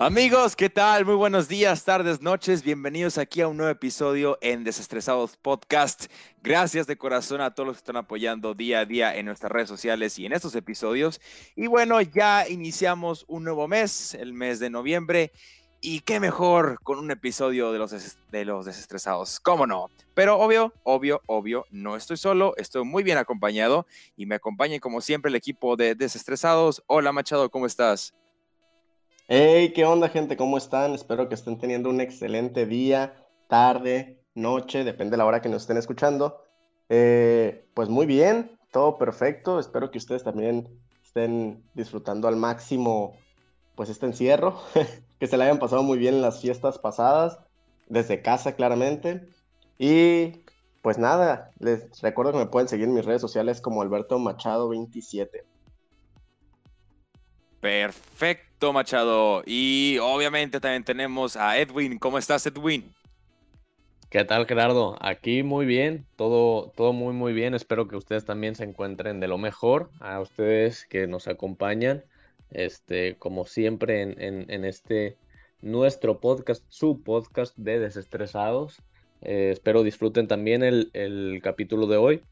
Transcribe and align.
Amigos, 0.00 0.56
¿qué 0.56 0.68
tal? 0.68 1.04
Muy 1.04 1.14
buenos 1.14 1.46
días, 1.46 1.84
tardes, 1.84 2.20
noches. 2.20 2.64
Bienvenidos 2.64 3.16
aquí 3.16 3.40
a 3.40 3.48
un 3.48 3.56
nuevo 3.56 3.70
episodio 3.70 4.38
en 4.40 4.64
Desestresados 4.64 5.36
Podcast. 5.36 6.06
Gracias 6.42 6.88
de 6.88 6.96
corazón 6.96 7.40
a 7.40 7.54
todos 7.54 7.68
los 7.68 7.76
que 7.76 7.82
están 7.82 7.96
apoyando 7.96 8.54
día 8.54 8.80
a 8.80 8.86
día 8.86 9.16
en 9.16 9.26
nuestras 9.26 9.52
redes 9.52 9.68
sociales 9.68 10.18
y 10.18 10.26
en 10.26 10.32
estos 10.32 10.56
episodios. 10.56 11.20
Y 11.54 11.68
bueno, 11.68 12.00
ya 12.00 12.48
iniciamos 12.48 13.24
un 13.28 13.44
nuevo 13.44 13.68
mes, 13.68 14.14
el 14.14 14.32
mes 14.32 14.58
de 14.58 14.68
noviembre. 14.68 15.30
Y 15.80 16.00
qué 16.00 16.18
mejor 16.18 16.80
con 16.82 16.98
un 16.98 17.12
episodio 17.12 17.70
de 17.70 17.78
los, 17.78 18.18
de 18.32 18.44
los 18.44 18.64
desestresados, 18.64 19.38
¿cómo 19.38 19.66
no? 19.66 19.90
Pero 20.14 20.38
obvio, 20.38 20.72
obvio, 20.82 21.20
obvio, 21.26 21.66
no 21.70 21.94
estoy 21.94 22.16
solo, 22.16 22.54
estoy 22.56 22.84
muy 22.84 23.04
bien 23.04 23.18
acompañado 23.18 23.86
y 24.16 24.26
me 24.26 24.34
acompaña 24.34 24.80
como 24.80 25.02
siempre 25.02 25.28
el 25.28 25.36
equipo 25.36 25.76
de 25.76 25.94
desestresados. 25.94 26.82
Hola 26.86 27.12
Machado, 27.12 27.50
¿cómo 27.50 27.66
estás? 27.66 28.14
Hey, 29.26 29.72
¿qué 29.74 29.86
onda, 29.86 30.10
gente? 30.10 30.36
¿Cómo 30.36 30.58
están? 30.58 30.92
Espero 30.92 31.28
que 31.28 31.34
estén 31.34 31.58
teniendo 31.58 31.88
un 31.88 32.00
excelente 32.02 32.66
día, 32.66 33.26
tarde, 33.48 34.22
noche, 34.34 34.84
depende 34.84 35.12
de 35.12 35.16
la 35.16 35.24
hora 35.24 35.40
que 35.40 35.48
nos 35.48 35.62
estén 35.62 35.78
escuchando. 35.78 36.42
Eh, 36.90 37.66
pues 37.72 37.88
muy 37.88 38.04
bien, 38.04 38.58
todo 38.70 38.98
perfecto. 38.98 39.58
Espero 39.58 39.90
que 39.90 39.96
ustedes 39.98 40.24
también 40.24 40.68
estén 41.02 41.64
disfrutando 41.72 42.28
al 42.28 42.36
máximo, 42.36 43.16
pues 43.76 43.88
este 43.88 44.04
encierro, 44.06 44.60
que 45.18 45.26
se 45.26 45.38
le 45.38 45.44
hayan 45.44 45.58
pasado 45.58 45.82
muy 45.82 45.96
bien 45.96 46.16
en 46.16 46.22
las 46.22 46.42
fiestas 46.42 46.78
pasadas, 46.78 47.38
desde 47.88 48.20
casa 48.20 48.56
claramente. 48.56 49.26
Y 49.78 50.44
pues 50.82 50.98
nada, 50.98 51.50
les 51.60 52.00
recuerdo 52.02 52.32
que 52.32 52.38
me 52.38 52.46
pueden 52.46 52.68
seguir 52.68 52.88
en 52.88 52.94
mis 52.94 53.06
redes 53.06 53.22
sociales 53.22 53.62
como 53.62 53.80
Alberto 53.80 54.18
Machado 54.18 54.68
27. 54.68 55.44
Perfecto, 57.64 58.74
Machado. 58.74 59.42
Y 59.46 59.96
obviamente 60.02 60.60
también 60.60 60.84
tenemos 60.84 61.34
a 61.34 61.58
Edwin. 61.58 61.98
¿Cómo 61.98 62.18
estás, 62.18 62.46
Edwin? 62.46 62.92
¿Qué 64.10 64.22
tal, 64.26 64.46
Gerardo? 64.46 64.98
Aquí 65.00 65.42
muy 65.42 65.64
bien, 65.64 66.04
todo, 66.16 66.72
todo 66.76 66.92
muy, 66.92 67.14
muy 67.14 67.32
bien. 67.32 67.54
Espero 67.54 67.88
que 67.88 67.96
ustedes 67.96 68.26
también 68.26 68.54
se 68.54 68.64
encuentren 68.64 69.18
de 69.18 69.28
lo 69.28 69.38
mejor. 69.38 69.88
A 70.00 70.20
ustedes 70.20 70.84
que 70.84 71.06
nos 71.06 71.26
acompañan, 71.26 72.04
este, 72.50 73.16
como 73.16 73.46
siempre, 73.46 74.02
en, 74.02 74.64
este 74.66 75.16
nuestro 75.62 76.20
podcast, 76.20 76.62
su 76.68 77.02
podcast 77.02 77.56
de 77.56 77.78
Desestresados. 77.78 78.82
Eh, 79.22 79.48
espero 79.50 79.82
disfruten 79.82 80.28
también 80.28 80.62
el, 80.62 81.40
capítulo 81.42 81.86
de 81.86 81.96
hoy. 81.96 82.22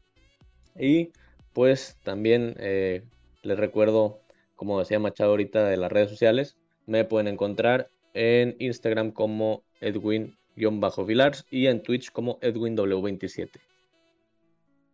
Y 0.77 1.11
pues 1.53 1.97
también 2.03 2.55
eh, 2.59 3.01
les 3.41 3.57
recuerdo 3.57 4.22
como 4.63 4.79
decía 4.79 4.97
Machado 4.97 5.31
ahorita, 5.31 5.65
de 5.65 5.75
las 5.75 5.91
redes 5.91 6.09
sociales. 6.09 6.55
Me 6.85 7.03
pueden 7.03 7.27
encontrar 7.27 7.89
en 8.13 8.55
Instagram 8.59 9.11
como 9.11 9.63
Edwin-Vilars 9.81 11.45
y 11.51 11.67
en 11.67 11.83
Twitch 11.83 12.11
como 12.11 12.39
EdwinW27. 12.39 13.49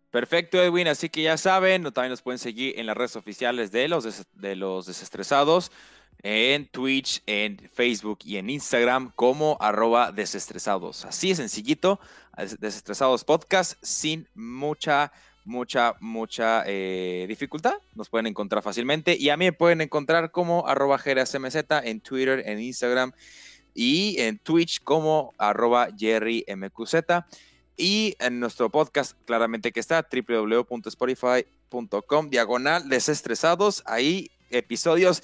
Perfecto, 0.09 0.59
Edwin. 0.59 0.88
Así 0.88 1.09
que 1.09 1.22
ya 1.22 1.38
saben, 1.38 1.84
también 1.84 2.09
nos 2.09 2.23
pueden 2.23 2.39
seguir 2.39 2.80
en 2.80 2.88
las 2.88 2.98
redes 2.98 3.16
oficiales 3.16 3.72
de 3.72 3.88
los, 3.88 4.26
de 4.34 4.56
los 4.56 4.88
desestresados, 4.88 5.72
en 6.23 6.66
Twitch, 6.66 7.22
en 7.28 7.59
Facebook 7.72 8.20
y 8.26 8.38
en 8.38 8.50
Instagram 8.50 9.11
como 9.16 9.56
arroba 9.61 10.11
desestresados. 10.11 11.06
Así 11.06 11.36
sencillito, 11.36 12.00
desestresados 12.59 13.23
podcast, 13.23 13.78
sin 13.83 14.28
mucha 14.33 15.11
mucha, 15.45 15.95
mucha 16.00 16.64
eh, 16.66 17.26
dificultad. 17.28 17.73
Nos 17.95 18.09
pueden 18.09 18.26
encontrar 18.28 18.64
fácilmente. 18.64 19.18
Y 19.20 19.30
a 19.30 19.38
mí 19.38 19.45
me 19.45 19.54
pueden 19.54 19.82
encontrar 19.82 20.32
como 20.32 20.68
arroba 20.68 21.00
en 21.06 22.02
Twitter, 22.02 22.44
en 22.45 22.59
Instagram 22.59 23.14
y 23.73 24.20
en 24.20 24.38
Twitch 24.39 24.83
como 24.83 25.33
arroba 25.38 25.88
jerrymqz. 25.98 26.95
Y 27.77 28.16
en 28.20 28.39
nuestro 28.39 28.70
podcast, 28.70 29.17
claramente 29.26 29.72
que 29.72 29.80
está, 29.80 30.05
www.spotify.com, 30.11 32.30
diagonal 32.30 32.89
desestresados. 32.89 33.82
Ahí 33.86 34.30
episodios 34.50 35.23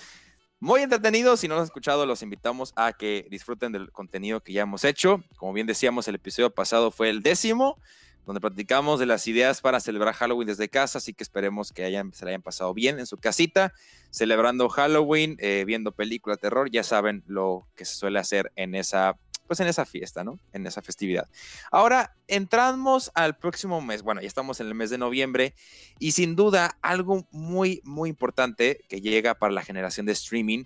muy 0.60 0.82
entretenidos. 0.82 1.42
Si 1.42 1.48
no 1.48 1.56
lo 1.56 1.62
han 1.62 1.66
escuchado, 1.66 2.06
los 2.06 2.22
invitamos 2.22 2.74
a 2.76 2.94
que 2.94 3.28
disfruten 3.30 3.72
del 3.72 3.92
contenido 3.92 4.42
que 4.42 4.54
ya 4.54 4.62
hemos 4.62 4.86
hecho. 4.86 5.24
Como 5.38 5.54
bien 5.54 5.68
decíamos, 5.68 6.08
el 6.08 6.16
episodio 6.16 6.50
pasado 6.50 6.92
fue 6.92 7.10
el 7.10 7.22
décimo 7.22 7.78
donde 8.26 8.42
platicamos 8.42 9.00
de 9.00 9.06
las 9.06 9.28
ideas 9.28 9.62
para 9.62 9.80
celebrar 9.80 10.16
Halloween 10.16 10.48
desde 10.48 10.70
casa, 10.70 10.98
así 10.98 11.14
que 11.14 11.24
esperemos 11.24 11.72
que 11.72 11.84
hayan, 11.84 12.14
se 12.14 12.26
la 12.26 12.30
hayan 12.30 12.42
pasado 12.42 12.74
bien 12.74 13.00
en 13.00 13.06
su 13.06 13.18
casita, 13.18 13.74
celebrando 14.10 14.68
Halloween, 14.70 15.38
eh, 15.40 15.64
viendo 15.66 15.94
de 15.98 16.38
terror, 16.40 16.70
ya 16.72 16.84
saben 16.84 17.24
lo 17.28 17.68
que 17.76 17.86
se 17.86 17.96
suele 17.96 18.20
hacer 18.20 18.52
en 18.56 18.76
esa, 18.76 19.18
pues 19.48 19.60
en 19.60 19.68
esa 19.68 19.86
fiesta, 19.86 20.24
¿no? 20.24 20.40
En 20.54 20.66
esa 20.66 20.82
festividad. 20.82 21.30
Ahora 21.72 22.16
entramos 22.28 23.12
al 23.14 23.38
próximo 23.38 23.80
mes, 23.82 24.02
bueno, 24.02 24.22
ya 24.22 24.28
estamos 24.28 24.60
en 24.60 24.68
el 24.68 24.76
mes 24.76 24.90
de 24.90 24.98
noviembre 24.98 25.54
y 26.00 26.12
sin 26.12 26.36
duda 26.36 26.78
algo 26.82 27.28
muy, 27.32 27.82
muy 27.84 28.10
importante 28.10 28.80
que 28.90 29.02
llega 29.02 29.36
para 29.36 29.54
la 29.54 29.62
generación 29.62 30.06
de 30.06 30.14
streaming 30.14 30.66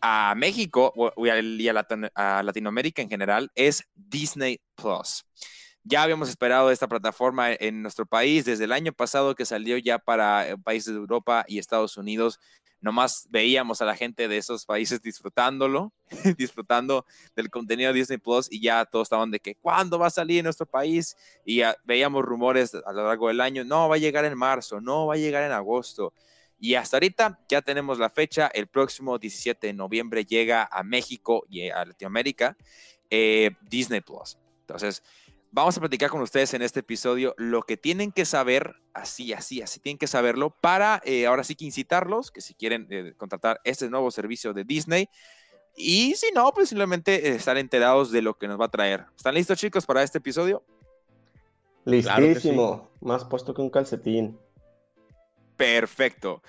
a 0.00 0.34
México 0.36 0.92
y 1.16 1.68
a 1.68 2.42
Latinoamérica 2.42 3.02
en 3.02 3.08
general 3.08 3.50
es 3.54 3.88
Disney 3.94 4.60
Plus. 4.76 5.24
Ya 5.84 6.02
habíamos 6.02 6.28
esperado 6.28 6.70
esta 6.70 6.88
plataforma 6.88 7.52
en 7.52 7.82
nuestro 7.82 8.04
país 8.04 8.44
desde 8.44 8.64
el 8.64 8.72
año 8.72 8.92
pasado 8.92 9.34
que 9.34 9.46
salió 9.46 9.78
ya 9.78 9.98
para 9.98 10.48
eh, 10.48 10.56
países 10.58 10.92
de 10.92 11.00
Europa 11.00 11.44
y 11.48 11.58
Estados 11.58 11.96
Unidos. 11.96 12.40
Nomás 12.80 13.26
veíamos 13.30 13.82
a 13.82 13.84
la 13.84 13.96
gente 13.96 14.28
de 14.28 14.36
esos 14.36 14.64
países 14.64 15.00
disfrutándolo, 15.02 15.92
disfrutando 16.36 17.06
del 17.34 17.50
contenido 17.50 17.92
de 17.92 17.98
Disney 17.98 18.18
Plus 18.18 18.48
y 18.50 18.60
ya 18.60 18.84
todos 18.84 19.06
estaban 19.06 19.30
de 19.30 19.40
que 19.40 19.56
cuándo 19.56 19.98
va 19.98 20.08
a 20.08 20.10
salir 20.10 20.38
en 20.38 20.44
nuestro 20.44 20.66
país 20.66 21.16
y 21.44 21.62
veíamos 21.84 22.24
rumores 22.24 22.74
a 22.74 22.92
lo 22.92 23.06
largo 23.06 23.28
del 23.28 23.40
año, 23.40 23.64
no 23.64 23.88
va 23.88 23.96
a 23.96 23.98
llegar 23.98 24.24
en 24.24 24.36
marzo, 24.36 24.80
no 24.80 25.06
va 25.06 25.14
a 25.14 25.18
llegar 25.18 25.42
en 25.42 25.52
agosto. 25.52 26.12
Y 26.60 26.74
hasta 26.74 26.96
ahorita 26.96 27.40
ya 27.48 27.62
tenemos 27.62 27.98
la 27.98 28.10
fecha, 28.10 28.48
el 28.48 28.66
próximo 28.66 29.18
17 29.18 29.68
de 29.68 29.72
noviembre 29.72 30.24
llega 30.24 30.68
a 30.70 30.82
México 30.82 31.44
y 31.48 31.68
a 31.70 31.84
Latinoamérica 31.84 32.56
eh, 33.10 33.52
Disney 33.62 34.00
Plus. 34.00 34.38
Entonces, 34.60 35.02
Vamos 35.50 35.76
a 35.76 35.80
platicar 35.80 36.10
con 36.10 36.20
ustedes 36.20 36.52
en 36.52 36.62
este 36.62 36.80
episodio 36.80 37.34
lo 37.38 37.62
que 37.62 37.76
tienen 37.76 38.12
que 38.12 38.24
saber, 38.26 38.74
así, 38.92 39.32
así, 39.32 39.62
así 39.62 39.80
tienen 39.80 39.98
que 39.98 40.06
saberlo, 40.06 40.50
para 40.50 41.00
eh, 41.04 41.26
ahora 41.26 41.42
sí 41.42 41.54
que 41.54 41.64
incitarlos, 41.64 42.30
que 42.30 42.42
si 42.42 42.54
quieren 42.54 42.86
eh, 42.90 43.14
contratar 43.16 43.60
este 43.64 43.88
nuevo 43.88 44.10
servicio 44.10 44.52
de 44.52 44.64
Disney, 44.64 45.08
y 45.74 46.14
si 46.16 46.32
no, 46.32 46.52
pues 46.52 46.68
simplemente 46.68 47.28
eh, 47.28 47.36
estar 47.36 47.56
enterados 47.56 48.10
de 48.10 48.20
lo 48.20 48.36
que 48.36 48.46
nos 48.46 48.60
va 48.60 48.66
a 48.66 48.70
traer. 48.70 49.06
¿Están 49.16 49.34
listos 49.34 49.58
chicos 49.58 49.86
para 49.86 50.02
este 50.02 50.18
episodio? 50.18 50.62
Listísimo, 51.84 52.90
más 53.00 53.24
puesto 53.24 53.54
que 53.54 53.62
un 53.62 53.70
calcetín. 53.70 54.38
Perfecto. 55.56 56.42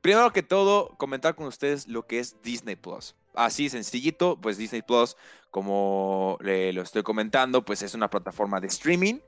Primero 0.00 0.32
que 0.32 0.42
todo, 0.42 0.90
comentar 0.96 1.34
con 1.34 1.46
ustedes 1.46 1.88
lo 1.88 2.06
que 2.06 2.20
es 2.20 2.40
Disney 2.42 2.76
Plus 2.76 3.16
así 3.34 3.68
sencillito, 3.68 4.38
pues 4.40 4.56
Disney 4.56 4.82
Plus, 4.82 5.16
como 5.54 6.36
le, 6.40 6.72
lo 6.72 6.82
estoy 6.82 7.04
comentando, 7.04 7.64
pues 7.64 7.82
es 7.82 7.94
una 7.94 8.10
plataforma 8.10 8.58
de 8.58 8.66
streaming, 8.66 9.20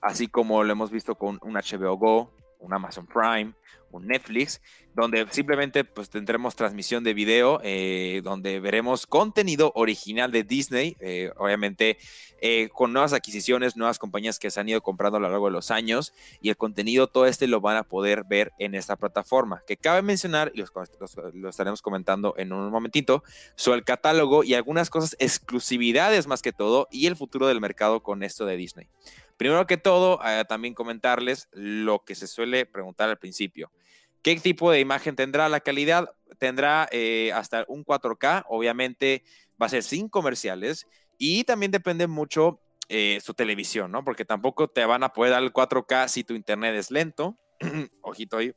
así 0.00 0.28
como 0.28 0.64
lo 0.64 0.72
hemos 0.72 0.90
visto 0.90 1.16
con 1.16 1.38
un 1.42 1.56
HBO 1.56 1.98
Go, 1.98 2.32
un 2.64 2.72
Amazon 2.72 3.06
Prime, 3.06 3.52
un 3.90 4.08
Netflix, 4.08 4.60
donde 4.94 5.26
simplemente 5.30 5.84
pues 5.84 6.10
tendremos 6.10 6.56
transmisión 6.56 7.04
de 7.04 7.14
video, 7.14 7.60
eh, 7.62 8.20
donde 8.24 8.60
veremos 8.60 9.06
contenido 9.06 9.72
original 9.74 10.32
de 10.32 10.42
Disney, 10.42 10.96
eh, 11.00 11.32
obviamente 11.36 11.98
eh, 12.40 12.68
con 12.72 12.92
nuevas 12.92 13.12
adquisiciones, 13.12 13.76
nuevas 13.76 13.98
compañías 13.98 14.38
que 14.38 14.50
se 14.50 14.60
han 14.60 14.68
ido 14.68 14.82
comprando 14.82 15.18
a 15.18 15.20
lo 15.20 15.28
largo 15.28 15.46
de 15.46 15.52
los 15.52 15.70
años 15.70 16.12
y 16.40 16.48
el 16.48 16.56
contenido 16.56 17.06
todo 17.06 17.26
este 17.26 17.46
lo 17.46 17.60
van 17.60 17.76
a 17.76 17.84
poder 17.84 18.24
ver 18.24 18.52
en 18.58 18.74
esta 18.74 18.96
plataforma, 18.96 19.62
que 19.66 19.76
cabe 19.76 20.02
mencionar, 20.02 20.52
y 20.54 20.62
lo 21.38 21.48
estaremos 21.48 21.80
comentando 21.80 22.34
en 22.36 22.52
un 22.52 22.70
momentito, 22.70 23.22
sobre 23.54 23.78
el 23.78 23.84
catálogo 23.84 24.44
y 24.44 24.54
algunas 24.54 24.90
cosas, 24.90 25.16
exclusividades 25.18 26.26
más 26.26 26.42
que 26.42 26.52
todo, 26.52 26.88
y 26.90 27.06
el 27.06 27.16
futuro 27.16 27.46
del 27.46 27.60
mercado 27.60 28.02
con 28.02 28.22
esto 28.22 28.44
de 28.44 28.56
Disney. 28.56 28.88
Primero 29.36 29.66
que 29.66 29.76
todo, 29.76 30.20
también 30.48 30.74
comentarles 30.74 31.48
lo 31.52 32.04
que 32.04 32.14
se 32.14 32.26
suele 32.26 32.66
preguntar 32.66 33.08
al 33.08 33.18
principio. 33.18 33.70
¿Qué 34.24 34.36
tipo 34.36 34.70
de 34.70 34.80
imagen 34.80 35.16
tendrá? 35.16 35.50
La 35.50 35.60
calidad 35.60 36.10
tendrá 36.38 36.88
eh, 36.90 37.30
hasta 37.34 37.66
un 37.68 37.84
4K, 37.84 38.44
obviamente 38.48 39.22
va 39.60 39.66
a 39.66 39.68
ser 39.68 39.82
sin 39.82 40.08
comerciales 40.08 40.86
y 41.18 41.44
también 41.44 41.70
depende 41.70 42.06
mucho 42.06 42.58
eh, 42.88 43.18
su 43.22 43.34
televisión, 43.34 43.92
¿no? 43.92 44.02
Porque 44.02 44.24
tampoco 44.24 44.68
te 44.68 44.86
van 44.86 45.02
a 45.02 45.10
poder 45.10 45.32
dar 45.32 45.42
el 45.42 45.52
4K 45.52 46.08
si 46.08 46.24
tu 46.24 46.34
internet 46.34 46.74
es 46.74 46.90
lento, 46.90 47.36
ojito 48.00 48.38
ahí, 48.38 48.54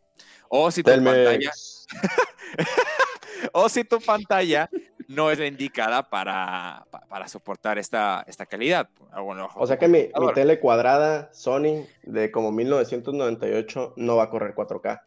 o 0.47 0.71
si 0.71 0.83
tu 0.83 0.91
pantalla, 0.91 1.51
o 3.51 3.67
si 3.67 3.83
tu 3.83 3.99
pantalla 3.99 4.69
no 5.07 5.31
es 5.31 5.39
la 5.39 5.47
indicada 5.47 6.09
para, 6.09 6.85
para 7.09 7.27
soportar 7.27 7.77
esta, 7.77 8.23
esta 8.27 8.45
calidad. 8.45 8.89
Ah, 9.11 9.21
o 9.55 9.67
sea 9.67 9.77
que 9.77 9.87
mi, 9.87 10.09
mi, 10.19 10.33
tele 10.33 10.59
cuadrada 10.59 11.29
Sony 11.33 11.85
de 12.03 12.31
como 12.31 12.51
1998 12.51 13.93
no 13.95 14.15
va 14.17 14.23
a 14.23 14.29
correr 14.29 14.53
4K. 14.53 15.01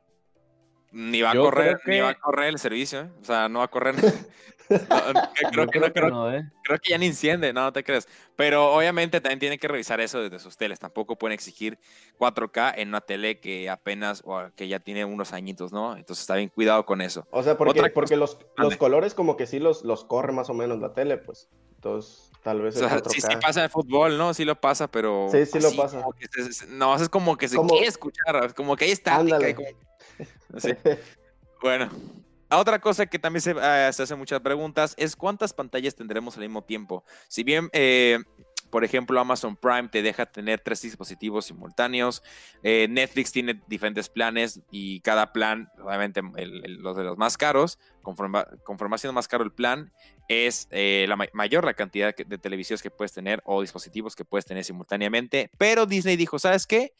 Ni 0.92 1.22
va 1.22 1.30
a 1.30 1.36
correr, 1.36 1.80
ni 1.86 2.00
va 2.00 2.10
a 2.10 2.14
correr 2.14 2.48
el 2.48 2.58
servicio, 2.58 3.00
¿eh? 3.00 3.10
o 3.20 3.24
sea, 3.24 3.48
no 3.48 3.60
va 3.60 3.66
a 3.66 3.68
correr. 3.68 3.94
creo, 5.50 5.66
que, 5.66 6.00
no, 6.10 6.32
¿eh? 6.32 6.48
creo 6.62 6.78
que 6.78 6.90
ya 6.90 6.98
ni 6.98 7.06
enciende, 7.06 7.52
no, 7.52 7.62
no 7.62 7.72
te 7.72 7.82
crees. 7.82 8.08
Pero 8.36 8.72
obviamente 8.72 9.20
también 9.20 9.40
tienen 9.40 9.58
que 9.58 9.68
revisar 9.68 10.00
eso 10.00 10.20
desde 10.20 10.38
sus 10.38 10.56
teles. 10.56 10.78
Tampoco 10.78 11.16
pueden 11.16 11.34
exigir 11.34 11.78
4K 12.18 12.74
en 12.76 12.88
una 12.88 13.00
tele 13.00 13.40
que 13.40 13.68
apenas 13.68 14.22
o 14.24 14.48
que 14.54 14.68
ya 14.68 14.78
tiene 14.78 15.04
unos 15.04 15.32
añitos, 15.32 15.72
¿no? 15.72 15.96
Entonces 15.96 16.22
está 16.22 16.36
bien 16.36 16.48
cuidado 16.48 16.86
con 16.86 17.00
eso. 17.00 17.26
O 17.30 17.42
sea, 17.42 17.56
porque, 17.56 17.90
porque 17.90 18.16
los, 18.16 18.38
los 18.56 18.76
colores 18.76 19.14
como 19.14 19.36
que 19.36 19.46
sí 19.46 19.58
los, 19.58 19.84
los 19.84 20.04
corre 20.04 20.32
más 20.32 20.50
o 20.50 20.54
menos 20.54 20.78
la 20.78 20.92
tele, 20.92 21.18
pues. 21.18 21.48
Entonces, 21.74 22.30
tal 22.42 22.60
vez. 22.60 22.74
sí, 23.08 23.20
sí 23.20 23.36
pasa 23.40 23.64
el 23.64 23.70
fútbol, 23.70 24.18
¿no? 24.18 24.34
Sí 24.34 24.44
lo 24.44 24.54
pasa, 24.60 24.88
pero. 24.88 25.28
Sí, 25.32 25.46
sí 25.46 25.58
lo 25.60 25.72
pasa. 25.72 26.04
no, 26.68 26.94
es 26.94 27.08
como 27.08 27.36
que 27.36 27.48
se 27.48 27.56
quiere 27.56 27.86
escuchar, 27.86 28.54
como 28.54 28.76
que 28.76 28.84
hay 28.84 28.90
estática. 28.92 29.48
Y 29.48 29.54
como... 29.54 29.68
bueno, 31.62 31.90
otra 32.50 32.80
cosa 32.80 33.06
que 33.06 33.18
también 33.18 33.42
se, 33.42 33.52
uh, 33.52 33.92
se 33.92 34.02
hacen 34.02 34.18
muchas 34.18 34.40
preguntas 34.40 34.94
es 34.96 35.14
cuántas 35.14 35.52
pantallas 35.52 35.94
tendremos 35.94 36.36
al 36.36 36.42
mismo 36.42 36.62
tiempo. 36.62 37.04
Si 37.28 37.44
bien, 37.44 37.68
eh, 37.72 38.18
por 38.70 38.84
ejemplo, 38.84 39.20
Amazon 39.20 39.56
Prime 39.56 39.88
te 39.88 40.02
deja 40.02 40.26
tener 40.26 40.60
tres 40.60 40.82
dispositivos 40.82 41.46
simultáneos, 41.46 42.22
eh, 42.62 42.86
Netflix 42.88 43.32
tiene 43.32 43.60
diferentes 43.66 44.08
planes 44.08 44.60
y 44.70 45.00
cada 45.00 45.32
plan, 45.32 45.70
obviamente 45.82 46.22
los 46.22 46.96
de 46.96 47.04
los 47.04 47.18
más 47.18 47.36
caros, 47.36 47.78
conforme, 48.02 48.44
conforme 48.64 48.98
siendo 48.98 49.12
más 49.12 49.28
caro 49.28 49.44
el 49.44 49.52
plan, 49.52 49.92
es 50.28 50.68
eh, 50.70 51.06
la 51.08 51.18
mayor 51.32 51.64
la 51.64 51.74
cantidad 51.74 52.14
de 52.14 52.38
televisores 52.38 52.82
que 52.82 52.90
puedes 52.90 53.12
tener 53.12 53.42
o 53.44 53.60
dispositivos 53.60 54.14
que 54.14 54.24
puedes 54.24 54.46
tener 54.46 54.64
simultáneamente. 54.64 55.50
Pero 55.58 55.86
Disney 55.86 56.16
dijo, 56.16 56.38
¿sabes 56.38 56.66
qué? 56.66 56.94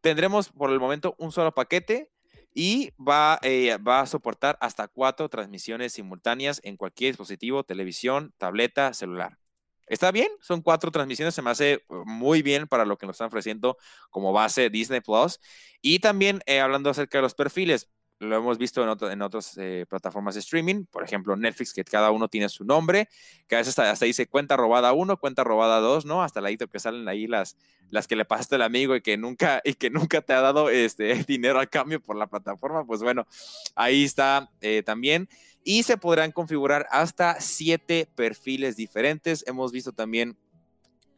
Tendremos 0.00 0.48
por 0.48 0.70
el 0.70 0.80
momento 0.80 1.14
un 1.18 1.30
solo 1.30 1.54
paquete 1.54 2.11
y 2.54 2.92
va, 2.96 3.38
eh, 3.42 3.76
va 3.78 4.00
a 4.00 4.06
soportar 4.06 4.58
hasta 4.60 4.88
cuatro 4.88 5.28
transmisiones 5.28 5.92
simultáneas 5.94 6.60
en 6.64 6.76
cualquier 6.76 7.12
dispositivo, 7.12 7.64
televisión, 7.64 8.34
tableta, 8.38 8.94
celular. 8.94 9.38
Está 9.86 10.10
bien, 10.10 10.28
son 10.40 10.62
cuatro 10.62 10.90
transmisiones, 10.90 11.34
se 11.34 11.42
me 11.42 11.50
hace 11.50 11.84
uh, 11.88 12.04
muy 12.06 12.40
bien 12.42 12.66
para 12.66 12.86
lo 12.86 12.96
que 12.96 13.06
nos 13.06 13.14
están 13.14 13.26
ofreciendo 13.26 13.76
como 14.10 14.32
base 14.32 14.70
Disney 14.70 15.00
Plus. 15.02 15.38
Y 15.82 15.98
también 15.98 16.40
eh, 16.46 16.60
hablando 16.60 16.88
acerca 16.90 17.18
de 17.18 17.22
los 17.22 17.34
perfiles, 17.34 17.90
lo 18.22 18.36
hemos 18.36 18.58
visto 18.58 18.82
en, 18.82 19.12
en 19.12 19.22
otras 19.22 19.56
eh, 19.58 19.86
plataformas 19.88 20.34
de 20.34 20.40
streaming, 20.40 20.84
por 20.84 21.04
ejemplo 21.04 21.36
Netflix, 21.36 21.72
que 21.72 21.84
cada 21.84 22.10
uno 22.10 22.28
tiene 22.28 22.48
su 22.48 22.64
nombre, 22.64 23.08
que 23.48 23.56
a 23.56 23.58
veces 23.58 23.78
hasta, 23.78 24.04
dice 24.04 24.26
cuenta 24.26 24.56
robada 24.56 24.92
1, 24.92 25.16
cuenta 25.18 25.44
robada 25.44 25.80
2, 25.80 26.06
¿no? 26.06 26.22
Hasta 26.22 26.40
la 26.40 26.50
que 26.54 26.78
salen 26.78 27.08
ahí 27.08 27.26
las, 27.26 27.56
las 27.90 28.06
que 28.06 28.16
le 28.16 28.24
pasaste 28.24 28.54
al 28.54 28.62
amigo 28.62 28.94
y 28.96 29.00
que 29.00 29.16
nunca, 29.16 29.60
y 29.64 29.74
que 29.74 29.90
nunca 29.90 30.20
te 30.20 30.32
ha 30.32 30.40
dado 30.40 30.70
este, 30.70 31.14
dinero 31.26 31.60
a 31.60 31.66
cambio 31.66 32.00
por 32.00 32.16
la 32.16 32.26
plataforma, 32.26 32.84
pues 32.84 33.02
bueno, 33.02 33.26
ahí 33.74 34.04
está 34.04 34.50
eh, 34.60 34.82
también. 34.84 35.28
Y 35.64 35.84
se 35.84 35.96
podrán 35.96 36.32
configurar 36.32 36.86
hasta 36.90 37.40
siete 37.40 38.08
perfiles 38.16 38.76
diferentes. 38.76 39.44
Hemos 39.46 39.70
visto 39.70 39.92
también 39.92 40.36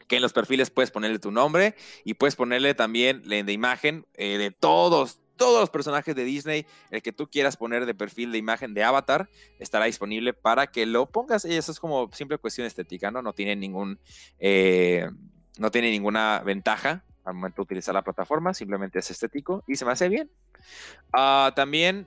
que 0.06 0.16
en 0.16 0.22
los 0.22 0.32
perfiles 0.32 0.70
puedes 0.70 0.90
ponerle 0.90 1.18
tu 1.18 1.30
nombre 1.30 1.74
y 2.04 2.14
puedes 2.14 2.36
ponerle 2.36 2.74
también 2.74 3.22
la 3.24 3.38
imagen 3.38 4.06
eh, 4.14 4.38
de 4.38 4.50
todos, 4.50 5.20
todos 5.36 5.60
los 5.60 5.70
personajes 5.70 6.14
de 6.14 6.24
Disney, 6.24 6.66
el 6.90 7.02
que 7.02 7.12
tú 7.12 7.28
quieras 7.28 7.56
poner 7.56 7.86
de 7.86 7.94
perfil 7.94 8.32
de 8.32 8.38
imagen 8.38 8.74
de 8.74 8.84
avatar, 8.84 9.28
estará 9.58 9.86
disponible 9.86 10.32
para 10.32 10.66
que 10.66 10.86
lo 10.86 11.06
pongas. 11.06 11.44
Y 11.44 11.54
eso 11.54 11.72
es 11.72 11.80
como 11.80 12.10
simple 12.12 12.38
cuestión 12.38 12.66
estética, 12.66 13.10
¿no? 13.10 13.22
No 13.22 13.32
tiene 13.32 13.56
ningún, 13.56 13.98
eh, 14.38 15.08
no 15.58 15.70
tiene 15.70 15.90
ninguna 15.90 16.40
ventaja 16.44 17.04
al 17.24 17.34
momento 17.34 17.56
de 17.56 17.62
utilizar 17.62 17.94
la 17.94 18.02
plataforma, 18.02 18.52
simplemente 18.52 18.98
es 18.98 19.10
estético 19.10 19.64
y 19.66 19.76
se 19.76 19.84
me 19.84 19.92
hace 19.92 20.08
bien. 20.08 20.30
Ah, 21.12 21.52
también 21.56 22.06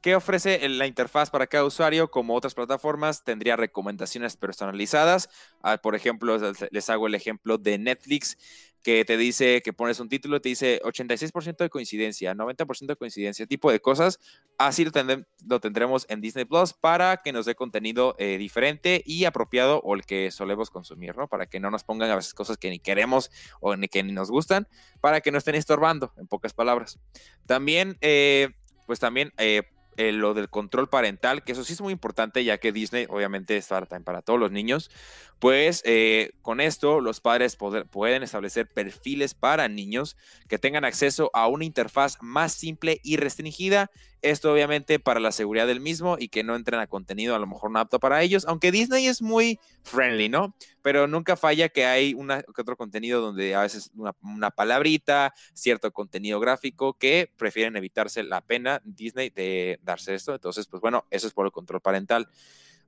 ¿Qué 0.00 0.16
ofrece 0.16 0.66
la 0.66 0.86
interfaz 0.86 1.28
para 1.28 1.46
cada 1.46 1.64
usuario? 1.64 2.10
Como 2.10 2.34
otras 2.34 2.54
plataformas, 2.54 3.22
tendría 3.22 3.56
recomendaciones 3.56 4.34
personalizadas. 4.34 5.28
Ah, 5.62 5.76
por 5.76 5.94
ejemplo, 5.94 6.38
les 6.70 6.90
hago 6.90 7.06
el 7.06 7.14
ejemplo 7.14 7.58
de 7.58 7.76
Netflix 7.76 8.38
que 8.82 9.04
te 9.04 9.16
dice 9.16 9.62
que 9.62 9.72
pones 9.72 10.00
un 10.00 10.08
título, 10.08 10.40
te 10.40 10.48
dice 10.48 10.80
86% 10.82 11.56
de 11.56 11.70
coincidencia, 11.70 12.34
90% 12.34 12.86
de 12.86 12.96
coincidencia, 12.96 13.46
tipo 13.46 13.70
de 13.70 13.80
cosas. 13.80 14.18
Así 14.58 14.84
lo, 14.84 15.60
tendremos 15.60 16.06
en 16.08 16.20
Disney 16.20 16.44
Plus 16.44 16.72
para 16.72 17.18
que 17.18 17.32
nos 17.32 17.46
dé 17.46 17.54
contenido 17.54 18.14
eh, 18.18 18.38
diferente 18.38 19.02
y 19.04 19.24
apropiado 19.24 19.80
o 19.80 19.94
el 19.94 20.04
que 20.04 20.30
solemos 20.30 20.70
consumir, 20.70 21.16
¿no? 21.16 21.28
Para 21.28 21.46
que 21.46 21.60
no 21.60 21.70
nos 21.70 21.84
pongan 21.84 22.10
a 22.10 22.16
veces 22.16 22.34
cosas 22.34 22.56
que 22.56 22.70
ni 22.70 22.78
queremos 22.78 23.30
o 23.60 23.76
ni 23.76 23.88
que 23.88 24.02
ni 24.02 24.12
nos 24.12 24.30
gustan, 24.30 24.66
para 25.00 25.20
que 25.20 25.30
no 25.30 25.38
estén 25.38 25.54
estorbando, 25.54 26.12
en 26.16 26.26
pocas 26.26 26.54
palabras. 26.54 26.98
También, 27.46 27.98
eh, 28.00 28.50
pues 28.86 28.98
también 28.98 29.32
eh, 29.36 29.62
eh, 30.00 30.12
lo 30.12 30.32
del 30.32 30.48
control 30.48 30.88
parental, 30.88 31.44
que 31.44 31.52
eso 31.52 31.62
sí 31.62 31.74
es 31.74 31.80
muy 31.82 31.92
importante, 31.92 32.42
ya 32.42 32.56
que 32.56 32.72
Disney 32.72 33.04
obviamente 33.10 33.58
es 33.58 33.66
para, 33.66 33.84
para 33.84 34.22
todos 34.22 34.40
los 34.40 34.50
niños, 34.50 34.90
pues 35.38 35.82
eh, 35.84 36.30
con 36.40 36.62
esto 36.62 37.02
los 37.02 37.20
padres 37.20 37.58
pueden 37.90 38.22
establecer 38.22 38.66
perfiles 38.66 39.34
para 39.34 39.68
niños 39.68 40.16
que 40.48 40.58
tengan 40.58 40.86
acceso 40.86 41.30
a 41.34 41.48
una 41.48 41.66
interfaz 41.66 42.16
más 42.22 42.54
simple 42.54 42.98
y 43.04 43.18
restringida. 43.18 43.90
Esto 44.22 44.52
obviamente 44.52 44.98
para 44.98 45.20
la 45.20 45.32
seguridad 45.32 45.66
del 45.66 45.80
mismo 45.80 46.16
y 46.18 46.28
que 46.28 46.42
no 46.42 46.54
entren 46.54 46.80
a 46.80 46.86
contenido 46.86 47.34
a 47.34 47.38
lo 47.38 47.46
mejor 47.46 47.70
no 47.70 47.78
apto 47.78 47.98
para 48.00 48.22
ellos, 48.22 48.44
aunque 48.46 48.70
Disney 48.70 49.06
es 49.06 49.22
muy 49.22 49.58
friendly, 49.82 50.28
¿no? 50.28 50.54
Pero 50.82 51.06
nunca 51.06 51.36
falla 51.36 51.68
que 51.68 51.86
hay 51.86 52.14
una, 52.14 52.42
que 52.42 52.60
otro 52.62 52.76
contenido 52.76 53.20
donde 53.20 53.54
a 53.54 53.62
veces 53.62 53.90
una, 53.94 54.14
una 54.22 54.50
palabrita, 54.50 55.32
cierto 55.54 55.92
contenido 55.92 56.40
gráfico 56.40 56.94
que 56.94 57.32
prefieren 57.36 57.76
evitarse 57.76 58.22
la 58.22 58.40
pena 58.40 58.80
Disney 58.84 59.30
de 59.30 59.78
darse 59.82 60.14
esto. 60.14 60.34
Entonces, 60.34 60.66
pues 60.66 60.80
bueno, 60.80 61.06
eso 61.10 61.26
es 61.26 61.32
por 61.32 61.46
el 61.46 61.52
control 61.52 61.80
parental. 61.80 62.28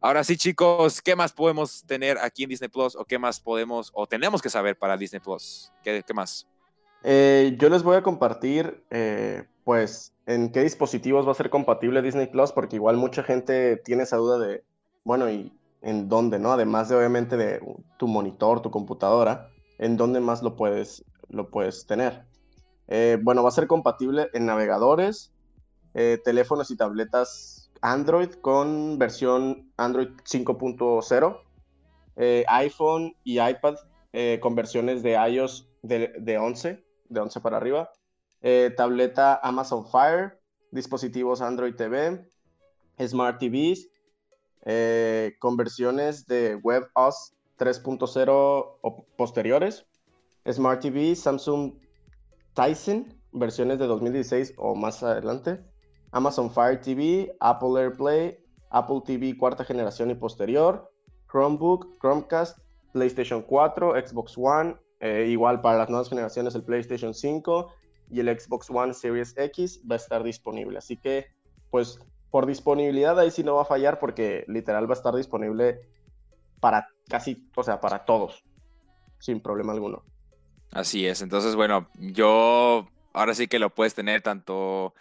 Ahora 0.05 0.25
sí, 0.25 0.37
chicos, 0.37 1.01
¿qué 1.01 1.15
más 1.15 1.33
podemos 1.33 1.85
tener 1.87 2.19
aquí 2.19 2.43
en 2.43 2.49
Disney 2.49 2.69
Plus 2.69 2.97
o 2.97 3.05
qué 3.05 3.21
más 3.21 3.39
podemos 3.39 3.93
o 3.95 4.09
tenemos 4.09 4.43
que 4.43 4.51
saber 4.51 4.77
para 4.77 4.97
Disney 4.97 5.21
Plus? 5.21 5.73
¿Qué, 5.85 6.03
más? 6.13 6.49
Eh, 7.05 7.57
yo 7.59 7.69
les 7.69 7.83
voy 7.83 7.97
a 7.97 8.03
compartir, 8.03 8.85
eh, 8.91 9.45
pues, 9.65 10.15
en 10.27 10.53
qué 10.53 10.63
dispositivos 10.63 11.27
va 11.27 11.33
a 11.33 11.35
ser 11.35 11.51
compatible 11.51 12.03
Disney 12.03 12.27
Plus, 12.27 12.53
porque 12.53 12.77
igual 12.77 12.97
mucha 12.97 13.23
gente 13.23 13.77
tiene 13.77 14.05
esa 14.05 14.17
duda 14.17 14.39
de, 14.39 14.63
bueno, 15.05 15.29
¿y 15.29 15.53
en 15.81 16.09
dónde, 16.09 16.39
no? 16.39 16.53
Además 16.53 16.89
de, 16.89 16.97
obviamente, 16.97 17.37
de 17.37 17.61
tu 17.99 18.07
monitor, 18.07 18.63
tu 18.63 18.71
computadora, 18.71 19.49
¿en 19.79 19.97
dónde 19.97 20.21
más 20.21 20.43
lo 20.43 20.55
puedes, 20.55 21.05
lo 21.29 21.51
puedes 21.51 21.87
tener? 21.87 22.25
Eh, 22.87 23.19
bueno, 23.21 23.43
va 23.43 23.49
a 23.49 23.53
ser 23.53 23.67
compatible 23.67 24.29
en 24.33 24.47
navegadores, 24.47 25.33
teléfonos 26.25 26.71
y 26.71 26.77
tabletas 26.77 27.71
Android 27.83 28.31
con 28.41 28.99
versión 28.99 29.71
Android 29.77 30.09
5.0, 30.25 31.41
eh, 32.17 32.45
iPhone 32.49 33.15
y 33.25 33.41
iPad 33.41 33.75
con 34.41 34.55
versiones 34.55 35.03
de 35.03 35.13
iOS 35.13 35.69
de, 35.83 36.39
11, 36.39 36.83
de 37.13 37.21
11 37.21 37.41
para 37.41 37.57
arriba, 37.57 37.91
eh, 38.41 38.73
tableta 38.77 39.41
Amazon 39.43 39.87
Fire, 39.87 40.39
dispositivos 40.71 41.41
Android 41.41 41.75
TV, 41.75 42.27
Smart 42.99 43.39
TVs, 43.39 43.89
con 45.41 45.57
versiones 45.57 46.27
de 46.27 46.55
WebOS 46.63 47.35
3.0 47.59 48.79
o 48.81 49.07
posteriores, 49.17 49.87
Smart 50.51 50.81
TV, 50.81 51.15
Samsung 51.15 51.75
Tyson, 52.55 53.07
versiones 53.33 53.79
de 53.79 53.87
2016 53.87 54.55
o 54.57 54.75
más 54.75 55.03
adelante, 55.03 55.65
Amazon 56.13 56.51
Fire 56.51 56.81
TV, 56.81 57.35
Apple 57.41 57.81
AirPlay, 57.81 58.39
Apple 58.71 59.03
TV 59.05 59.37
cuarta 59.37 59.65
generación 59.65 60.11
y 60.11 60.15
posterior, 60.15 60.91
Chromebook, 61.31 61.99
Chromecast, 62.01 62.59
PlayStation 62.93 63.43
4, 63.43 63.95
Xbox 64.07 64.37
One, 64.37 64.77
eh, 65.03 65.27
igual 65.29 65.61
para 65.61 65.79
las 65.79 65.91
nuevas 65.91 66.09
generaciones 66.09 66.55
el 66.55 66.63
PlayStation 66.63 67.13
5 67.13 67.75
y 68.13 68.21
el 68.21 68.41
Xbox 68.41 68.71
One 68.71 68.95
Series 68.95 69.37
X 69.37 69.81
va 69.91 69.97
a 69.97 69.99
estar 69.99 70.23
disponible. 70.23 70.79
Así 70.79 70.97
que, 70.97 71.27
pues, 71.73 71.99
por 72.31 72.47
disponibilidad 72.47 73.19
ahí 73.19 73.33
sí 73.33 73.43
no 73.43 73.57
va 73.57 73.63
a 73.63 73.65
fallar 73.65 73.99
porque 73.99 74.45
literal 74.47 74.89
va 74.89 74.95
a 74.95 74.97
estar 74.97 75.13
disponible 75.17 75.81
para 76.61 76.87
casi, 77.09 77.49
o 77.57 77.65
sea, 77.65 77.81
para 77.81 78.05
todos, 78.05 78.45
sin 79.19 79.41
problema 79.41 79.73
alguno. 79.73 80.05
Así 80.71 81.05
es, 81.05 81.21
entonces, 81.21 81.57
bueno, 81.57 81.89
yo 81.99 82.87
ahora 83.13 83.35
sí 83.35 83.49
que 83.49 83.59
lo 83.59 83.71
puedes 83.71 83.95
tener 83.95 84.23
tanto 84.23 84.95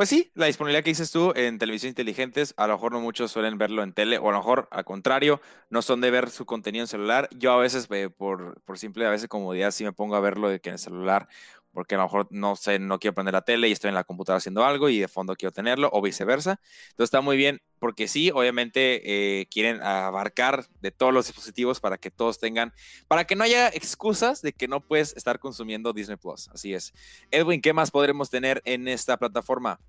pues 0.00 0.08
sí, 0.08 0.32
la 0.34 0.46
disponibilidad 0.46 0.82
que 0.82 0.92
dices 0.92 1.10
tú 1.10 1.34
en 1.36 1.58
televisión 1.58 1.90
inteligentes, 1.90 2.54
a 2.56 2.66
lo 2.66 2.72
mejor 2.72 2.92
no 2.92 3.00
muchos 3.00 3.32
suelen 3.32 3.58
verlo 3.58 3.82
en 3.82 3.92
tele, 3.92 4.16
o 4.16 4.30
a 4.30 4.32
lo 4.32 4.38
mejor 4.38 4.66
al 4.70 4.82
contrario, 4.86 5.42
no 5.68 5.82
son 5.82 6.00
de 6.00 6.10
ver 6.10 6.30
su 6.30 6.46
contenido 6.46 6.84
en 6.84 6.86
celular. 6.86 7.28
Yo 7.36 7.52
a 7.52 7.58
veces, 7.58 7.86
eh, 7.90 8.08
por, 8.08 8.62
por 8.62 8.78
simple 8.78 9.04
a 9.04 9.10
veces 9.10 9.28
comodidad, 9.28 9.72
sí 9.72 9.84
me 9.84 9.92
pongo 9.92 10.16
a 10.16 10.20
verlo 10.20 10.48
de 10.48 10.58
que 10.58 10.70
en 10.70 10.76
el 10.76 10.78
celular 10.78 11.28
porque 11.72 11.94
a 11.94 11.98
lo 11.98 12.04
mejor 12.04 12.26
no 12.30 12.56
sé, 12.56 12.78
no 12.78 12.98
quiero 12.98 13.14
prender 13.14 13.34
la 13.34 13.42
tele 13.42 13.68
y 13.68 13.72
estoy 13.72 13.88
en 13.88 13.94
la 13.94 14.04
computadora 14.04 14.38
haciendo 14.38 14.64
algo 14.64 14.88
y 14.88 14.98
de 14.98 15.08
fondo 15.08 15.36
quiero 15.36 15.52
tenerlo, 15.52 15.88
o 15.92 16.02
viceversa. 16.02 16.60
Entonces 16.90 17.04
está 17.04 17.20
muy 17.20 17.36
bien, 17.36 17.60
porque 17.78 18.08
sí, 18.08 18.30
obviamente 18.30 19.40
eh, 19.40 19.46
quieren 19.46 19.82
abarcar 19.82 20.66
de 20.80 20.90
todos 20.90 21.12
los 21.12 21.26
dispositivos 21.26 21.80
para 21.80 21.98
que 21.98 22.10
todos 22.10 22.38
tengan, 22.38 22.72
para 23.08 23.24
que 23.24 23.36
no 23.36 23.44
haya 23.44 23.68
excusas 23.68 24.42
de 24.42 24.52
que 24.52 24.68
no 24.68 24.80
puedes 24.80 25.16
estar 25.16 25.38
consumiendo 25.38 25.92
Disney 25.92 26.16
Plus. 26.16 26.48
Así 26.48 26.74
es. 26.74 26.92
Edwin, 27.30 27.60
¿qué 27.60 27.72
más 27.72 27.90
podremos 27.90 28.30
tener 28.30 28.62
en 28.64 28.88
esta 28.88 29.16
plataforma? 29.16 29.80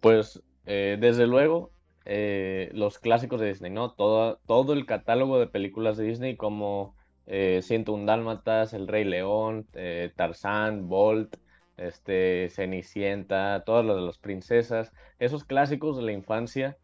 Pues 0.00 0.42
eh, 0.66 0.96
desde 1.00 1.26
luego, 1.26 1.72
eh, 2.08 2.70
los 2.72 3.00
clásicos 3.00 3.40
de 3.40 3.48
Disney, 3.48 3.72
¿no? 3.72 3.90
Todo, 3.92 4.38
todo 4.46 4.74
el 4.74 4.86
catálogo 4.86 5.40
de 5.40 5.48
películas 5.48 5.96
de 5.96 6.04
Disney 6.04 6.36
como 6.36 6.94
eh, 7.26 7.60
101 7.62 8.06
Dálmatas, 8.06 8.72
El 8.74 8.86
Rey 8.86 9.02
León, 9.02 9.66
eh, 9.74 10.12
Tarzán, 10.14 10.88
Bolt, 10.88 11.36
este, 11.76 12.48
Cenicienta, 12.50 13.64
todas 13.66 13.84
las 13.84 13.96
de 13.96 14.02
las 14.02 14.18
princesas, 14.18 14.92
esos 15.18 15.42
clásicos 15.42 15.96
de 15.96 16.04
la 16.04 16.12
infancia, 16.12 16.78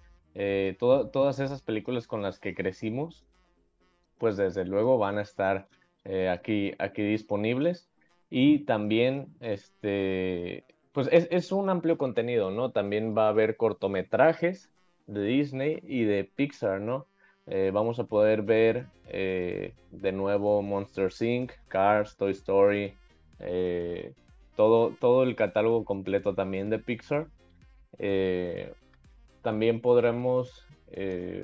todas 0.78 1.38
esas 1.38 1.62
películas 1.62 2.06
con 2.08 2.22
las 2.22 2.40
que 2.40 2.54
crecimos, 2.54 3.24
pues 4.18 4.36
desde 4.36 4.64
luego 4.64 4.98
van 4.98 5.18
a 5.18 5.22
estar 5.22 5.68
aquí, 6.30 6.72
aquí 6.78 7.02
disponibles. 7.02 7.88
Y 8.28 8.60
también, 8.60 9.28
este, 9.40 10.64
pues 10.92 11.08
es, 11.10 11.52
un 11.52 11.70
amplio 11.70 11.96
contenido, 11.96 12.50
¿no? 12.50 12.70
También 12.70 13.16
va 13.16 13.26
a 13.26 13.30
haber 13.30 13.56
cortometrajes 13.56 14.70
de 15.06 15.24
Disney 15.24 15.80
y 15.82 16.04
de 16.04 16.24
Pixar, 16.24 16.80
¿no? 16.80 17.06
Eh, 17.46 17.70
vamos 17.72 17.98
a 17.98 18.04
poder 18.04 18.42
ver 18.42 18.86
eh, 19.08 19.72
de 19.90 20.12
nuevo 20.12 20.62
Monster 20.62 21.10
Inc., 21.20 21.52
Cars, 21.68 22.16
Toy 22.16 22.32
Story, 22.32 22.94
eh, 23.40 24.12
todo, 24.54 24.94
todo 25.00 25.22
el 25.22 25.34
catálogo 25.34 25.84
completo 25.84 26.34
también 26.34 26.68
de 26.68 26.78
Pixar. 26.78 27.26
también 29.42 29.80
podremos 29.80 30.66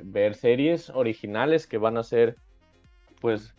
ver 0.05 0.35
series 0.35 0.91
originales 0.91 1.67
que 1.67 1.79
van 1.79 1.97
a 1.97 2.03
ser, 2.03 2.37
pues, 3.21 3.55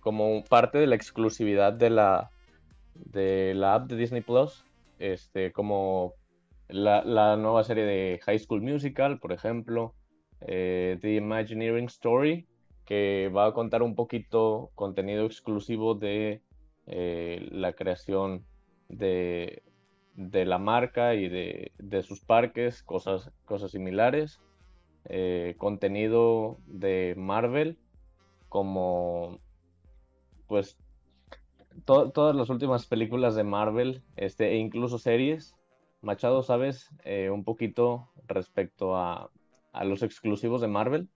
como 0.00 0.42
parte 0.44 0.78
de 0.78 0.88
la 0.88 0.96
exclusividad 0.96 1.72
de 1.72 1.90
la, 1.90 2.30
de 2.94 3.54
la 3.54 3.74
app 3.74 3.88
de 3.88 3.96
Disney 3.96 4.20
Plus, 4.20 4.65
este, 4.98 5.52
como 5.52 6.14
la, 6.68 7.36
nueva 7.36 7.64
serie 7.64 7.84
de 7.84 8.20
High 8.24 8.38
School 8.38 8.62
Musical, 8.62 9.18
por 9.18 9.32
ejemplo, 9.32 9.94
eh, 10.40 10.98
The 11.00 11.14
Imagineering 11.14 11.86
Story, 11.86 12.46
que 12.84 13.30
va 13.34 13.46
a 13.46 13.52
contar 13.52 13.82
un 13.82 13.94
poquito 13.94 14.70
contenido 14.74 15.26
exclusivo 15.26 15.94
de 15.94 16.42
eh, 16.86 17.48
la 17.50 17.72
creación 17.72 18.44
de, 18.88 19.62
la 20.14 20.58
marca 20.58 21.14
y 21.14 21.28
de, 21.28 22.02
sus 22.02 22.20
parques, 22.20 22.82
cosas, 22.82 23.30
cosas 23.44 23.70
similares. 23.70 24.40
Eh, 25.08 25.54
contenido 25.58 26.58
de 26.66 27.14
Marvel, 27.16 27.78
como 28.48 29.38
pues 30.48 30.76
todas 31.84 32.34
las 32.34 32.48
últimas 32.48 32.86
películas 32.86 33.34
de 33.34 33.44
Marvel, 33.44 34.02
este, 34.16 34.52
e 34.52 34.56
incluso 34.56 34.98
series, 34.98 35.56
Machado, 36.06 36.42
¿sabes 36.42 36.90
eh, 37.04 37.30
un 37.30 37.44
poquito 37.44 38.08
respecto 38.26 38.96
a, 38.96 39.30
los 39.82 40.02
exclusivos 40.02 40.60
de 40.60 40.68
Marvel? 40.68 41.08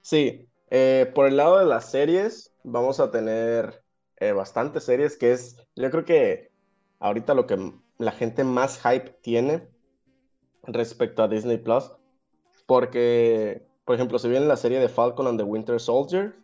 Sí, 0.00 0.48
eh, 0.70 1.10
por 1.14 1.26
el 1.26 1.36
lado 1.36 1.58
de 1.58 1.66
las 1.66 1.90
series, 1.90 2.54
vamos 2.62 3.00
a 3.00 3.10
tener 3.10 3.82
eh, 4.16 4.32
bastantes 4.32 4.84
series, 4.84 5.16
que 5.16 5.32
es, 5.32 5.56
yo 5.76 5.90
creo 5.90 6.04
que 6.04 6.52
ahorita 7.00 7.34
lo 7.34 7.46
que 7.46 7.72
la 7.98 8.12
gente 8.12 8.44
más 8.44 8.80
hype 8.80 9.10
tiene 9.22 9.68
respecto 10.62 11.22
a 11.22 11.28
Disney 11.28 11.58
Plus, 11.58 11.90
porque, 12.66 13.66
por 13.84 13.96
ejemplo, 13.96 14.18
se 14.18 14.28
viene 14.28 14.46
la 14.46 14.56
serie 14.56 14.78
de 14.78 14.88
Falcon 14.88 15.26
and 15.26 15.38
the 15.38 15.44
Winter 15.44 15.80
Soldier, 15.80 16.34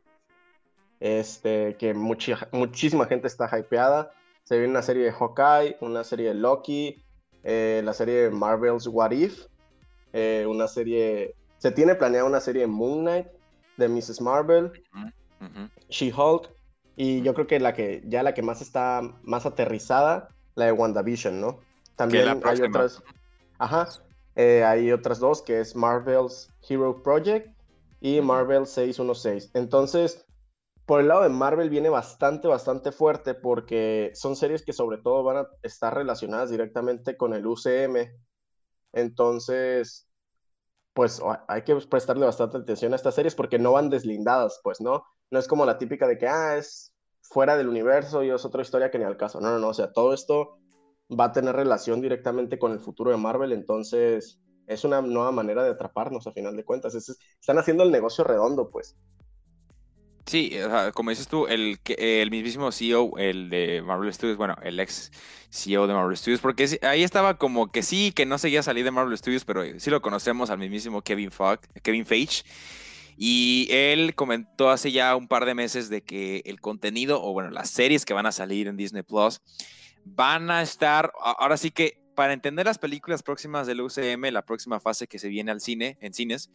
este, 1.01 1.77
que 1.77 1.95
muchísima 1.95 3.07
gente 3.07 3.27
está 3.27 3.49
hypeada. 3.59 4.11
Se 4.45 4.57
viene 4.57 4.71
una 4.71 4.83
serie 4.83 5.05
de 5.05 5.13
Hawkeye, 5.13 5.77
una 5.81 6.05
serie 6.05 6.29
de 6.29 6.35
Loki, 6.35 7.03
eh, 7.45 7.83
la 7.85 7.93
serie 7.93 8.15
de 8.23 8.31
Marvel's 8.31 8.87
What 8.87 9.13
If, 9.13 9.47
eh, 10.13 10.47
una 10.49 10.69
serie... 10.69 11.35
Se 11.59 11.73
tiene 11.73 11.95
planeada 11.95 12.25
una 12.25 12.41
serie 12.41 12.63
de 12.63 12.69
Moon 12.69 13.01
Knight, 13.01 13.27
de 13.77 13.89
Mrs. 13.89 14.21
Marvel, 14.21 14.73
She-Hulk, 15.89 16.51
y 16.97 17.23
yo 17.23 17.35
creo 17.35 17.47
que 17.47 17.61
la 17.61 17.75
que 17.75 18.03
ya 18.07 18.23
la 18.23 18.35
que 18.35 18.43
más 18.43 18.61
está 18.61 19.01
más 19.23 19.47
aterrizada, 19.47 20.29
la 20.55 20.67
de 20.67 20.73
WandaVision, 20.73 21.41
¿no? 21.41 21.61
También 21.97 22.41
hay 22.45 22.61
otras... 22.63 23.03
Ajá, 23.59 23.89
eh, 24.37 24.63
hay 24.63 24.93
otras 24.93 25.19
dos, 25.19 25.43
que 25.43 25.61
es 25.61 25.75
Marvel's 25.75 26.49
Hero 26.69 27.03
Project 27.03 27.49
y 28.01 28.21
Marvel 28.21 28.67
616. 28.67 29.51
Entonces, 29.55 30.25
por 30.89 31.01
el 31.03 31.09
lado 31.09 31.23
de 31.23 31.29
Marvel 31.29 31.69
viene 31.69 31.91
bastante, 31.91 32.49
bastante 32.49 32.93
fuerte 32.93 33.35
porque 33.35 34.11
son 34.15 34.37
series 34.37 34.65
que 34.65 34.73
sobre 34.73 34.97
todo 34.97 35.23
van 35.23 35.37
a 35.37 35.49
estar 35.63 35.95
relacionadas 35.95 36.49
directamente 36.49 37.15
con 37.19 37.35
el 37.35 37.47
UCM. 37.47 38.11
Entonces, 38.95 40.09
pues 40.95 41.21
hay 41.47 41.63
que 41.65 41.77
prestarle 41.77 42.25
bastante 42.25 42.57
atención 42.57 42.95
a 42.95 42.97
estas 42.97 43.15
series 43.15 43.35
porque 43.35 43.59
no 43.59 43.73
van 43.73 43.91
deslindadas, 43.91 44.61
pues, 44.65 44.81
¿no? 44.81 45.05
No 45.31 45.39
es 45.39 45.47
como 45.47 45.67
la 45.67 45.77
típica 45.77 46.07
de 46.09 46.17
que, 46.17 46.27
ah, 46.27 46.57
es 46.57 46.95
fuera 47.21 47.59
del 47.59 47.69
universo 47.69 48.25
y 48.25 48.31
es 48.31 48.47
otra 48.47 48.63
historia 48.63 48.91
que 48.91 48.99
ni 48.99 49.05
al 49.05 49.19
caso. 49.19 49.43
No, 49.43 49.51
no, 49.51 49.59
no, 49.59 49.69
o 49.69 49.75
sea, 49.75 49.93
todo 49.93 50.15
esto 50.15 50.57
va 51.11 51.27
a 51.27 51.33
tener 51.33 51.55
relación 51.55 52.01
directamente 52.01 52.59
con 52.59 52.73
el 52.73 52.81
futuro 52.81 53.11
de 53.11 53.19
Marvel, 53.19 53.53
entonces 53.53 54.41
es 54.67 54.85
una 54.85 55.03
nueva 55.03 55.33
manera 55.33 55.63
de 55.63 55.71
atraparnos 55.71 56.27
a 56.27 56.33
final 56.33 56.57
de 56.57 56.65
cuentas. 56.65 56.95
están 56.95 57.59
haciendo 57.59 57.85
el 57.85 57.93
negocio 57.93 58.25
redondo, 58.25 58.71
pues. 58.71 58.97
Sí, 60.29 60.53
como 60.93 61.09
dices 61.09 61.27
tú, 61.27 61.47
el, 61.47 61.81
el 61.87 62.31
mismísimo 62.31 62.71
CEO, 62.71 63.17
el 63.17 63.49
de 63.49 63.81
Marvel 63.81 64.13
Studios, 64.13 64.37
bueno, 64.37 64.57
el 64.63 64.79
ex 64.79 65.11
CEO 65.51 65.87
de 65.87 65.95
Marvel 65.95 66.19
Studios, 66.19 66.43
porque 66.43 66.79
ahí 66.83 67.03
estaba 67.03 67.39
como 67.39 67.73
que 67.73 67.83
sí, 67.83 68.13
que 68.13 68.27
no 68.27 68.37
seguía 68.37 68.63
salir 68.63 68.85
de 68.85 68.91
Marvel 68.91 69.17
Studios, 69.17 69.47
pero 69.47 69.63
sí 69.81 69.89
lo 69.89 70.03
conocemos 70.03 70.51
al 70.51 70.59
mismísimo 70.59 71.01
Kevin, 71.01 71.31
Kevin 71.83 72.05
Feige. 72.05 72.43
Y 73.17 73.69
él 73.71 74.15
comentó 74.15 74.69
hace 74.69 74.93
ya 74.93 75.17
un 75.17 75.29
par 75.29 75.47
de 75.47 75.55
meses 75.55 75.89
de 75.89 76.03
que 76.03 76.43
el 76.45 76.61
contenido, 76.61 77.23
o 77.25 77.33
bueno, 77.33 77.51
las 77.51 77.71
series 77.71 78.05
que 78.05 78.13
van 78.13 78.27
a 78.27 78.33
salir 78.33 78.69
en 78.69 78.77
Disney 78.77 79.05
Plus, 79.05 79.41
van 80.05 80.51
a 80.51 80.61
estar, 80.61 81.11
ahora 81.23 81.57
sí 81.57 81.71
que 81.71 82.03
para 82.15 82.35
entender 82.35 82.67
las 82.67 82.79
películas 82.79 83.23
próximas 83.23 83.67
del 83.67 83.81
UCM, 83.81 84.31
la 84.31 84.45
próxima 84.45 84.79
fase 84.79 85.07
que 85.07 85.19
se 85.19 85.29
viene 85.29 85.53
al 85.53 85.63
cine, 85.63 85.97
en 86.03 86.13
cines, 86.13 86.51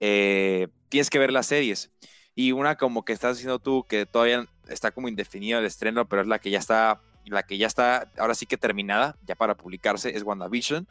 eh, 0.00 0.66
tienes 0.88 1.08
que 1.08 1.20
ver 1.20 1.30
las 1.30 1.46
series 1.46 1.92
y 2.34 2.52
una 2.52 2.76
como 2.76 3.04
que 3.04 3.12
estás 3.12 3.36
diciendo 3.36 3.58
tú 3.58 3.84
que 3.88 4.06
todavía 4.06 4.46
está 4.68 4.90
como 4.90 5.08
indefinido 5.08 5.58
el 5.58 5.64
estreno, 5.64 6.08
pero 6.08 6.22
es 6.22 6.28
la 6.28 6.38
que 6.38 6.50
ya 6.50 6.58
está, 6.58 7.00
la 7.26 7.42
que 7.42 7.58
ya 7.58 7.66
está 7.66 8.10
ahora 8.18 8.34
sí 8.34 8.46
que 8.46 8.56
terminada, 8.56 9.16
ya 9.26 9.34
para 9.34 9.56
publicarse, 9.56 10.16
es 10.16 10.22
WandaVision. 10.22 10.88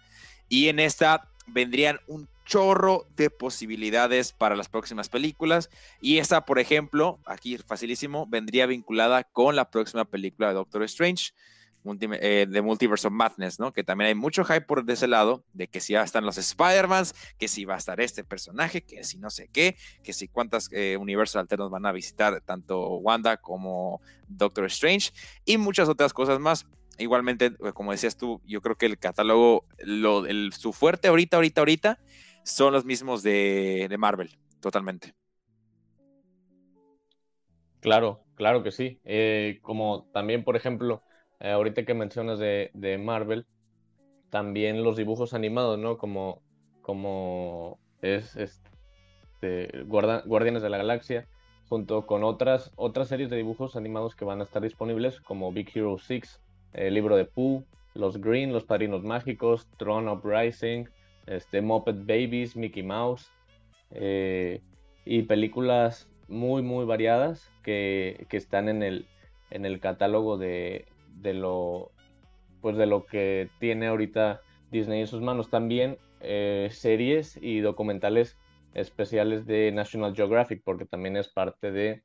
Y 0.50 0.68
en 0.68 0.80
esta 0.80 1.30
vendrían 1.48 2.00
un 2.08 2.28
chorro 2.46 3.06
de 3.16 3.30
posibilidades 3.30 4.34
para 4.34 4.56
las 4.56 4.70
próximas 4.70 5.10
películas. 5.10 5.70
Y 6.02 6.18
esta, 6.18 6.46
por 6.46 6.60
ejemplo, 6.60 7.20
aquí 7.26 7.58
facilísimo, 7.58 8.28
vendría 8.28 8.66
vinculada 8.66 9.24
con 9.24 9.56
la 9.56 9.70
próxima 9.72 10.06
película 10.06 10.50
de 10.50 10.56
Doctor 10.56 10.84
Strange. 10.84 11.32
Eh, 11.84 12.46
de 12.48 12.62
Multiverse 12.62 13.08
of 13.08 13.14
Madness, 13.14 13.60
¿no? 13.60 13.74
Que 13.74 13.84
también 13.84 14.10
hay 14.10 14.16
mucho 14.16 14.44
hype 14.44 14.62
por 14.62 14.84
ese 14.88 15.08
lado, 15.08 15.44
de 15.54 15.68
que 15.68 15.80
si 15.80 15.94
ya 15.94 16.04
están 16.04 16.26
los 16.26 16.38
Spider-Mans, 16.38 17.16
que 17.40 17.48
si 17.48 17.66
va 17.66 17.74
a 17.74 17.78
estar 17.78 18.00
este 18.00 18.24
personaje, 18.24 18.84
que 18.84 19.04
si 19.04 19.18
no 19.18 19.32
sé 19.32 19.50
qué, 19.52 19.76
que 20.04 20.14
si 20.14 20.28
cuántas 20.28 20.70
eh, 20.72 20.98
universos 20.98 21.38
alternos 21.38 21.72
van 21.72 21.88
a 21.88 21.92
visitar 21.92 22.40
tanto 22.42 22.98
Wanda 22.98 23.38
como 23.38 24.00
Doctor 24.28 24.66
Strange 24.66 25.12
y 25.44 25.58
muchas 25.58 25.90
otras 25.90 26.14
cosas 26.14 26.40
más. 26.40 26.68
Igualmente, 27.00 27.46
eh, 27.48 27.74
como 27.74 27.92
decías 27.92 28.16
tú, 28.16 28.42
yo 28.46 28.62
creo 28.62 28.76
que 28.76 28.86
el 28.86 29.00
catálogo, 29.00 29.66
lo, 29.80 30.24
su 30.52 30.74
fuerte 30.74 31.08
ahorita, 31.08 31.38
ahorita, 31.38 31.62
ahorita, 31.62 32.00
son 32.44 32.74
los 32.74 32.86
mismos 32.86 33.24
de, 33.24 33.88
de 33.90 33.98
Marvel, 33.98 34.38
totalmente. 34.60 35.16
Claro, 37.80 38.24
claro 38.36 38.62
que 38.62 38.72
sí. 38.72 39.02
como 39.64 40.08
también, 40.14 40.44
por 40.44 40.56
ejemplo, 40.56 41.02
eh, 41.42 41.50
ahorita 41.50 41.86
que 41.86 41.96
mencionas 41.96 42.38
de, 42.38 43.00
Marvel, 43.04 43.46
también 44.30 44.84
los 44.84 44.96
dibujos 44.96 45.34
animados, 45.34 45.80
¿no? 45.80 45.98
Como, 45.98 46.42
como 46.82 47.80
es 48.02 48.36
este, 48.36 49.84
Guardianes 49.86 50.62
de 50.62 50.70
la 50.70 50.78
Galaxia, 50.78 51.28
junto 51.68 52.06
con 52.06 52.24
otras, 52.24 52.72
otras 52.76 53.08
series 53.08 53.32
de 53.32 53.38
dibujos 53.38 53.76
animados 53.76 54.16
que 54.16 54.24
van 54.24 54.40
a 54.40 54.44
estar 54.44 54.62
disponibles, 54.62 55.20
como 55.20 55.52
Big 55.52 55.72
Hero 55.74 55.98
6, 55.98 56.42
el 56.74 56.94
libro 56.94 57.16
de 57.16 57.26
Pooh, 57.26 57.66
Los 57.96 58.22
Green, 58.22 58.54
Los 58.54 58.66
Padrinos 58.66 59.04
Mágicos, 59.04 59.68
Throne 59.78 60.12
Uprising, 60.12 60.88
este, 61.26 61.62
Muppet 61.62 62.06
Babies, 62.06 62.56
Mickey 62.56 62.84
Mouse, 62.84 63.32
eh, 63.90 64.62
y 65.06 65.24
películas 65.24 66.08
muy, 66.28 66.62
muy 66.62 66.86
variadas 66.86 67.52
que, 67.64 68.28
que 68.30 68.38
están 68.38 68.70
en 68.70 68.84
el, 68.84 69.08
en 69.50 69.66
el 69.66 69.80
catálogo 69.80 70.38
de, 70.38 70.86
de 71.16 71.34
lo, 71.34 71.92
pues 72.62 72.78
de 72.78 72.86
lo 72.86 73.06
que 73.06 73.50
tiene 73.60 73.88
ahorita 73.88 74.42
Disney 74.72 75.02
en 75.02 75.08
sus 75.08 75.22
manos. 75.22 75.50
También 75.50 75.98
eh, 76.22 76.70
series 76.72 77.38
y 77.42 77.60
documentales 77.60 78.38
especiales 78.74 79.46
de 79.46 79.72
National 79.72 80.16
Geographic, 80.16 80.62
porque 80.64 80.86
también 80.86 81.18
es 81.18 81.28
parte 81.28 81.72
de, 81.72 82.04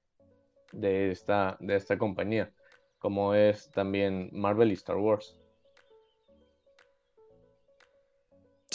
de, 0.72 1.10
esta, 1.10 1.56
de 1.60 1.76
esta 1.76 1.98
compañía, 1.98 2.52
como 2.98 3.34
es 3.34 3.70
también 3.70 4.30
Marvel 4.32 4.70
y 4.70 4.74
Star 4.74 4.96
Wars. 4.96 5.36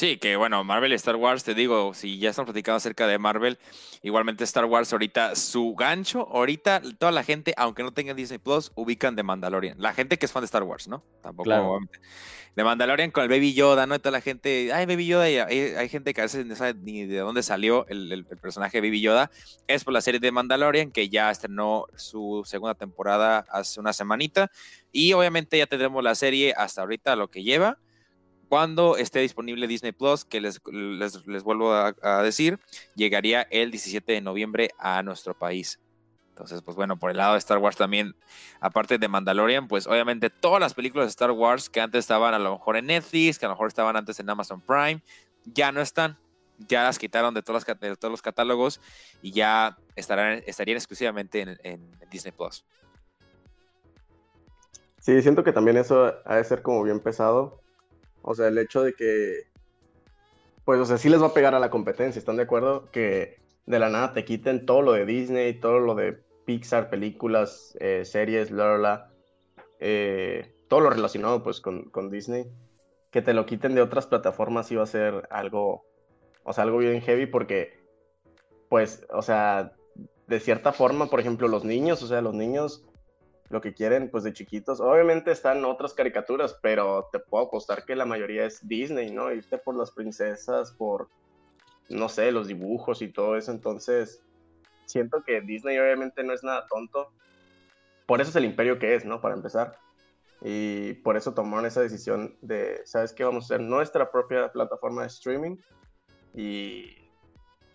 Sí, 0.01 0.17
que 0.17 0.35
bueno, 0.35 0.63
Marvel 0.63 0.93
y 0.93 0.95
Star 0.95 1.15
Wars, 1.15 1.43
te 1.43 1.53
digo, 1.53 1.93
si 1.93 2.17
ya 2.17 2.31
estamos 2.31 2.47
platicando 2.47 2.77
acerca 2.77 3.05
de 3.05 3.19
Marvel, 3.19 3.59
igualmente 4.01 4.43
Star 4.45 4.65
Wars 4.65 4.91
ahorita, 4.91 5.35
su 5.35 5.75
gancho, 5.75 6.27
ahorita 6.31 6.81
toda 6.97 7.11
la 7.11 7.23
gente, 7.23 7.53
aunque 7.55 7.83
no 7.83 7.93
tenga 7.93 8.15
Disney 8.15 8.39
Plus, 8.39 8.71
ubican 8.73 9.15
de 9.15 9.21
Mandalorian. 9.21 9.79
La 9.79 9.93
gente 9.93 10.17
que 10.17 10.25
es 10.25 10.31
fan 10.31 10.41
de 10.41 10.45
Star 10.45 10.63
Wars, 10.63 10.87
¿no? 10.87 11.03
Tampoco. 11.21 11.81
De 12.55 12.63
Mandalorian 12.63 13.11
con 13.11 13.21
el 13.21 13.29
Baby 13.29 13.53
Yoda, 13.53 13.85
¿no? 13.85 13.93
Y 13.93 13.99
toda 13.99 14.13
la 14.13 14.21
gente, 14.21 14.73
ay, 14.73 14.87
Baby 14.87 15.05
Yoda, 15.05 15.29
y 15.29 15.37
hay, 15.37 15.87
gente 15.87 16.15
que 16.15 16.21
a 16.21 16.23
veces 16.23 16.47
no 16.47 16.55
sabe 16.55 16.73
ni 16.73 17.05
de 17.05 17.19
dónde 17.19 17.43
salió 17.43 17.85
el, 17.87 18.11
el, 18.11 18.25
personaje 18.25 18.81
de 18.81 18.87
Baby 18.87 19.01
Yoda. 19.01 19.29
Es 19.67 19.83
por 19.83 19.93
la 19.93 20.01
serie 20.01 20.19
de 20.19 20.31
Mandalorian, 20.31 20.89
que 20.89 21.09
ya 21.09 21.29
estrenó 21.29 21.85
su 21.95 22.41
segunda 22.47 22.73
temporada 22.73 23.45
hace 23.51 23.79
una 23.79 23.93
semanita. 23.93 24.49
Y 24.91 25.13
obviamente 25.13 25.59
ya 25.59 25.67
tendremos 25.67 26.03
la 26.03 26.15
serie 26.15 26.55
hasta 26.57 26.81
ahorita, 26.81 27.15
lo 27.15 27.29
que 27.29 27.43
lleva 27.43 27.77
cuando 28.51 28.97
esté 28.97 29.21
disponible 29.21 29.65
Disney 29.65 29.93
Plus, 29.93 30.25
que 30.25 30.41
les, 30.41 30.59
les, 30.65 31.43
vuelvo 31.43 31.71
a, 31.73 32.21
decir, 32.21 32.59
llegaría 32.95 33.43
el 33.43 33.71
17 33.71 34.11
de 34.11 34.19
noviembre 34.19 34.71
a 34.77 35.01
nuestro 35.03 35.33
país. 35.33 35.79
Entonces, 36.27 36.61
pues 36.61 36.75
bueno, 36.75 36.99
por 36.99 37.11
el 37.11 37.15
lado 37.15 37.31
de 37.31 37.39
Star 37.39 37.59
Wars 37.59 37.77
también, 37.77 38.13
aparte 38.59 38.97
de 38.97 39.07
Mandalorian, 39.07 39.69
pues 39.69 39.87
obviamente 39.87 40.29
todas 40.29 40.59
las 40.59 40.73
películas 40.73 41.05
de 41.05 41.11
Star 41.11 41.31
Wars 41.31 41.69
que 41.69 41.79
antes 41.79 41.99
estaban 41.99 42.33
a 42.33 42.39
lo 42.39 42.51
mejor 42.51 42.75
en 42.75 42.87
Netflix, 42.87 43.39
que 43.39 43.45
a 43.45 43.47
lo 43.47 43.55
mejor 43.55 43.69
estaban 43.69 43.95
antes 43.95 44.19
en 44.19 44.29
Amazon 44.29 44.59
Prime, 44.59 45.01
ya 45.45 45.71
no 45.71 45.79
están. 45.79 46.17
Ya 46.67 46.83
las 46.83 46.99
quitaron 46.99 47.33
de 47.33 47.43
todos 47.43 47.65
los, 47.65 47.79
de 47.79 47.95
todos 47.95 48.11
los 48.11 48.21
catálogos 48.21 48.81
y 49.21 49.31
ya 49.31 49.77
estarán, 49.95 50.43
estarían 50.45 50.75
exclusivamente 50.75 51.39
en, 51.39 51.57
en 51.63 51.89
Disney 52.11 52.33
Plus. 52.33 52.65
Sí, 54.99 55.21
siento 55.21 55.45
que 55.45 55.53
también 55.53 55.77
eso 55.77 56.15
ha 56.25 56.35
de 56.35 56.43
ser 56.43 56.61
como 56.61 56.83
bien 56.83 56.99
pesado, 56.99 57.60
o 58.21 58.35
sea, 58.35 58.47
el 58.47 58.57
hecho 58.57 58.83
de 58.83 58.93
que, 58.93 59.47
pues, 60.65 60.79
o 60.79 60.85
sea, 60.85 60.97
sí 60.97 61.09
les 61.09 61.21
va 61.21 61.27
a 61.27 61.33
pegar 61.33 61.55
a 61.55 61.59
la 61.59 61.69
competencia, 61.69 62.19
¿están 62.19 62.37
de 62.37 62.43
acuerdo? 62.43 62.89
Que 62.91 63.39
de 63.65 63.79
la 63.79 63.89
nada 63.89 64.13
te 64.13 64.25
quiten 64.25 64.65
todo 64.65 64.81
lo 64.81 64.93
de 64.93 65.05
Disney, 65.05 65.59
todo 65.59 65.79
lo 65.79 65.95
de 65.95 66.19
Pixar, 66.45 66.89
películas, 66.89 67.77
eh, 67.79 68.03
series, 68.05 68.51
la, 68.51 68.77
la, 68.77 69.11
eh, 69.79 70.53
todo 70.67 70.81
lo 70.81 70.89
relacionado, 70.89 71.43
pues, 71.43 71.61
con, 71.61 71.89
con, 71.89 72.09
Disney. 72.09 72.45
Que 73.11 73.21
te 73.21 73.33
lo 73.33 73.45
quiten 73.45 73.75
de 73.75 73.81
otras 73.81 74.07
plataformas 74.07 74.71
iba 74.71 74.83
a 74.83 74.87
ser 74.87 75.27
algo, 75.31 75.85
o 76.43 76.53
sea, 76.53 76.63
algo 76.63 76.77
bien 76.77 77.01
heavy 77.01 77.25
porque, 77.25 77.79
pues, 78.69 79.05
o 79.11 79.21
sea, 79.21 79.73
de 80.27 80.39
cierta 80.39 80.71
forma, 80.71 81.07
por 81.07 81.19
ejemplo, 81.19 81.47
los 81.47 81.65
niños, 81.65 82.01
o 82.03 82.07
sea, 82.07 82.21
los 82.21 82.33
niños 82.33 82.85
lo 83.51 83.61
que 83.61 83.73
quieren, 83.73 84.09
pues 84.09 84.23
de 84.23 84.33
chiquitos. 84.33 84.79
Obviamente 84.79 85.31
están 85.31 85.63
otras 85.65 85.93
caricaturas, 85.93 86.57
pero 86.61 87.09
te 87.11 87.19
puedo 87.19 87.45
apostar 87.45 87.85
que 87.85 87.95
la 87.95 88.05
mayoría 88.05 88.45
es 88.45 88.67
Disney, 88.67 89.11
¿no? 89.11 89.31
Irte 89.31 89.57
por 89.57 89.75
las 89.75 89.91
princesas, 89.91 90.71
por, 90.71 91.09
no 91.89 92.07
sé, 92.07 92.31
los 92.31 92.47
dibujos 92.47 93.01
y 93.01 93.09
todo 93.09 93.35
eso. 93.35 93.51
Entonces, 93.51 94.23
siento 94.85 95.23
que 95.23 95.41
Disney 95.41 95.77
obviamente 95.77 96.23
no 96.23 96.33
es 96.33 96.43
nada 96.43 96.65
tonto. 96.67 97.11
Por 98.05 98.21
eso 98.21 98.29
es 98.29 98.35
el 98.37 98.45
imperio 98.45 98.79
que 98.79 98.95
es, 98.95 99.05
¿no? 99.05 99.19
Para 99.19 99.35
empezar. 99.35 99.77
Y 100.41 100.93
por 100.95 101.17
eso 101.17 101.33
tomaron 101.33 101.65
esa 101.65 101.81
decisión 101.81 102.37
de, 102.41 102.81
¿sabes 102.85 103.13
qué? 103.13 103.23
Vamos 103.23 103.43
a 103.43 103.55
hacer 103.55 103.61
nuestra 103.61 104.11
propia 104.11 104.51
plataforma 104.51 105.01
de 105.01 105.07
streaming 105.07 105.57
y, 106.33 106.95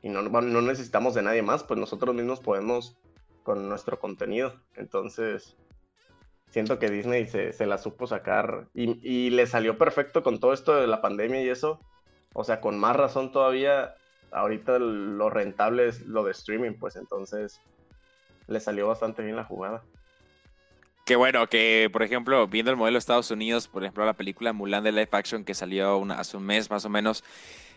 y 0.02 0.09
no, 0.09 0.23
no 0.23 0.62
necesitamos 0.62 1.14
de 1.14 1.23
nadie 1.23 1.42
más, 1.42 1.62
pues 1.62 1.78
nosotros 1.78 2.14
mismos 2.14 2.40
podemos 2.40 2.99
con 3.45 3.68
nuestro 3.68 4.00
contenido. 4.00 4.61
Entonces, 4.75 5.56
siento 6.56 6.78
que 6.78 6.88
Disney 6.88 7.26
se, 7.26 7.52
se 7.52 7.66
la 7.66 7.76
supo 7.76 8.06
sacar 8.06 8.68
y, 8.72 8.98
y, 9.06 9.28
le 9.28 9.46
salió 9.46 9.76
perfecto 9.76 10.22
con 10.22 10.40
todo 10.40 10.54
esto 10.54 10.75
de 10.75 10.86
la 10.86 11.02
pandemia 11.02 11.42
y 11.42 11.50
eso. 11.50 11.78
O 12.32 12.44
sea, 12.44 12.62
con 12.62 12.78
más 12.78 12.96
razón 12.96 13.31
todavía, 13.31 13.94
ahorita 14.31 14.78
lo 14.78 15.28
rentable 15.28 15.87
es 15.87 16.07
lo 16.07 16.24
de 16.24 16.31
streaming, 16.31 16.78
pues 16.81 16.96
entonces 16.96 17.61
le 18.46 18.59
salió 18.59 18.88
bastante 18.88 19.22
bien 19.22 19.37
la 19.37 19.44
jugada. 19.44 19.83
Qué 21.04 21.16
bueno, 21.16 21.46
que 21.46 21.90
por 21.92 22.02
ejemplo, 22.02 22.46
viendo 22.46 22.70
el 22.70 22.78
modelo 22.78 22.94
de 22.94 23.00
Estados 23.00 23.31
Unidos, 23.31 23.68
por 23.68 23.83
ejemplo, 23.83 24.07
la 24.07 24.14
película 24.14 24.54
Mulan 24.54 24.83
de 24.83 24.92
live 24.92 25.11
action 25.12 25.44
que 25.44 25.52
salió 25.52 26.02
hace 26.12 26.38
un 26.38 26.46
mes 26.46 26.70
más 26.70 26.87
o 26.87 26.88
menos, 26.88 27.22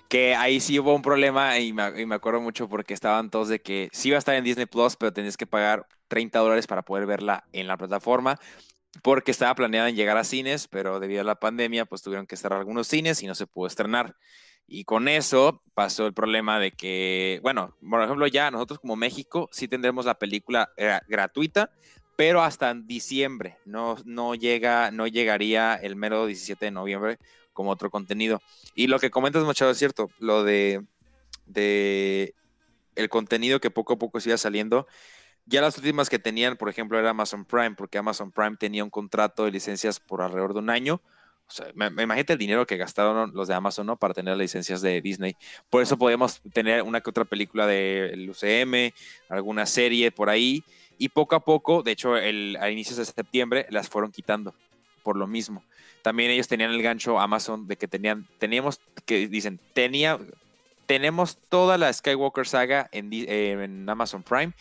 que 0.09 0.35
ahí 0.35 0.59
sí 0.59 0.79
hubo 0.79 0.93
un 0.93 1.01
problema 1.01 1.59
y 1.59 1.71
me, 1.71 2.01
y 2.01 2.05
me, 2.05 2.15
acuerdo 2.15 2.41
mucho 2.41 2.67
porque 2.67 2.93
estaban 2.93 3.29
todos 3.29 3.47
de 3.47 3.61
que 3.61 3.89
sí 3.93 4.09
iba 4.09 4.17
a 4.17 4.19
estar 4.19 4.35
en 4.35 4.43
Disney 4.43 4.65
Plus, 4.65 4.95
pero 4.95 5.13
tenías 5.13 5.37
que 5.37 5.47
pagar 5.47 5.87
30 6.07 6.39
dólares 6.39 6.67
para 6.67 6.81
poder 6.81 7.05
verla 7.05 7.45
en 7.53 7.67
la 7.67 7.77
plataforma 7.77 8.39
porque 9.03 9.31
estaba 9.31 9.55
planeada 9.55 9.89
en 9.89 9.95
llegar 9.95 10.17
a 10.17 10.23
cines, 10.23 10.67
pero 10.67 10.99
debido 10.99 11.21
a 11.21 11.23
la 11.23 11.35
pandemia, 11.35 11.85
pues 11.85 12.01
tuvieron 12.01 12.27
que 12.27 12.35
cerrar 12.35 12.59
algunos 12.59 12.87
cines 12.87 13.21
y 13.21 13.27
no 13.27 13.35
se 13.35 13.47
pudo 13.47 13.67
estrenar. 13.67 14.15
Y 14.67 14.83
con 14.83 15.07
eso 15.07 15.63
pasó 15.73 16.05
el 16.05 16.13
problema 16.13 16.59
de 16.59 16.71
que, 16.71 17.39
bueno, 17.41 17.75
por 17.87 18.03
ejemplo, 18.03 18.27
ya 18.27 18.51
nosotros 18.51 18.79
como 18.79 18.95
México 18.95 19.49
sí 19.51 19.67
tendremos 19.67 20.05
la 20.05 20.19
película 20.19 20.71
eh, 20.77 20.99
gratuita, 21.07 21.71
pero 22.15 22.41
hasta 22.41 22.73
diciembre, 22.73 23.57
no, 23.65 23.95
no, 24.05 24.35
llega, 24.35 24.91
no 24.91 25.07
llegaría 25.07 25.75
el 25.75 25.95
mero 25.95 26.25
17 26.25 26.65
de 26.65 26.71
noviembre 26.71 27.17
como 27.59 27.71
otro 27.71 27.91
contenido. 27.91 28.41
Y 28.73 28.87
lo 28.87 28.99
que 28.99 29.11
comentas, 29.11 29.43
Machado, 29.43 29.71
es 29.71 29.77
cierto, 29.77 30.09
lo 30.17 30.45
de, 30.45 30.81
de 31.45 32.33
el 32.95 33.09
contenido 33.09 33.59
que 33.59 33.69
poco 33.69 33.95
a 33.95 33.99
poco 33.99 34.21
siga 34.21 34.37
saliendo. 34.37 34.87
Ya 35.45 35.59
las 35.59 35.77
últimas 35.77 36.09
que 36.09 36.19
tenían, 36.19 36.55
por 36.55 36.69
ejemplo, 36.69 36.97
era 36.97 37.09
Amazon 37.09 37.43
Prime, 37.43 37.71
porque 37.71 37.97
Amazon 37.97 38.31
Prime 38.31 38.55
tenía 38.55 38.81
un 38.81 38.89
contrato 38.89 39.43
de 39.43 39.51
licencias 39.51 39.99
por 39.99 40.21
alrededor 40.21 40.53
de 40.53 40.59
un 40.59 40.69
año. 40.69 41.01
O 41.49 41.51
sea, 41.51 41.65
me, 41.75 41.87
imagínate 41.87 42.31
el 42.31 42.39
dinero 42.39 42.65
que 42.65 42.77
gastaron 42.77 43.33
los 43.33 43.49
de 43.49 43.55
Amazon, 43.55 43.87
¿no? 43.87 43.97
Para 43.97 44.13
tener 44.13 44.37
las 44.37 44.39
licencias 44.39 44.81
de 44.81 45.01
Disney. 45.01 45.35
Por 45.69 45.81
eso 45.81 45.97
podemos 45.97 46.41
tener 46.53 46.83
una 46.83 47.01
que 47.01 47.09
otra 47.09 47.25
película 47.25 47.67
del 47.67 48.29
UCM, 48.29 48.93
alguna 49.27 49.65
serie 49.65 50.13
por 50.13 50.29
ahí. 50.29 50.63
Y 50.97 51.09
poco 51.09 51.35
a 51.35 51.43
poco, 51.43 51.83
de 51.83 51.91
hecho, 51.91 52.15
el, 52.15 52.57
a 52.61 52.69
inicios 52.69 52.95
de 52.99 53.03
septiembre 53.03 53.65
las 53.69 53.89
fueron 53.89 54.13
quitando 54.13 54.55
por 55.03 55.17
lo 55.17 55.27
mismo. 55.27 55.61
También 56.01 56.31
ellos 56.31 56.47
tenían 56.47 56.71
el 56.71 56.81
gancho 56.81 57.19
Amazon 57.19 57.67
de 57.67 57.77
que 57.77 57.87
tenían, 57.87 58.27
teníamos, 58.37 58.79
que 59.05 59.27
dicen, 59.27 59.59
tenía, 59.73 60.19
tenemos 60.85 61.37
toda 61.49 61.77
la 61.77 61.91
Skywalker 61.91 62.47
saga 62.47 62.89
en, 62.91 63.09
en 63.11 63.89
Amazon 63.89 64.23
Prime. 64.23 64.53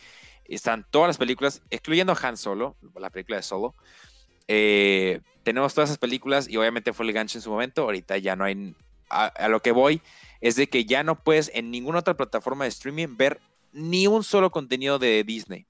Están 0.45 0.85
todas 0.89 1.07
las 1.07 1.17
películas, 1.17 1.61
excluyendo 1.69 2.17
Han 2.21 2.37
Solo, 2.37 2.75
la 2.95 3.09
película 3.09 3.37
de 3.37 3.43
Solo. 3.43 3.73
Eh, 4.47 5.21
tenemos 5.43 5.73
todas 5.73 5.89
esas 5.89 5.99
películas 5.99 6.49
y 6.49 6.57
obviamente 6.57 6.91
fue 6.91 7.05
el 7.05 7.13
gancho 7.13 7.37
en 7.37 7.41
su 7.41 7.51
momento. 7.51 7.83
Ahorita 7.83 8.17
ya 8.17 8.35
no 8.35 8.43
hay. 8.43 8.75
a, 9.09 9.47
lo 9.47 9.61
que 9.61 9.71
voy 9.71 10.01
es 10.41 10.55
de 10.55 10.67
que 10.67 10.85
ya 10.85 11.03
no 11.03 11.23
puedes 11.23 11.51
en 11.53 11.71
ninguna 11.71 11.99
otra 11.99 12.15
plataforma 12.15 12.65
de 12.65 12.69
streaming 12.69 13.15
ver 13.17 13.39
ni 13.71 14.07
un 14.07 14.23
solo 14.23 14.51
contenido 14.51 14.99
de 14.99 15.23
Disney. 15.23 15.65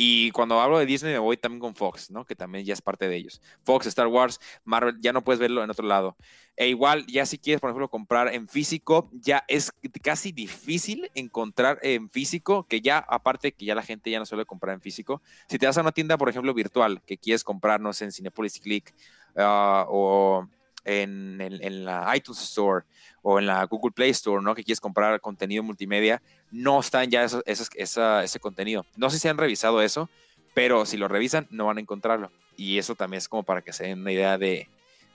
Y 0.00 0.30
cuando 0.30 0.60
hablo 0.60 0.78
de 0.78 0.86
Disney 0.86 1.12
me 1.12 1.18
voy 1.18 1.36
también 1.36 1.58
con 1.58 1.74
Fox, 1.74 2.12
¿no? 2.12 2.24
Que 2.24 2.36
también 2.36 2.64
ya 2.64 2.72
es 2.72 2.80
parte 2.80 3.08
de 3.08 3.16
ellos. 3.16 3.42
Fox, 3.64 3.84
Star 3.88 4.06
Wars, 4.06 4.38
Marvel, 4.62 4.96
ya 5.00 5.12
no 5.12 5.24
puedes 5.24 5.40
verlo 5.40 5.64
en 5.64 5.70
otro 5.70 5.84
lado. 5.84 6.16
E 6.54 6.68
igual, 6.68 7.04
ya 7.08 7.26
si 7.26 7.36
quieres, 7.36 7.60
por 7.60 7.70
ejemplo, 7.70 7.90
comprar 7.90 8.32
en 8.32 8.46
físico, 8.46 9.10
ya 9.12 9.42
es 9.48 9.72
casi 10.00 10.30
difícil 10.30 11.10
encontrar 11.16 11.80
en 11.82 12.10
físico, 12.10 12.64
que 12.68 12.80
ya, 12.80 12.98
aparte 12.98 13.50
que 13.50 13.64
ya 13.64 13.74
la 13.74 13.82
gente 13.82 14.08
ya 14.08 14.20
no 14.20 14.24
suele 14.24 14.44
comprar 14.44 14.72
en 14.76 14.80
físico. 14.80 15.20
Si 15.48 15.58
te 15.58 15.66
vas 15.66 15.76
a 15.78 15.80
una 15.80 15.90
tienda, 15.90 16.16
por 16.16 16.28
ejemplo, 16.28 16.54
virtual, 16.54 17.02
que 17.04 17.18
quieres 17.18 17.42
comprarnos 17.42 18.00
en 18.00 18.12
Cinepolis 18.12 18.60
Click 18.60 18.94
uh, 19.34 19.82
o 19.88 20.48
en, 20.88 21.84
la 21.84 22.16
iTunes 22.16 22.42
Store 22.42 22.84
o 23.22 23.38
en 23.38 23.46
la 23.46 23.64
Google 23.64 23.92
Play 23.92 24.10
Store, 24.10 24.42
¿no? 24.42 24.54
Que 24.54 24.64
quieres 24.64 24.80
comprar 24.80 25.20
contenido 25.20 25.62
multimedia, 25.62 26.22
no 26.50 26.80
están 26.80 27.10
ya 27.10 27.24
ese 27.24 28.40
contenido. 28.40 28.86
No 28.96 29.10
sé 29.10 29.18
si 29.18 29.28
han 29.28 29.38
revisado 29.38 29.82
eso, 29.82 30.08
pero 30.54 30.86
si 30.86 30.96
lo 30.96 31.08
revisan, 31.08 31.46
no 31.50 31.66
van 31.66 31.78
a 31.78 31.80
encontrarlo. 31.80 32.30
Y 32.56 32.78
eso 32.78 32.94
también 32.94 33.18
es 33.18 33.28
como 33.28 33.42
para 33.42 33.62
que 33.62 33.72
se 33.72 33.84
den 33.84 34.00
una 34.00 34.12
idea 34.12 34.38
de, 34.38 34.68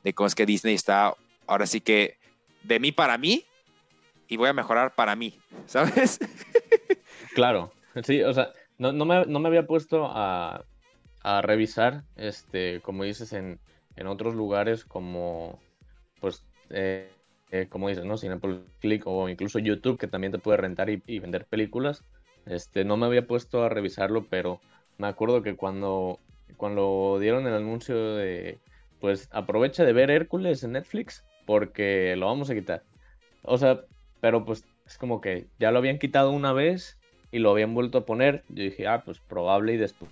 de 0.04 0.14
cómo 0.14 0.28
es 0.28 0.36
que 0.36 0.46
Disney 0.46 0.76
está, 0.76 1.16
ahora 1.48 1.66
sí 1.66 1.82
que, 1.82 2.18
de 2.64 2.80
mí 2.80 2.92
para 2.92 3.18
mí, 3.18 3.46
y 4.28 4.38
voy 4.38 4.50
a 4.50 4.54
mejorar 4.54 4.94
para 4.96 5.16
mí, 5.16 5.40
¿sabes? 5.66 6.20
Claro, 7.34 7.74
sí, 8.04 8.22
o 8.22 8.34
sea, 8.34 8.54
no, 8.78 8.92
no, 8.92 9.06
me, 9.06 9.26
no 9.26 9.40
me, 9.40 9.48
había 9.48 9.66
puesto 9.66 10.06
a, 10.06 10.64
a, 11.24 11.42
revisar, 11.42 12.04
este, 12.16 12.80
como 12.82 13.04
dices, 13.04 13.34
en, 13.34 13.60
en 13.96 14.08
otros 14.08 14.36
lugares 14.36 14.86
como, 14.86 15.60
pues, 16.20 16.46
eh, 16.70 17.10
eh, 17.52 17.68
como 17.70 17.90
dices, 17.90 18.06
¿no? 18.06 18.18
Cinepolis 18.18 18.62
Click 18.80 19.04
o 19.06 19.30
incluso 19.30 19.60
YouTube, 19.60 20.00
que 20.00 20.08
también 20.08 20.32
te 20.32 20.40
puede 20.40 20.58
rentar 20.58 20.90
y, 20.90 21.20
vender 21.20 21.46
películas. 21.46 22.04
Este, 22.46 22.84
no 22.84 22.98
me 22.98 23.06
había 23.06 23.28
puesto 23.28 23.64
a 23.64 23.70
revisarlo, 23.70 24.28
pero 24.30 24.60
me 24.98 25.08
acuerdo 25.08 25.44
que 25.44 25.56
cuando, 25.56 26.20
cuando 26.58 27.18
dieron 27.20 27.46
el 27.48 27.54
anuncio 27.54 28.16
de, 28.16 28.60
pues, 29.00 29.30
aprovecha 29.32 29.86
de 29.86 29.94
ver 29.94 30.10
Hércules 30.10 30.64
en 30.64 30.74
Netflix, 30.74 31.24
porque 31.46 32.16
lo 32.18 32.26
vamos 32.26 32.50
a 32.50 32.56
quitar. 32.56 32.84
O 33.44 33.58
sea, 33.58 33.82
pero 34.22 34.46
pues 34.46 34.66
es 34.88 34.98
como 34.98 35.22
que 35.22 35.48
ya 35.60 35.72
lo 35.72 35.80
habían 35.80 36.00
quitado 36.00 36.32
una 36.32 36.54
vez 36.54 36.98
y 37.32 37.40
lo 37.40 37.52
habían 37.52 37.74
vuelto 37.74 38.00
a 38.00 38.06
poner. 38.06 38.44
Yo 38.50 38.64
dije, 38.64 38.88
ah, 38.88 39.04
pues 39.04 39.20
probable 39.20 39.74
y 39.74 39.78
después 39.78 40.12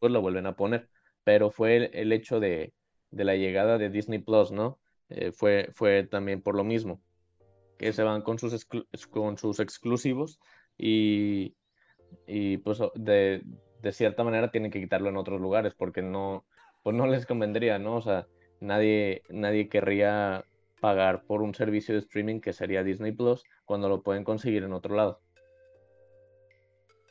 pues 0.00 0.12
lo 0.12 0.20
vuelven 0.20 0.46
a 0.46 0.56
poner. 0.56 0.88
Pero 1.24 1.50
fue 1.50 1.90
el 1.92 2.12
hecho 2.12 2.40
de, 2.40 2.72
de 3.10 3.24
la 3.24 3.36
llegada 3.36 3.78
de 3.78 3.90
Disney 3.90 4.18
Plus, 4.18 4.52
¿no? 4.52 4.78
Eh, 5.08 5.32
fue, 5.32 5.70
fue 5.72 6.04
también 6.04 6.42
por 6.42 6.54
lo 6.54 6.64
mismo. 6.64 7.00
que 7.78 7.92
se 7.92 8.02
van 8.02 8.22
con 8.22 8.38
sus, 8.38 8.66
con 9.10 9.38
sus 9.38 9.60
exclusivos 9.60 10.40
y, 10.78 11.54
y 12.26 12.58
pues 12.58 12.80
de, 12.94 13.42
de, 13.82 13.92
cierta 13.92 14.24
manera 14.24 14.50
tienen 14.50 14.70
que 14.70 14.80
quitarlo 14.80 15.10
en 15.10 15.16
otros 15.16 15.40
lugares 15.40 15.74
porque 15.74 16.02
no, 16.02 16.44
pues 16.82 16.96
no 16.96 17.06
les 17.06 17.26
convendría, 17.26 17.78
¿no? 17.78 17.96
O 17.96 18.02
sea, 18.02 18.26
nadie, 18.60 19.22
nadie 19.28 19.68
querría 19.68 20.44
pagar 20.80 21.24
por 21.24 21.42
un 21.42 21.54
servicio 21.54 21.94
de 21.94 22.00
streaming 22.00 22.40
que 22.40 22.52
sería 22.52 22.82
Disney 22.82 23.12
Plus 23.12 23.44
cuando 23.64 23.88
lo 23.88 24.02
pueden 24.02 24.24
conseguir 24.24 24.62
en 24.64 24.72
otro 24.72 24.94
lado. 24.94 25.20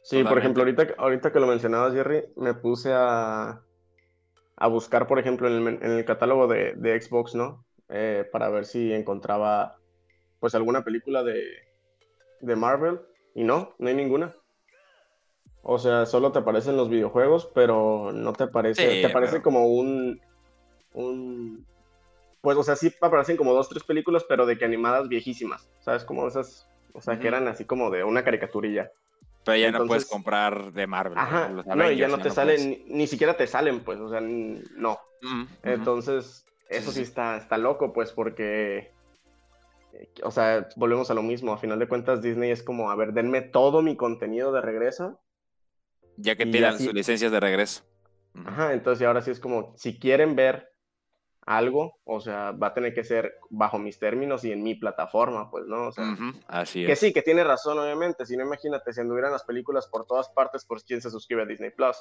Sí, 0.01 0.23
por 0.23 0.37
ejemplo, 0.37 0.61
ahorita, 0.61 0.87
ahorita 0.97 1.31
que 1.31 1.39
lo 1.39 1.47
mencionabas, 1.47 1.93
Jerry, 1.93 2.25
me 2.35 2.53
puse 2.53 2.91
a, 2.93 3.64
a 4.57 4.67
buscar, 4.67 5.07
por 5.07 5.19
ejemplo, 5.19 5.47
en 5.47 5.67
el, 5.67 5.83
en 5.83 5.91
el 5.91 6.05
catálogo 6.05 6.47
de, 6.47 6.73
de, 6.75 7.01
Xbox, 7.01 7.35
¿no? 7.35 7.65
Eh, 7.89 8.27
para 8.31 8.49
ver 8.49 8.65
si 8.65 8.93
encontraba, 8.93 9.77
pues, 10.39 10.55
alguna 10.55 10.83
película 10.83 11.23
de, 11.23 11.43
de 12.41 12.55
Marvel. 12.55 12.99
Y 13.33 13.43
no, 13.43 13.75
no 13.79 13.89
hay 13.89 13.95
ninguna. 13.95 14.35
O 15.61 15.79
sea, 15.79 16.05
solo 16.05 16.31
te 16.31 16.39
aparecen 16.39 16.77
los 16.77 16.89
videojuegos, 16.89 17.49
pero 17.53 18.11
no 18.13 18.33
te 18.33 18.43
aparece, 18.43 19.01
te 19.01 19.05
aparece 19.07 19.41
como 19.41 19.67
un, 19.67 20.21
un, 20.93 21.65
pues, 22.41 22.55
o 22.55 22.63
sea, 22.63 22.75
sí 22.75 22.93
aparecen 23.01 23.35
como 23.35 23.53
dos, 23.53 23.67
tres 23.67 23.83
películas, 23.83 24.23
pero 24.29 24.45
de 24.45 24.59
que 24.59 24.65
animadas 24.65 25.09
viejísimas, 25.09 25.67
¿sabes? 25.79 26.05
Como 26.05 26.27
esas, 26.27 26.69
o 26.93 27.01
sea, 27.01 27.19
que 27.19 27.27
eran 27.27 27.47
así 27.47 27.65
como 27.65 27.89
de 27.89 28.03
una 28.03 28.23
caricaturilla. 28.23 28.91
Pero 29.45 29.57
ya 29.57 29.71
no 29.71 29.85
puedes 29.85 30.05
comprar 30.05 30.73
de 30.73 30.87
Marvel. 30.87 31.17
Ajá, 31.17 31.49
no, 31.49 31.91
y 31.91 31.97
ya 31.97 32.07
no 32.07 32.17
te 32.17 32.31
salen, 32.31 32.83
ni, 32.87 33.05
siquiera 33.05 33.37
te 33.37 33.45
salen, 33.45 33.81
pues, 33.81 33.99
o 33.99 34.09
sea, 34.09 34.19
no. 34.19 34.99
Entonces, 35.63 36.45
eso 36.67 36.91
sí, 36.91 37.01
está, 37.01 37.37
está 37.37 37.57
loco, 37.57 37.93
pues, 37.93 38.11
porque, 38.11 38.91
o 40.23 40.31
sea, 40.31 40.67
volvemos 40.75 41.11
a 41.11 41.13
lo 41.13 41.21
mismo. 41.21 41.53
A 41.53 41.59
final 41.59 41.77
de 41.77 41.87
cuentas, 41.87 42.23
Disney 42.23 42.49
es 42.49 42.63
como, 42.63 42.89
a 42.89 42.95
ver, 42.95 43.13
denme 43.13 43.41
todo 43.41 43.83
mi 43.83 43.95
contenido 43.95 44.51
de 44.51 44.61
regreso. 44.61 45.19
Ya 46.17 46.35
que 46.35 46.47
pidan 46.47 46.79
sus 46.79 46.93
licencias 46.93 47.31
de 47.31 47.39
regreso. 47.39 47.83
Ajá, 48.45 48.73
entonces 48.73 49.05
ahora 49.05 49.21
sí 49.21 49.31
es 49.31 49.39
como, 49.39 49.73
si 49.77 49.99
quieren 49.99 50.35
ver 50.35 50.74
algo, 51.45 51.99
o 52.05 52.19
sea, 52.19 52.51
va 52.51 52.67
a 52.67 52.73
tener 52.73 52.93
que 52.93 53.03
ser 53.03 53.35
bajo 53.49 53.77
mis 53.77 53.99
términos 53.99 54.43
y 54.43 54.51
en 54.51 54.63
mi 54.63 54.73
plataforma, 54.75 55.49
pues, 55.51 55.65
¿no? 55.67 55.87
O 55.87 55.91
sea, 55.91 56.15
Así 56.47 56.83
es. 56.83 56.87
Que 56.87 56.95
sí, 56.95 57.13
que 57.13 57.21
tiene 57.21 57.43
razón, 57.43 57.77
obviamente. 57.77 58.25
Si 58.25 58.35
no, 58.35 58.43
imagínate, 58.43 58.91
si 58.93 59.01
anduvieran 59.01 59.31
las 59.31 59.43
películas 59.43 59.87
por 59.87 60.07
todas 60.07 60.29
partes, 60.29 60.65
por 60.65 60.83
quién 60.83 61.01
se 61.01 61.11
suscribe 61.11 61.43
a 61.43 61.45
Disney 61.45 61.69
Plus. 61.69 61.97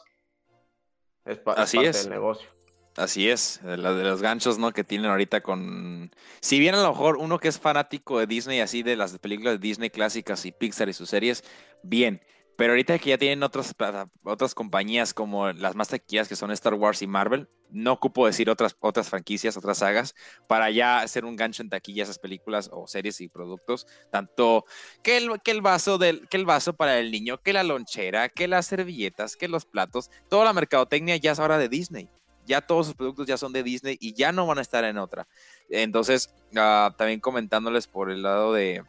Es, 1.27 1.41
Así 1.57 1.77
parte 1.77 1.91
es. 1.91 2.03
del 2.05 2.13
negocio. 2.13 2.49
Así 2.97 3.29
es, 3.29 3.61
de, 3.63 3.77
de 3.77 4.05
los 4.05 4.23
ganchos, 4.23 4.57
¿no? 4.59 4.73
Que 4.73 4.85
tienen 4.85 5.11
ahorita 5.11 5.41
con... 5.43 6.13
Si 6.41 6.61
bien 6.61 6.77
a 6.77 6.83
lo 6.83 6.91
mejor 6.91 7.17
uno 7.17 7.39
que 7.41 7.49
es 7.49 7.59
fanático 7.59 8.21
de 8.21 8.27
Disney, 8.27 8.61
así 8.61 8.85
de 8.85 8.95
las 8.95 9.19
películas 9.19 9.55
de 9.55 9.59
Disney 9.59 9.91
clásicas 9.91 10.47
y 10.47 10.53
Pixar 10.53 10.89
y 10.89 10.93
sus 10.93 11.11
series, 11.11 11.43
bien. 11.83 12.23
Pero 12.57 12.73
ahorita 12.73 12.99
que 12.99 13.11
ya 13.11 13.19
tienen 13.19 13.43
otras, 13.43 13.75
otras 14.23 14.55
compañías 14.55 15.13
como 15.13 15.51
las 15.53 15.75
más 15.75 15.89
taquillas 15.89 16.29
que 16.29 16.37
son 16.37 16.53
Star 16.53 16.75
Wars 16.75 17.03
y 17.03 17.07
Marvel, 17.07 17.49
no 17.71 17.93
ocupo 17.93 18.27
decir 18.27 18.49
otras, 18.49 18.77
otras 18.79 19.09
franquicias, 19.09 19.57
otras 19.57 19.79
sagas, 19.79 20.15
para 20.47 20.71
ya 20.71 21.01
hacer 21.01 21.25
un 21.25 21.35
gancho 21.35 21.63
en 21.63 21.71
taquilla 21.71 22.05
esas 22.05 22.21
películas 22.21 22.71
o 22.73 22.87
series 22.87 23.21
y 23.21 23.29
productos. 23.29 23.87
Tanto 24.13 24.65
que 25.03 25.17
el, 25.17 25.41
que 25.43 25.51
el, 25.51 25.61
vaso, 25.61 25.99
del, 25.99 26.29
que 26.29 26.37
el 26.37 26.47
vaso 26.47 26.75
para 26.75 26.99
el 27.01 27.11
niño, 27.11 27.43
que 27.43 27.53
la 27.53 27.65
lonchera, 27.65 28.29
que 28.29 28.47
las 28.47 28.67
servilletas, 28.67 29.37
que 29.37 29.49
los 29.49 29.65
platos, 29.65 30.11
toda 30.29 30.45
la 30.45 30.53
mercadotecnia 30.53 31.17
ya 31.17 31.33
es 31.33 31.41
ahora 31.41 31.59
de 31.59 31.69
Disney. 31.69 32.09
Ya 32.47 32.61
todos 32.61 32.87
sus 32.87 32.95
productos 32.95 33.27
ya 33.27 33.39
son 33.39 33.53
de 33.53 33.63
Disney 33.63 33.97
y 34.01 34.13
ya 34.13 34.31
no 34.31 34.47
van 34.47 34.59
a 34.59 34.63
estar 34.63 34.85
en 34.85 34.99
otra. 34.99 35.27
Entonces, 35.71 36.33
uh, 36.53 36.93
también 36.97 37.19
comentándoles 37.19 37.89
por 37.89 38.11
el 38.11 38.23
lado 38.23 38.53
de, 38.53 38.85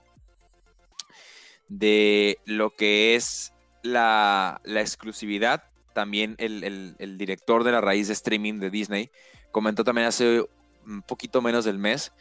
de 1.69 2.37
lo 2.45 2.75
que 2.75 3.15
es 3.15 3.54
la, 3.85 4.61
exclusividad, 4.65 5.63
también 5.93 6.35
el, 6.37 7.17
director 7.17 7.63
de 7.63 7.71
la 7.71 7.81
raíz 7.81 8.07
de 8.07 8.13
streaming 8.13 8.59
de 8.59 8.69
Disney 8.69 9.11
comentó 9.51 9.83
también 9.83 10.07
hace 10.07 10.45
un 10.85 11.01
poquito 11.01 11.41
menos 11.41 11.65
del 11.65 11.77
mes, 11.77 12.11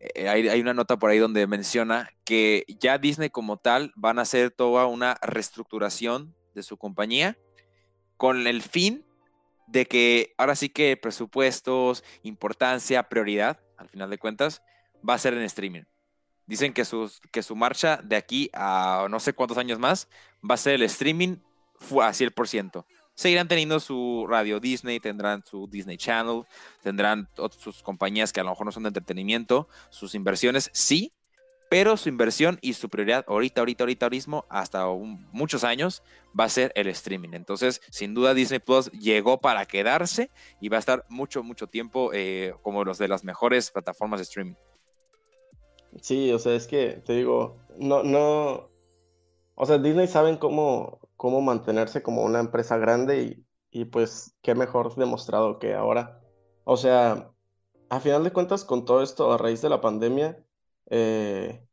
eh, 0.00 0.28
hay, 0.28 0.60
una 0.60 0.74
nota 0.74 0.98
por 0.98 1.10
ahí 1.10 1.18
donde 1.18 1.46
menciona 1.46 2.10
que 2.24 2.64
ya 2.80 2.98
Disney 2.98 3.30
como 3.30 3.56
tal 3.56 3.92
van 3.94 4.18
a 4.18 4.22
hacer 4.22 4.50
toda 4.50 4.86
una 4.86 5.16
reestructuración 5.22 6.34
de 6.54 6.64
su 6.64 6.76
compañía 6.76 7.38
con 8.16 8.48
el 8.48 8.62
fin 8.62 9.06
de 9.68 9.86
que 9.86 10.34
ahora 10.38 10.56
sí 10.56 10.68
que 10.68 10.96
presupuestos, 10.96 12.02
importancia, 12.24 13.08
prioridad, 13.08 13.60
al 13.76 13.88
final 13.88 14.10
de 14.10 14.18
cuentas, 14.18 14.60
va 15.08 15.14
a 15.14 15.18
ser 15.18 15.34
en 15.34 15.42
streaming. 15.42 15.82
Dicen 16.46 16.72
que, 16.72 16.84
que 17.30 17.42
su 17.42 17.56
marcha 17.56 18.00
de 18.02 18.16
aquí 18.16 18.50
a 18.52 19.06
no 19.10 19.20
sé 19.20 19.32
cuántos 19.32 19.58
años 19.58 19.78
más 19.78 20.08
va 20.48 20.54
a 20.54 20.58
ser 20.58 20.74
el 20.74 20.82
streaming 20.82 21.36
a 22.00 22.12
100%. 22.12 22.84
Seguirán 23.14 23.48
teniendo 23.48 23.78
su 23.78 24.26
radio 24.28 24.58
Disney, 24.58 24.98
tendrán 24.98 25.44
su 25.44 25.68
Disney 25.68 25.96
Channel, 25.96 26.44
tendrán 26.82 27.28
sus 27.58 27.82
compañías 27.82 28.32
que 28.32 28.40
a 28.40 28.44
lo 28.44 28.50
mejor 28.50 28.66
no 28.66 28.72
son 28.72 28.84
de 28.84 28.88
entretenimiento, 28.88 29.68
sus 29.90 30.14
inversiones 30.14 30.70
sí, 30.72 31.12
pero 31.68 31.96
su 31.96 32.08
inversión 32.08 32.58
y 32.60 32.74
su 32.74 32.88
prioridad 32.88 33.24
ahorita, 33.28 33.60
ahorita, 33.60 33.84
ahorita 33.84 34.10
mismo, 34.10 34.44
hasta 34.48 34.86
muchos 35.32 35.64
años, 35.64 36.02
va 36.38 36.44
a 36.44 36.48
ser 36.48 36.72
el 36.74 36.86
streaming. 36.88 37.30
Entonces, 37.32 37.80
sin 37.90 38.12
duda, 38.12 38.34
Disney 38.34 38.60
Plus 38.60 38.90
llegó 38.92 39.40
para 39.40 39.64
quedarse 39.66 40.30
y 40.60 40.68
va 40.68 40.76
a 40.76 40.80
estar 40.80 41.04
mucho, 41.08 41.42
mucho 41.42 41.66
tiempo 41.66 42.10
eh, 42.12 42.54
como 42.62 42.84
los 42.84 42.98
de 42.98 43.08
las 43.08 43.24
mejores 43.24 43.70
plataformas 43.70 44.20
de 44.20 44.24
streaming. 44.24 44.54
Sí, 46.00 46.32
o 46.32 46.38
sea, 46.38 46.54
es 46.54 46.66
que 46.66 47.02
te 47.04 47.12
digo, 47.14 47.58
no, 47.76 48.02
no, 48.02 48.70
o 49.54 49.66
sea, 49.66 49.78
Disney 49.78 50.08
saben 50.08 50.38
cómo, 50.38 51.00
cómo 51.16 51.40
mantenerse 51.42 52.02
como 52.02 52.24
una 52.24 52.40
empresa 52.40 52.78
grande 52.78 53.46
y, 53.70 53.80
y 53.82 53.86
pues 53.86 54.36
qué 54.42 54.54
mejor 54.54 54.94
demostrado 54.96 55.58
que 55.58 55.74
ahora. 55.74 56.22
O 56.64 56.76
sea, 56.76 57.32
a 57.90 58.00
final 58.00 58.24
de 58.24 58.32
cuentas, 58.32 58.64
con 58.64 58.84
todo 58.86 59.02
esto 59.02 59.32
a 59.32 59.38
raíz 59.38 59.62
de 59.62 59.70
la 59.70 59.80
pandemia, 59.82 60.44
eh, 60.90 61.66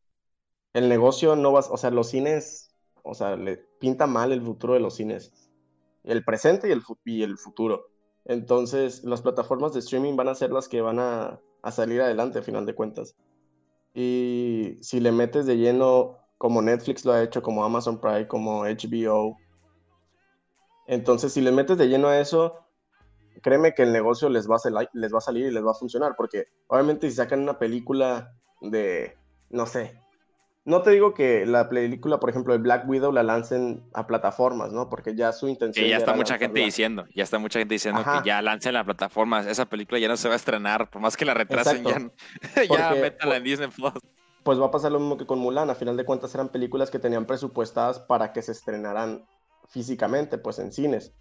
el 0.74 0.90
negocio 0.90 1.36
no 1.36 1.54
va, 1.54 1.62
o 1.62 1.78
sea, 1.78 1.92
los 1.92 2.10
cines, 2.10 2.72
o 3.04 3.14
sea, 3.16 3.36
le 3.38 3.58
pinta 3.80 4.08
mal 4.08 4.32
el 4.34 4.42
futuro 4.42 4.74
de 4.76 4.80
los 4.82 4.96
cines, 4.96 5.34
el 6.04 6.24
presente 6.26 6.70
y 6.70 6.72
el, 6.74 6.84
y 7.06 7.24
el 7.24 7.38
futuro. 7.38 7.88
Entonces, 8.26 9.04
las 9.06 9.22
plataformas 9.22 9.74
de 9.74 9.80
streaming 9.82 10.16
van 10.16 10.30
a 10.30 10.36
ser 10.36 10.52
las 10.52 10.70
que 10.70 10.82
van 10.82 11.00
a, 11.00 11.42
a 11.64 11.72
salir 11.72 12.02
adelante 12.02 12.40
a 12.40 12.44
final 12.44 12.66
de 12.66 12.76
cuentas. 12.76 13.16
Y 13.94 14.78
si 14.82 15.00
le 15.00 15.12
metes 15.12 15.46
de 15.46 15.58
lleno, 15.58 16.18
como 16.38 16.62
Netflix 16.62 17.06
lo 17.06 17.14
ha 17.14 17.24
hecho, 17.24 17.42
como 17.42 17.64
Amazon 17.64 18.00
Prime, 18.00 18.28
como 18.28 18.64
HBO, 18.64 19.38
entonces 20.88 21.34
si 21.34 21.42
le 21.42 21.52
metes 21.52 21.78
de 21.78 21.88
lleno 21.88 22.08
a 22.08 22.20
eso, 22.20 22.56
créeme 23.42 23.74
que 23.74 23.84
el 23.84 23.94
negocio 23.94 24.30
les 24.30 24.50
va 24.50 24.56
a, 24.56 24.90
les 24.94 25.14
va 25.14 25.18
a 25.20 25.22
salir 25.22 25.46
y 25.46 25.52
les 25.52 25.64
va 25.64 25.72
a 25.72 25.76
funcionar, 25.76 26.16
porque 26.18 26.48
obviamente 26.68 27.10
si 27.10 27.16
sacan 27.16 27.42
una 27.42 27.60
película 27.60 28.34
de, 28.62 29.16
no 29.50 29.66
sé, 29.66 30.02
no 30.66 30.82
te 30.82 30.92
digo 30.92 31.14
que 31.14 31.46
la 31.46 31.70
película, 31.70 32.20
por 32.20 32.30
ejemplo, 32.30 32.54
de 32.54 32.60
Black 32.60 32.88
Widow 32.88 33.12
la 33.12 33.24
lancen 33.24 33.84
a 33.94 34.06
plataformas, 34.08 34.72
¿no? 34.72 34.90
Porque 34.90 35.16
ya 35.16 35.32
su 35.32 35.48
intención. 35.48 35.84
Que 35.84 35.90
ya 35.90 35.98
está 35.98 36.14
mucha 36.14 36.38
gente 36.38 36.60
diciendo, 36.60 37.06
ya 37.16 37.24
está 37.24 37.40
mucha 37.40 37.60
gente 37.60 37.76
diciendo 37.76 38.04
que 38.04 38.28
ya 38.28 38.42
lancen 38.42 38.74
la 38.74 38.84
plataforma. 38.84 39.40
Esa 39.42 39.66
película 39.66 40.00
ya 40.00 40.08
no 40.08 40.18
se 40.18 40.28
va 40.28 40.36
a 40.36 40.38
estrenar, 40.38 40.90
por 40.90 41.02
más 41.02 41.18
que 41.18 41.26
la 41.26 41.34
retrasen, 41.34 41.84
ya, 41.84 42.00
ya 42.70 42.92
métala 42.92 43.38
en 43.38 43.44
Disney 43.44 43.70
Plus. 43.70 43.94
Pues 44.44 44.60
va 44.60 44.68
a 44.68 44.72
pasar 44.72 44.92
lo 44.92 45.00
mismo 45.00 45.18
que 45.18 45.26
con 45.26 45.40
Mulan. 45.40 45.70
A 45.70 45.76
final 45.76 45.98
de 45.98 46.06
cuentas 46.06 46.34
eran 46.36 46.50
películas 46.50 46.92
que 46.92 47.00
tenían 47.00 47.26
presupuestadas 47.26 48.00
para 48.00 48.32
que 48.34 48.42
se 48.42 48.52
estrenaran 48.52 49.26
físicamente, 49.70 50.38
pues 50.38 50.60
en 50.60 50.72
cines. 50.72 51.14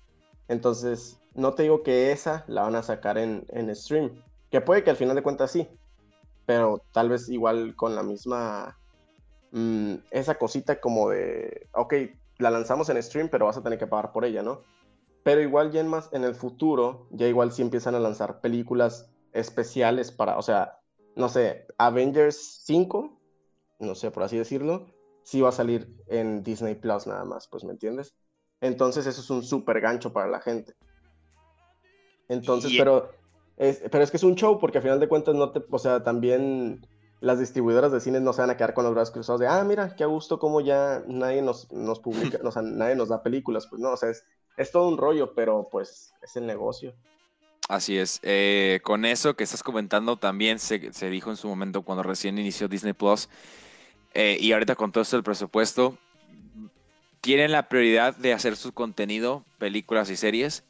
Entonces, 0.48 1.20
no 1.34 1.54
te 1.54 1.64
digo 1.64 1.82
que 1.82 2.10
esa 2.10 2.44
la 2.48 2.62
van 2.62 2.74
a 2.74 2.82
sacar 2.82 3.18
en, 3.18 3.46
en 3.48 3.74
stream. 3.74 4.22
Que 4.50 4.60
puede 4.60 4.82
que 4.82 4.90
al 4.90 4.96
final 4.96 5.14
de 5.14 5.22
cuentas 5.22 5.52
sí. 5.52 5.68
Pero 6.46 6.82
tal 6.92 7.10
vez 7.10 7.28
igual 7.28 7.76
con 7.76 7.94
la 7.94 8.02
misma 8.02 8.78
Mm, 9.50 9.94
esa 10.10 10.36
cosita 10.36 10.80
como 10.80 11.10
de, 11.10 11.68
ok, 11.72 11.94
la 12.38 12.50
lanzamos 12.50 12.88
en 12.88 13.02
stream, 13.02 13.28
pero 13.28 13.46
vas 13.46 13.56
a 13.56 13.62
tener 13.62 13.78
que 13.78 13.86
pagar 13.86 14.12
por 14.12 14.24
ella, 14.24 14.42
¿no? 14.42 14.62
Pero 15.22 15.40
igual 15.40 15.72
ya 15.72 15.80
en, 15.80 15.88
más, 15.88 16.10
en 16.12 16.24
el 16.24 16.34
futuro, 16.34 17.06
ya 17.10 17.26
igual 17.26 17.52
sí 17.52 17.62
empiezan 17.62 17.94
a 17.94 18.00
lanzar 18.00 18.40
películas 18.40 19.10
especiales 19.32 20.12
para, 20.12 20.38
o 20.38 20.42
sea, 20.42 20.78
no 21.16 21.28
sé, 21.28 21.66
Avengers 21.78 22.62
5, 22.64 23.18
no 23.80 23.94
sé, 23.94 24.10
por 24.10 24.22
así 24.22 24.36
decirlo, 24.36 24.86
sí 25.22 25.40
va 25.40 25.48
a 25.48 25.52
salir 25.52 25.94
en 26.06 26.42
Disney 26.42 26.74
Plus 26.74 27.06
nada 27.06 27.24
más, 27.24 27.48
pues, 27.48 27.64
¿me 27.64 27.72
entiendes? 27.72 28.14
Entonces 28.60 29.06
eso 29.06 29.20
es 29.20 29.30
un 29.30 29.42
súper 29.42 29.80
gancho 29.80 30.12
para 30.12 30.28
la 30.28 30.40
gente. 30.40 30.74
Entonces, 32.28 32.72
pero, 32.76 33.10
es, 33.56 33.82
pero 33.90 34.04
es 34.04 34.10
que 34.10 34.16
es 34.18 34.24
un 34.24 34.34
show 34.34 34.58
porque 34.58 34.78
al 34.78 34.82
final 34.82 35.00
de 35.00 35.08
cuentas 35.08 35.34
no 35.34 35.50
te, 35.52 35.62
o 35.70 35.78
sea, 35.78 36.04
también 36.04 36.86
las 37.20 37.38
distribuidoras 37.38 37.92
de 37.92 38.00
cines 38.00 38.22
no 38.22 38.32
se 38.32 38.40
van 38.40 38.50
a 38.50 38.56
quedar 38.56 38.74
con 38.74 38.84
los 38.84 38.94
brazos 38.94 39.12
cruzados 39.12 39.40
de, 39.40 39.48
ah, 39.48 39.62
mira, 39.64 39.96
qué 39.96 40.04
gusto 40.04 40.38
como 40.38 40.60
ya 40.60 41.02
nadie 41.06 41.42
nos, 41.42 41.70
nos 41.72 41.98
publica, 41.98 42.38
o 42.44 42.50
sea, 42.50 42.62
nadie 42.62 42.94
nos 42.94 43.08
da 43.08 43.22
películas, 43.22 43.66
pues 43.66 43.80
no, 43.80 43.92
o 43.92 43.96
sea, 43.96 44.10
es, 44.10 44.24
es 44.56 44.70
todo 44.70 44.88
un 44.88 44.98
rollo, 44.98 45.34
pero 45.34 45.68
pues 45.70 46.14
es 46.22 46.36
el 46.36 46.46
negocio. 46.46 46.94
Así 47.68 47.98
es. 47.98 48.20
Eh, 48.22 48.80
con 48.82 49.04
eso 49.04 49.34
que 49.34 49.44
estás 49.44 49.62
comentando, 49.62 50.16
también 50.16 50.58
se, 50.58 50.92
se, 50.92 51.10
dijo 51.10 51.30
en 51.30 51.36
su 51.36 51.48
momento 51.48 51.82
cuando 51.82 52.02
recién 52.02 52.38
inició 52.38 52.66
Disney 52.66 52.94
Plus, 52.94 53.28
eh, 54.14 54.38
y 54.40 54.52
ahorita 54.52 54.74
con 54.74 54.90
todo 54.90 55.02
esto 55.02 55.16
el 55.16 55.22
presupuesto, 55.22 55.98
tienen 57.20 57.52
la 57.52 57.68
prioridad 57.68 58.16
de 58.16 58.32
hacer 58.32 58.56
su 58.56 58.72
contenido, 58.72 59.44
películas 59.58 60.08
y 60.08 60.16
series, 60.16 60.64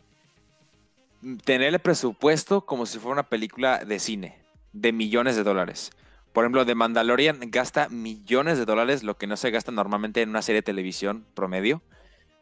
tener 1.45 1.75
el 1.75 1.79
presupuesto 1.79 2.63
como 2.63 2.87
si 2.87 2.99
fuera 2.99 3.13
una 3.13 3.29
película 3.29 3.85
de 3.85 3.99
cine, 3.99 4.39
de 4.73 4.93
millones 4.93 5.37
de 5.37 5.45
dólares. 5.45 5.91
Por 6.39 6.45
ejemplo, 6.45 6.65
The 6.65 6.77
Mandalorian 6.77 7.41
gasta 7.51 7.89
millones 7.89 8.59
de 8.59 8.65
dólares, 8.65 9.03
lo 9.03 9.17
que 9.17 9.27
no 9.27 9.37
se 9.37 9.51
gasta 9.51 9.73
normalmente 9.73 10.23
en 10.23 10.29
una 10.29 10.41
serie 10.41 10.59
de 10.59 10.67
televisión 10.67 11.27
promedio. 11.35 11.83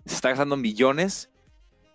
Se 0.05 0.15
está 0.15 0.29
gastando 0.29 0.59
millones 0.59 1.31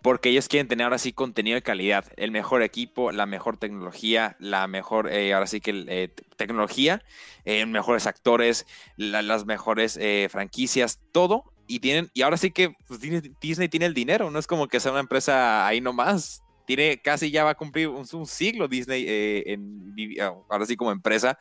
porque 0.01 0.29
ellos 0.29 0.47
quieren 0.47 0.67
tener 0.67 0.85
ahora 0.85 0.97
sí 0.97 1.13
contenido 1.13 1.53
de 1.53 1.61
calidad, 1.61 2.05
el 2.17 2.31
mejor 2.31 2.63
equipo, 2.63 3.11
la 3.11 3.27
mejor 3.27 3.57
tecnología, 3.57 4.35
la 4.39 4.65
mejor, 4.65 5.13
eh, 5.13 5.31
ahora 5.31 5.45
sí 5.45 5.61
que 5.61 5.85
eh, 5.89 6.09
tecnología, 6.37 7.03
eh, 7.45 7.63
mejores 7.67 8.07
actores, 8.07 8.65
las 8.97 9.45
mejores 9.45 9.99
franquicias, 10.31 10.99
todo. 11.11 11.53
Y 11.67 11.81
tienen, 11.81 12.09
y 12.15 12.23
ahora 12.23 12.37
sí 12.37 12.49
que 12.49 12.73
pues, 12.87 12.99
Disney, 12.99 13.69
tiene 13.69 13.85
el 13.85 13.93
dinero, 13.93 14.31
no 14.31 14.39
es 14.39 14.47
como 14.47 14.67
que 14.67 14.79
sea 14.79 14.91
una 14.91 15.01
empresa 15.01 15.67
ahí 15.67 15.81
nomás. 15.81 16.41
Tiene 16.65 16.99
casi 16.99 17.29
ya 17.29 17.43
va 17.43 17.51
a 17.51 17.55
cumplir 17.57 17.89
un, 17.89 18.25
siglo 18.25 18.67
Disney 18.67 19.05
en, 19.45 19.93
ahora 20.49 20.65
sí 20.65 20.75
como 20.75 20.91
empresa. 20.91 21.37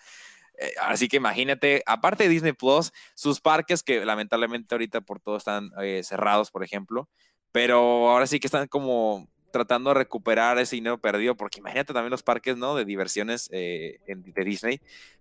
Así 0.83 1.09
que 1.09 1.17
imagínate, 1.17 1.83
aparte 1.87 2.25
de 2.25 2.31
Disney 2.31 2.53
Plus, 2.53 2.93
sus 3.15 3.41
parques 3.41 3.83
que 3.83 4.05
lamentablemente 4.05 4.75
ahorita 4.75 5.01
por 5.01 5.21
todo 5.21 5.37
están 5.37 5.71
cerrados, 6.03 6.51
por 6.51 6.65
ejemplo, 6.65 7.09
pero 7.53 8.11
ahora 8.11 8.27
sí 8.27 8.41
que 8.41 8.47
están 8.47 8.69
como 8.69 9.29
tratando 9.51 9.91
de 9.91 9.95
recuperar 9.95 10.59
ese 10.59 10.77
dinero 10.77 10.99
perdido, 10.99 11.37
porque 11.37 11.59
imagínate 11.59 11.93
también 11.93 12.11
los 12.11 12.23
parques, 12.23 12.57
¿no? 12.57 12.75
De 12.75 12.85
diversiones 12.85 13.49
eh, 13.53 13.99
de 14.07 14.45
Disney, 14.45 14.81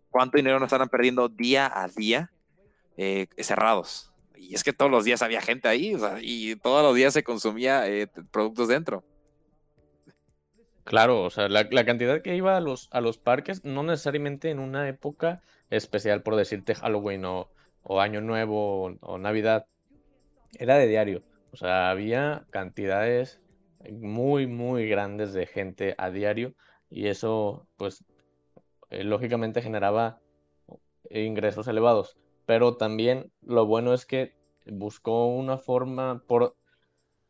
cuánto 0.10 0.38
dinero 0.38 0.60
nos 0.60 0.68
estarán 0.68 0.90
perdiendo 0.90 1.30
día 1.30 1.72
a 1.74 1.88
día 1.88 2.32
eh, 2.98 3.28
cerrados. 3.38 4.12
Y 4.36 4.56
es 4.56 4.64
que 4.64 4.74
todos 4.74 4.90
los 4.90 5.04
días 5.04 5.22
había 5.22 5.42
gente 5.42 5.68
ahí, 5.68 5.98
y 6.22 6.56
todos 6.58 6.84
los 6.84 6.96
días 6.96 7.14
se 7.14 7.24
consumía 7.24 7.88
eh, 7.88 8.08
productos 8.32 8.68
dentro. 8.68 9.04
Claro, 10.90 11.22
o 11.22 11.30
sea, 11.30 11.48
la, 11.50 11.86
cantidad 11.86 12.24
que 12.24 12.36
iba 12.36 12.58
a 12.58 12.60
los, 12.62 12.90
a 12.92 13.00
los 13.00 13.20
parques, 13.20 13.64
no 13.64 13.84
necesariamente 13.84 14.50
en 14.50 14.58
una 14.58 14.90
época 14.90 15.44
especial, 15.70 16.24
por 16.24 16.36
decirte 16.36 16.74
Halloween 16.74 17.26
o, 17.26 17.48
o 17.84 18.02
Año 18.02 18.22
Nuevo 18.22 18.98
o 19.00 19.18
Navidad, 19.20 19.68
era 20.58 20.80
de 20.80 20.88
diario. 20.88 21.22
O 21.54 21.58
sea, 21.58 21.92
había 21.92 22.48
cantidades 22.50 23.40
muy, 23.92 24.48
muy 24.48 24.90
grandes 24.90 25.32
de 25.32 25.46
gente 25.46 25.94
a 26.00 26.10
diario 26.10 26.56
y 26.90 27.06
eso, 27.06 27.68
pues, 27.78 28.04
eh, 28.90 29.04
lógicamente 29.04 29.62
generaba 29.62 30.20
ingresos 31.12 31.68
elevados. 31.68 32.18
Pero 32.48 32.78
también 32.78 33.32
lo 33.44 33.68
bueno 33.68 33.94
es 33.94 34.08
que 34.08 34.34
buscó 34.66 35.28
una 35.28 35.60
forma 35.60 36.24
por... 36.26 36.56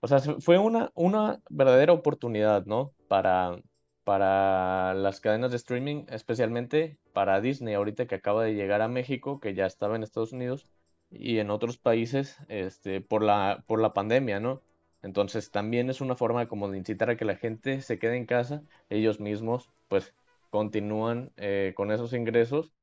O 0.01 0.07
sea, 0.07 0.19
fue 0.19 0.57
una, 0.57 0.91
una 0.95 1.41
verdadera 1.49 1.93
oportunidad, 1.93 2.65
¿no? 2.65 2.93
Para, 3.07 3.61
para 4.03 4.93
las 4.93 5.19
cadenas 5.19 5.51
de 5.51 5.57
streaming, 5.57 6.05
especialmente 6.09 6.99
para 7.13 7.41
Disney, 7.41 7.73
ahorita 7.73 8.07
que 8.07 8.15
acaba 8.15 8.43
de 8.43 8.55
llegar 8.55 8.81
a 8.81 8.87
México, 8.87 9.39
que 9.39 9.53
ya 9.53 9.65
estaba 9.65 9.95
en 9.95 10.03
Estados 10.03 10.31
Unidos, 10.31 10.67
y 11.11 11.39
en 11.39 11.49
otros 11.49 11.77
países 11.77 12.37
este, 12.47 13.01
por, 13.01 13.23
la, 13.23 13.63
por 13.67 13.81
la 13.81 13.93
pandemia, 13.93 14.39
¿no? 14.39 14.61
Entonces 15.01 15.51
también 15.51 15.89
es 15.89 16.01
una 16.01 16.15
forma 16.15 16.47
como 16.47 16.69
de 16.69 16.77
incitar 16.77 17.09
a 17.09 17.17
que 17.17 17.25
la 17.25 17.35
gente 17.35 17.81
se 17.81 17.99
quede 17.99 18.17
en 18.17 18.25
casa, 18.25 18.63
ellos 18.89 19.19
mismos 19.19 19.71
pues 19.87 20.13
continúan 20.49 21.31
eh, 21.37 21.73
con 21.75 21.91
esos 21.91 22.13
ingresos. 22.13 22.73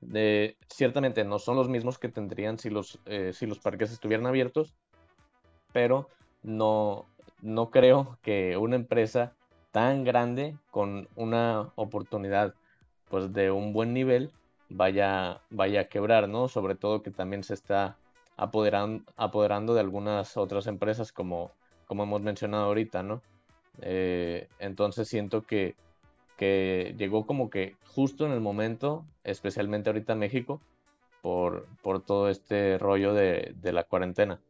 De, 0.00 0.56
ciertamente 0.68 1.24
no 1.24 1.38
son 1.38 1.56
los 1.56 1.68
mismos 1.68 1.98
que 1.98 2.08
tendrían 2.08 2.58
si 2.58 2.70
los, 2.70 3.00
eh, 3.06 3.32
si 3.32 3.46
los 3.46 3.58
parques 3.58 3.90
estuvieran 3.92 4.26
abiertos, 4.26 4.74
pero 5.76 6.08
no, 6.42 7.04
no 7.42 7.70
creo 7.70 8.16
que 8.22 8.56
una 8.56 8.76
empresa 8.76 9.34
tan 9.72 10.04
grande 10.04 10.56
con 10.70 11.06
una 11.16 11.70
oportunidad 11.74 12.54
pues 13.10 13.34
de 13.34 13.50
un 13.50 13.74
buen 13.74 13.92
nivel 13.92 14.30
vaya, 14.70 15.42
vaya 15.50 15.82
a 15.82 15.88
quebrar, 15.88 16.30
¿no? 16.30 16.48
Sobre 16.48 16.76
todo 16.76 17.02
que 17.02 17.10
también 17.10 17.44
se 17.44 17.52
está 17.52 17.98
apoderando, 18.38 19.04
apoderando 19.18 19.74
de 19.74 19.80
algunas 19.80 20.38
otras 20.38 20.66
empresas 20.66 21.12
como, 21.12 21.50
como 21.86 22.04
hemos 22.04 22.22
mencionado 22.22 22.64
ahorita, 22.64 23.02
¿no? 23.02 23.20
Eh, 23.82 24.48
entonces 24.58 25.06
siento 25.08 25.42
que, 25.42 25.74
que 26.38 26.94
llegó 26.96 27.26
como 27.26 27.50
que 27.50 27.76
justo 27.94 28.24
en 28.24 28.32
el 28.32 28.40
momento, 28.40 29.04
especialmente 29.24 29.90
ahorita 29.90 30.14
en 30.14 30.20
México, 30.20 30.58
por, 31.20 31.66
por 31.82 32.00
todo 32.00 32.30
este 32.30 32.78
rollo 32.78 33.12
de, 33.12 33.52
de 33.60 33.72
la 33.72 33.84
cuarentena. 33.84 34.40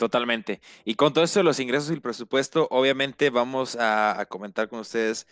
Totalmente. 0.00 0.62
Y 0.86 0.94
con 0.94 1.12
todo 1.12 1.24
esto 1.24 1.40
de 1.40 1.44
los 1.44 1.60
ingresos 1.60 1.90
y 1.90 1.92
el 1.92 2.00
presupuesto, 2.00 2.66
obviamente 2.70 3.28
vamos 3.28 3.76
a, 3.76 4.18
a 4.18 4.24
comentar 4.24 4.66
con 4.70 4.78
ustedes 4.78 5.26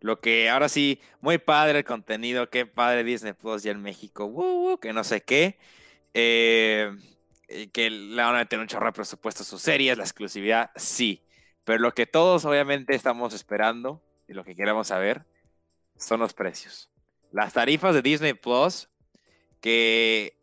lo 0.00 0.20
que 0.20 0.50
ahora 0.50 0.68
sí, 0.68 1.00
muy 1.22 1.38
padre 1.38 1.78
el 1.78 1.84
contenido, 1.86 2.50
qué 2.50 2.66
padre 2.66 3.02
Disney 3.02 3.32
Plus 3.32 3.62
ya 3.62 3.70
en 3.70 3.80
México, 3.80 4.78
que 4.82 4.92
no 4.92 5.04
sé 5.04 5.22
qué. 5.22 5.58
Eh, 6.12 6.94
que 7.72 7.88
le 7.88 8.22
van 8.22 8.34
a 8.34 8.40
meter 8.40 8.58
un 8.58 8.66
chorro 8.66 8.84
de 8.84 8.92
presupuesto 8.92 9.42
sus 9.42 9.62
series, 9.62 9.96
la 9.96 10.04
exclusividad, 10.04 10.70
sí. 10.76 11.22
Pero 11.64 11.78
lo 11.78 11.94
que 11.94 12.04
todos 12.04 12.44
obviamente 12.44 12.94
estamos 12.94 13.32
esperando 13.32 14.02
y 14.28 14.34
lo 14.34 14.44
que 14.44 14.54
queremos 14.54 14.88
saber 14.88 15.24
son 15.96 16.20
los 16.20 16.34
precios. 16.34 16.90
Las 17.32 17.54
tarifas 17.54 17.94
de 17.94 18.02
Disney 18.02 18.34
Plus, 18.34 18.90
que 19.62 20.38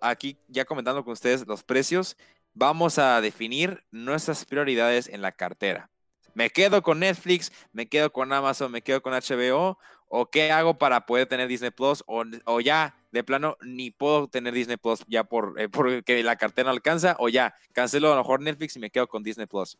aquí 0.00 0.40
ya 0.48 0.64
comentando 0.64 1.04
con 1.04 1.12
ustedes 1.12 1.46
los 1.46 1.62
precios, 1.62 2.16
vamos 2.54 2.98
a 2.98 3.20
definir 3.20 3.84
nuestras 3.90 4.44
prioridades 4.44 5.08
en 5.08 5.22
la 5.22 5.32
cartera. 5.32 5.90
¿Me 6.34 6.50
quedo 6.50 6.82
con 6.82 7.00
Netflix? 7.00 7.52
¿Me 7.72 7.88
quedo 7.88 8.12
con 8.12 8.32
Amazon? 8.32 8.70
¿Me 8.70 8.82
quedo 8.82 9.02
con 9.02 9.12
HBO? 9.12 9.78
¿O 10.08 10.30
qué 10.30 10.50
hago 10.50 10.78
para 10.78 11.06
poder 11.06 11.26
tener 11.26 11.48
Disney 11.48 11.70
Plus? 11.70 12.02
O, 12.06 12.60
ya, 12.60 12.96
de 13.12 13.24
plano, 13.24 13.56
ni 13.62 13.90
puedo 13.90 14.28
tener 14.28 14.54
Disney 14.54 14.76
Plus 14.76 15.04
ya 15.06 15.24
por, 15.24 15.58
eh, 15.60 15.68
porque 15.68 16.22
la 16.22 16.36
cartera 16.36 16.66
no 16.66 16.72
alcanza. 16.72 17.16
O 17.18 17.28
ya, 17.28 17.54
cancelo 17.72 18.08
a 18.08 18.16
lo 18.16 18.22
mejor 18.22 18.40
Netflix 18.40 18.76
y 18.76 18.80
me 18.80 18.90
quedo 18.90 19.06
con 19.06 19.22
Disney 19.22 19.46
Plus. 19.46 19.78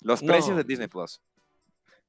Los 0.00 0.22
precios 0.22 0.56
de 0.56 0.64
Disney 0.64 0.88
Plus. 0.88 1.20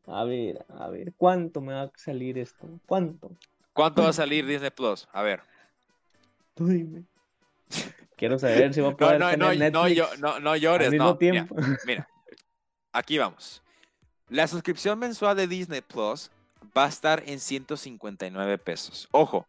A 0.07 0.23
ver, 0.23 0.65
a 0.69 0.89
ver, 0.89 1.13
¿cuánto 1.15 1.61
me 1.61 1.73
va 1.73 1.83
a 1.83 1.91
salir 1.95 2.37
esto? 2.37 2.67
¿Cuánto? 2.85 3.31
¿Cuánto 3.73 4.01
va 4.01 4.09
a 4.09 4.13
salir 4.13 4.45
Disney 4.45 4.71
Plus? 4.71 5.07
A 5.11 5.21
ver. 5.21 5.41
Tú 6.55 6.67
dime. 6.67 7.05
Quiero 8.17 8.37
saber 8.37 8.73
si 8.73 8.81
va 8.81 8.89
a 8.89 8.95
poder 8.95 9.19
no, 9.19 9.25
no, 9.25 9.49
tener 9.49 9.71
no, 9.71 9.83
Netflix 9.87 10.19
no, 10.19 10.39
no, 10.39 10.55
llores, 10.55 10.93
no. 10.93 11.17
Tiempo. 11.17 11.55
mira, 11.85 12.07
aquí 12.91 13.17
vamos. 13.17 13.63
La 14.29 14.47
suscripción 14.47 14.99
mensual 14.99 15.35
de 15.35 15.47
Disney 15.47 15.81
Plus 15.81 16.29
va 16.77 16.85
a 16.85 16.87
estar 16.87 17.23
en 17.25 17.39
159 17.39 18.57
pesos. 18.59 19.07
Ojo, 19.11 19.47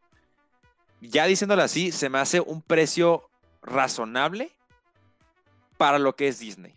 ya 1.01 1.27
diciéndolo 1.27 1.63
así, 1.63 1.93
se 1.93 2.09
me 2.09 2.19
hace 2.19 2.41
un 2.41 2.63
precio 2.63 3.29
razonable 3.63 4.51
para 5.77 5.99
lo 5.99 6.17
que 6.17 6.29
es 6.29 6.39
Disney, 6.39 6.75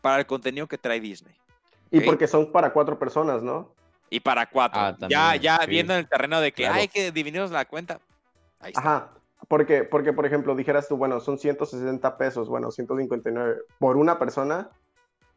para 0.00 0.20
el 0.20 0.26
contenido 0.26 0.66
que 0.66 0.78
trae 0.78 1.00
Disney. 1.00 1.34
Y 1.90 2.00
porque 2.00 2.26
son 2.26 2.50
para 2.50 2.72
cuatro 2.72 2.98
personas, 2.98 3.42
¿no? 3.42 3.72
Y 4.10 4.20
para 4.20 4.46
cuatro. 4.46 4.80
Ah, 4.80 4.96
ya 5.08 5.36
ya 5.36 5.58
viendo 5.66 5.92
en 5.92 6.00
el 6.00 6.08
terreno 6.08 6.40
de 6.40 6.52
que 6.52 6.66
hay 6.66 6.88
que 6.88 7.12
dividirnos 7.12 7.50
la 7.50 7.64
cuenta. 7.64 8.00
Ahí 8.60 8.70
está. 8.70 8.80
Ajá. 8.80 9.10
Porque, 9.48 9.84
porque, 9.84 10.12
por 10.12 10.26
ejemplo, 10.26 10.54
dijeras 10.54 10.88
tú, 10.88 10.96
bueno, 10.96 11.20
son 11.20 11.38
160 11.38 12.16
pesos, 12.16 12.48
bueno, 12.48 12.70
159 12.70 13.62
por 13.78 13.96
una 13.96 14.18
persona, 14.18 14.70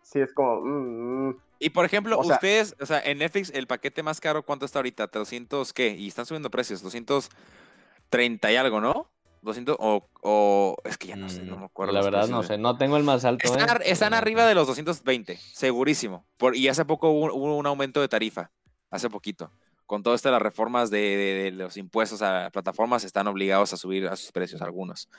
sí 0.02 0.20
es 0.20 0.34
como... 0.34 0.62
Mm, 0.62 1.30
mm. 1.30 1.38
Y 1.60 1.72
por 1.72 1.86
ejemplo, 1.86 2.20
ustedes, 2.20 2.76
o 2.80 2.86
sea, 2.86 3.02
en 3.04 3.18
Netflix 3.18 3.50
el 3.50 3.66
paquete 3.66 4.04
más 4.04 4.22
caro, 4.22 4.44
¿cuánto 4.44 4.66
está 4.66 4.80
ahorita? 4.80 5.10
¿300 5.10 5.74
qué? 5.74 5.90
Y 5.90 6.08
están 6.08 6.26
subiendo 6.28 6.52
precios, 6.52 6.84
230 6.84 8.52
y 8.52 8.56
algo, 8.56 8.80
¿no? 8.80 9.10
200 9.42 9.76
o, 9.80 10.76
es 10.84 10.98
que 10.98 11.08
ya 11.08 11.16
no 11.16 11.30
sé, 11.30 11.44
no 11.44 11.56
me 11.56 11.62
mm, 11.62 11.66
acuerdo. 11.66 11.94
La 11.94 12.04
verdad 12.04 12.28
no 12.28 12.44
sé, 12.44 12.58
no 12.58 12.78
tengo 12.78 12.98
el 12.98 13.04
más 13.04 13.26
alto. 13.26 13.48
Están, 13.84 14.14
¿eh? 14.14 14.18
arriba 14.18 14.46
de 14.46 14.56
los 14.56 14.68
220, 14.68 15.38
segurísimo. 15.38 16.26
Por, 16.38 16.56
y 16.56 16.68
hace 16.68 16.86
poco 16.86 17.10
hubo, 17.10 17.34
un 17.34 17.66
aumento 17.66 18.02
de 18.02 18.08
tarifa, 18.08 18.52
hace 18.92 19.10
poquito. 19.10 19.52
Con 19.88 20.04
todas 20.04 20.20
estas 20.20 20.32
las 20.32 20.42
reformas 20.42 20.92
de, 20.92 21.00
de, 21.00 21.52
los 21.52 21.76
impuestos 21.78 22.22
a 22.22 22.52
plataformas, 22.52 23.04
están 23.04 23.28
obligados 23.28 23.74
a 23.74 23.78
subir 23.78 24.08
a 24.08 24.16
sus 24.16 24.32
precios 24.32 24.62
algunos. 24.62 25.10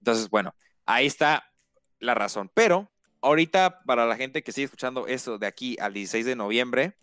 Entonces, 0.00 0.28
bueno, 0.28 0.54
ahí 0.86 1.06
está 1.06 1.52
la 2.00 2.14
razón. 2.14 2.50
Pero 2.52 2.90
ahorita, 3.20 3.82
para 3.84 4.06
la 4.06 4.16
gente 4.16 4.42
que 4.42 4.52
sigue 4.52 4.64
escuchando 4.64 5.06
esto 5.06 5.38
de 5.38 5.46
aquí 5.46 5.76
al 5.80 5.92
16 5.92 6.26
de 6.26 6.36
noviembre, 6.36 6.96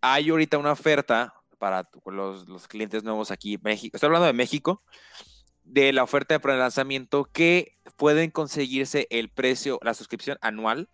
hay 0.00 0.30
ahorita 0.30 0.58
una 0.58 0.72
oferta 0.72 1.34
para 1.58 1.88
los, 2.06 2.68
clientes 2.68 3.04
nuevos 3.04 3.30
aquí 3.30 3.54
en 3.54 3.60
México. 3.62 3.96
Estoy 3.96 4.08
hablando 4.08 4.26
de 4.26 4.32
México, 4.32 4.82
de 5.64 5.92
la 5.92 6.04
oferta 6.04 6.34
de 6.34 6.40
pre-lanzamiento 6.40 7.24
que 7.24 7.78
pueden 7.96 8.30
conseguirse 8.30 9.06
el 9.10 9.28
precio, 9.28 9.78
la 9.82 9.94
suscripción 9.94 10.38
anual 10.40 10.88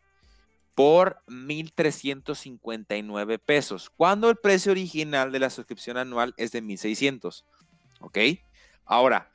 por 0.75 1.23
1.359 1.29 3.39
pesos, 3.39 3.91
cuando 3.91 4.29
el 4.29 4.37
precio 4.37 4.73
original 4.73 5.33
de 5.33 5.39
la 5.39 5.51
suscripción 5.51 5.97
anual 5.97 6.35
es 6.37 6.53
de 6.53 6.63
1.600. 6.63 7.45
¿Ok? 8.01 8.19
Ahora, 8.85 9.31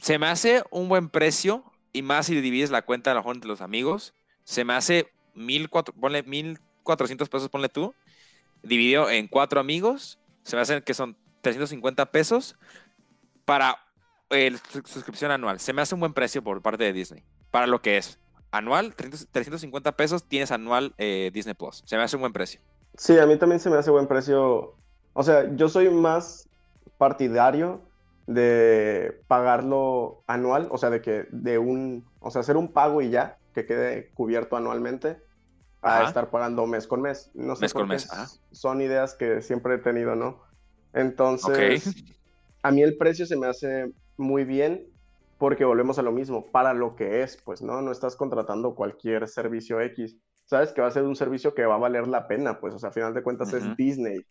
se 0.00 0.18
me 0.18 0.26
hace 0.26 0.62
un 0.70 0.88
buen 0.88 1.08
precio 1.08 1.64
y 1.92 2.02
más 2.02 2.26
si 2.26 2.40
divides 2.40 2.70
la 2.70 2.82
cuenta 2.82 3.10
a 3.10 3.14
lo 3.14 3.20
mejor 3.20 3.36
entre 3.36 3.48
los 3.48 3.60
amigos. 3.60 4.14
Se 4.44 4.64
me 4.64 4.74
hace 4.74 5.10
mil 5.34 5.68
cuatro, 5.68 5.94
ponle 5.94 6.22
1400 6.22 7.28
pesos, 7.28 7.48
ponle 7.48 7.68
tú, 7.68 7.94
dividido 8.62 9.10
en 9.10 9.28
cuatro 9.28 9.60
amigos. 9.60 10.18
Se 10.44 10.56
me 10.56 10.62
hace 10.62 10.82
que 10.82 10.94
son 10.94 11.16
350 11.42 12.10
pesos 12.10 12.56
para 13.44 13.78
el 14.30 14.58
suscripción 14.84 15.30
anual. 15.30 15.60
Se 15.60 15.72
me 15.72 15.82
hace 15.82 15.94
un 15.94 16.00
buen 16.00 16.14
precio 16.14 16.42
por 16.42 16.62
parte 16.62 16.84
de 16.84 16.92
Disney, 16.92 17.24
para 17.50 17.66
lo 17.66 17.82
que 17.82 17.98
es. 17.98 18.18
Anual, 18.50 18.94
350 18.94 19.92
pesos, 19.92 20.24
tienes 20.24 20.50
anual 20.50 20.94
eh, 20.96 21.30
Disney 21.32 21.54
Plus. 21.54 21.82
Se 21.84 21.96
me 21.96 22.02
hace 22.02 22.16
un 22.16 22.22
buen 22.22 22.32
precio. 22.32 22.60
Sí, 22.96 23.18
a 23.18 23.26
mí 23.26 23.36
también 23.36 23.60
se 23.60 23.70
me 23.70 23.76
hace 23.76 23.90
buen 23.90 24.06
precio. 24.06 24.76
O 25.12 25.22
sea, 25.22 25.54
yo 25.54 25.68
soy 25.68 25.90
más 25.90 26.48
partidario 26.96 27.82
de 28.26 29.22
pagarlo 29.26 30.22
anual, 30.26 30.68
o 30.70 30.78
sea, 30.78 30.90
de 30.90 31.00
que 31.00 31.26
de 31.30 31.58
un, 31.58 32.06
o 32.20 32.30
sea, 32.30 32.40
hacer 32.40 32.56
un 32.56 32.72
pago 32.72 33.02
y 33.02 33.10
ya, 33.10 33.38
que 33.54 33.66
quede 33.66 34.10
cubierto 34.14 34.56
anualmente, 34.56 35.18
a 35.82 36.04
estar 36.04 36.30
pagando 36.30 36.66
mes 36.66 36.86
con 36.86 37.02
mes. 37.02 37.30
No 37.34 37.54
sé 37.54 37.62
mes 37.62 37.74
con 37.74 37.88
mes. 37.88 38.08
Son 38.52 38.80
ideas 38.80 39.14
que 39.14 39.42
siempre 39.42 39.74
he 39.74 39.78
tenido, 39.78 40.16
¿no? 40.16 40.42
Entonces, 40.92 41.94
a 42.62 42.70
mí 42.70 42.82
el 42.82 42.96
precio 42.96 43.26
se 43.26 43.36
me 43.36 43.46
hace 43.46 43.92
muy 44.16 44.44
bien 44.44 44.86
porque 45.38 45.64
volvemos 45.64 45.98
a 45.98 46.02
lo 46.02 46.10
mismo, 46.10 46.46
para 46.50 46.74
lo 46.74 46.96
que 46.96 47.22
es, 47.22 47.36
pues, 47.36 47.62
¿no? 47.62 47.80
No 47.80 47.92
estás 47.92 48.16
contratando 48.16 48.74
cualquier 48.74 49.28
servicio 49.28 49.80
X. 49.80 50.16
Sabes 50.44 50.72
que 50.72 50.80
va 50.80 50.88
a 50.88 50.92
ser 50.92 51.04
un 51.04 51.14
servicio 51.14 51.54
que 51.54 51.64
va 51.64 51.76
a 51.76 51.78
valer 51.78 52.08
la 52.08 52.26
pena, 52.26 52.58
pues, 52.58 52.74
o 52.74 52.78
sea, 52.78 52.90
a 52.90 52.92
final 52.92 53.14
de 53.14 53.22
cuentas 53.22 53.52
es 53.52 53.76
Disney. 53.76 54.26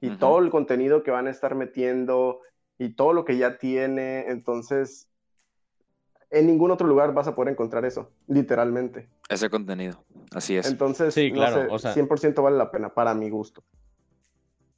Y 0.00 0.16
todo 0.16 0.38
el 0.38 0.50
contenido 0.50 1.02
que 1.02 1.10
van 1.10 1.26
a 1.26 1.30
estar 1.30 1.54
metiendo 1.54 2.40
y 2.78 2.90
todo 2.90 3.12
lo 3.12 3.24
que 3.24 3.36
ya 3.36 3.58
tiene, 3.58 4.30
entonces, 4.30 5.10
en 6.30 6.46
ningún 6.46 6.70
otro 6.70 6.86
lugar 6.86 7.12
vas 7.12 7.28
a 7.28 7.34
poder 7.34 7.52
encontrar 7.52 7.84
eso, 7.84 8.10
literalmente. 8.26 9.08
Ese 9.28 9.50
contenido, 9.50 10.04
así 10.34 10.56
es. 10.56 10.66
Entonces, 10.70 11.12
sí, 11.12 11.32
claro, 11.32 11.66
o 11.70 11.78
sea, 11.78 11.94
100% 11.94 12.42
vale 12.42 12.56
la 12.56 12.70
pena 12.70 12.94
para 12.94 13.14
mi 13.14 13.28
gusto. 13.28 13.62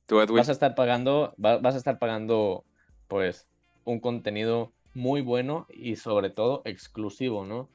vas 0.08 0.48
a 0.48 0.52
estar 0.52 0.74
pagando, 0.74 1.34
vas 1.36 1.74
a 1.74 1.78
estar 1.78 1.98
pagando, 2.00 2.64
pues, 3.06 3.46
un 3.84 4.00
contenido 4.00 4.72
muy 4.98 5.22
bueno 5.22 5.66
y 5.70 5.96
sobre 5.96 6.28
todo 6.28 6.62
exclusivo, 6.64 7.46
¿no? 7.46 7.70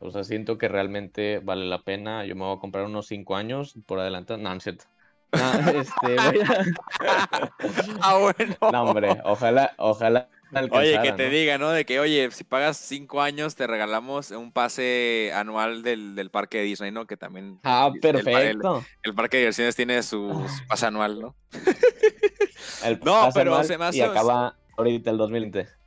O 0.00 0.10
sea, 0.10 0.22
siento 0.22 0.58
que 0.58 0.68
realmente 0.68 1.40
vale 1.40 1.66
la 1.66 1.82
pena. 1.82 2.24
Yo 2.24 2.36
me 2.36 2.44
voy 2.44 2.56
a 2.56 2.60
comprar 2.60 2.84
unos 2.84 3.06
cinco 3.06 3.36
años 3.36 3.74
por 3.84 3.98
adelante. 3.98 4.38
No, 4.38 4.54
no 4.54 4.60
cierto. 4.60 4.84
este, 5.32 6.16
voy 6.16 6.40
a... 6.40 6.64
ah, 8.00 8.18
bueno. 8.18 8.56
No, 8.72 8.84
hombre, 8.84 9.20
ojalá, 9.24 9.74
ojalá. 9.76 10.28
Oye, 10.70 10.98
que 11.02 11.12
te 11.12 11.28
diga, 11.28 11.58
¿no? 11.58 11.70
De 11.70 11.84
que, 11.84 12.00
oye, 12.00 12.30
si 12.30 12.44
pagas 12.44 12.78
cinco 12.78 13.20
años, 13.20 13.54
te 13.54 13.66
regalamos 13.66 14.30
un 14.30 14.50
pase 14.52 15.30
anual 15.34 15.82
del, 15.82 16.30
parque 16.30 16.58
de 16.58 16.64
Disney, 16.64 16.90
¿no? 16.90 17.06
Que 17.06 17.18
también. 17.18 17.58
Ah, 17.64 17.90
perfecto. 18.00 18.84
El, 19.02 19.14
parque 19.14 19.36
de 19.36 19.42
diversiones 19.42 19.76
tiene 19.76 20.02
su, 20.02 20.46
pase 20.68 20.86
anual, 20.86 21.20
¿no? 21.20 21.34
el 22.84 23.00
no, 23.04 23.28
pero 23.34 23.62
se 23.64 23.76
me 23.76 23.86
hace. 23.86 23.98
Y 23.98 24.00
acaba 24.00 24.56
ahorita 24.78 25.10
el 25.10 25.18
2020. 25.18 25.77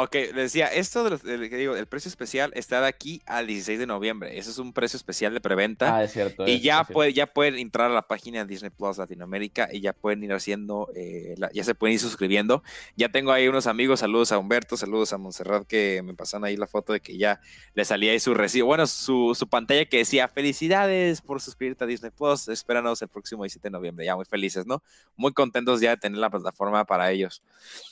Ok, 0.00 0.14
les 0.14 0.34
decía, 0.34 0.68
esto 0.68 1.10
de 1.10 1.50
que 1.50 1.56
digo, 1.56 1.74
el 1.74 1.86
precio 1.86 2.08
especial 2.08 2.52
está 2.54 2.80
de 2.80 2.86
aquí 2.86 3.20
al 3.26 3.48
16 3.48 3.80
de 3.80 3.86
noviembre. 3.86 4.38
Ese 4.38 4.50
es 4.50 4.58
un 4.58 4.72
precio 4.72 4.96
especial 4.96 5.34
de 5.34 5.40
preventa. 5.40 5.96
Ah, 5.96 6.04
es 6.04 6.12
cierto. 6.12 6.46
Y 6.46 6.60
ya, 6.60 6.84
puede, 6.84 7.12
ya 7.12 7.26
pueden 7.26 7.56
entrar 7.56 7.90
a 7.90 7.94
la 7.94 8.02
página 8.02 8.38
de 8.38 8.44
Disney 8.44 8.70
Plus 8.70 8.98
Latinoamérica 8.98 9.68
y 9.72 9.80
ya 9.80 9.92
pueden 9.92 10.22
ir 10.22 10.32
haciendo, 10.32 10.88
eh, 10.94 11.34
ya 11.52 11.64
se 11.64 11.74
pueden 11.74 11.94
ir 11.94 12.00
suscribiendo. 12.00 12.62
Ya 12.94 13.08
tengo 13.08 13.32
ahí 13.32 13.48
unos 13.48 13.66
amigos, 13.66 13.98
saludos 13.98 14.30
a 14.30 14.38
Humberto, 14.38 14.76
saludos 14.76 15.12
a 15.12 15.18
Montserrat 15.18 15.66
que 15.66 16.00
me 16.04 16.14
pasan 16.14 16.44
ahí 16.44 16.56
la 16.56 16.68
foto 16.68 16.92
de 16.92 17.00
que 17.00 17.18
ya 17.18 17.40
le 17.74 17.84
salía 17.84 18.12
ahí 18.12 18.20
su 18.20 18.34
recibo, 18.34 18.68
bueno, 18.68 18.86
su, 18.86 19.34
su 19.36 19.48
pantalla 19.48 19.84
que 19.86 19.96
decía 19.96 20.28
felicidades 20.28 21.22
por 21.22 21.40
suscribirte 21.40 21.82
a 21.82 21.86
Disney 21.88 22.12
Plus, 22.16 22.46
espéranos 22.46 23.02
el 23.02 23.08
próximo 23.08 23.42
17 23.42 23.66
de 23.66 23.72
noviembre, 23.72 24.06
ya 24.06 24.14
muy 24.14 24.26
felices, 24.26 24.64
¿no? 24.64 24.80
Muy 25.16 25.32
contentos 25.32 25.80
ya 25.80 25.90
de 25.90 25.96
tener 25.96 26.20
la 26.20 26.30
plataforma 26.30 26.84
para 26.84 27.10
ellos. 27.10 27.42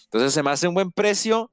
Entonces 0.05 0.33
se 0.33 0.45
me 0.45 0.51
hace 0.51 0.69
un 0.69 0.75
buen 0.75 0.93
precio 0.93 1.51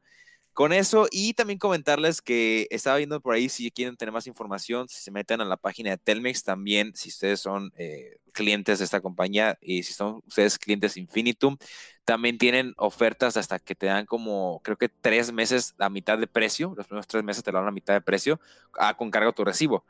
con 0.53 0.71
eso 0.71 1.07
y 1.11 1.33
también 1.33 1.57
comentarles 1.57 2.21
que 2.21 2.67
estaba 2.69 2.97
viendo 2.97 3.19
por 3.19 3.33
ahí 3.33 3.49
si 3.49 3.71
quieren 3.71 3.97
tener 3.97 4.11
más 4.11 4.27
información, 4.27 4.87
si 4.87 5.01
se 5.01 5.11
meten 5.11 5.41
a 5.41 5.45
la 5.45 5.57
página 5.57 5.89
de 5.89 5.97
Telmex 5.97 6.43
también, 6.43 6.95
si 6.95 7.09
ustedes 7.09 7.39
son 7.39 7.73
eh, 7.75 8.17
clientes 8.33 8.79
de 8.79 8.85
esta 8.85 9.01
compañía 9.01 9.57
y 9.61 9.81
si 9.83 9.93
son 9.93 10.21
ustedes 10.27 10.59
clientes 10.59 10.95
Infinitum, 10.95 11.57
también 12.05 12.37
tienen 12.37 12.73
ofertas 12.77 13.35
hasta 13.35 13.57
que 13.57 13.73
te 13.73 13.87
dan 13.87 14.05
como, 14.05 14.61
creo 14.63 14.77
que 14.77 14.89
tres 14.89 15.31
meses 15.31 15.73
a 15.79 15.89
mitad 15.89 16.19
de 16.19 16.27
precio, 16.27 16.73
los 16.77 16.85
primeros 16.85 17.07
tres 17.07 17.23
meses 17.23 17.43
te 17.43 17.51
lo 17.51 17.57
dan 17.59 17.67
a 17.69 17.71
mitad 17.71 17.95
de 17.95 18.01
precio, 18.01 18.39
a, 18.77 18.95
con 18.95 19.09
cargo 19.09 19.33
tu 19.33 19.43
recibo. 19.43 19.85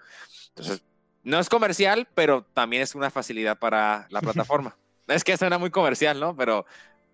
Entonces, 0.49 0.82
no 1.23 1.39
es 1.39 1.49
comercial, 1.49 2.08
pero 2.13 2.45
también 2.54 2.84
es 2.84 2.95
una 2.95 3.10
facilidad 3.10 3.60
para 3.60 4.08
la 4.10 4.21
plataforma. 4.21 4.78
es 5.08 5.23
que 5.26 5.36
suena 5.36 5.58
muy 5.58 5.71
comercial, 5.71 6.19
¿no? 6.19 6.36
Pero 6.36 6.65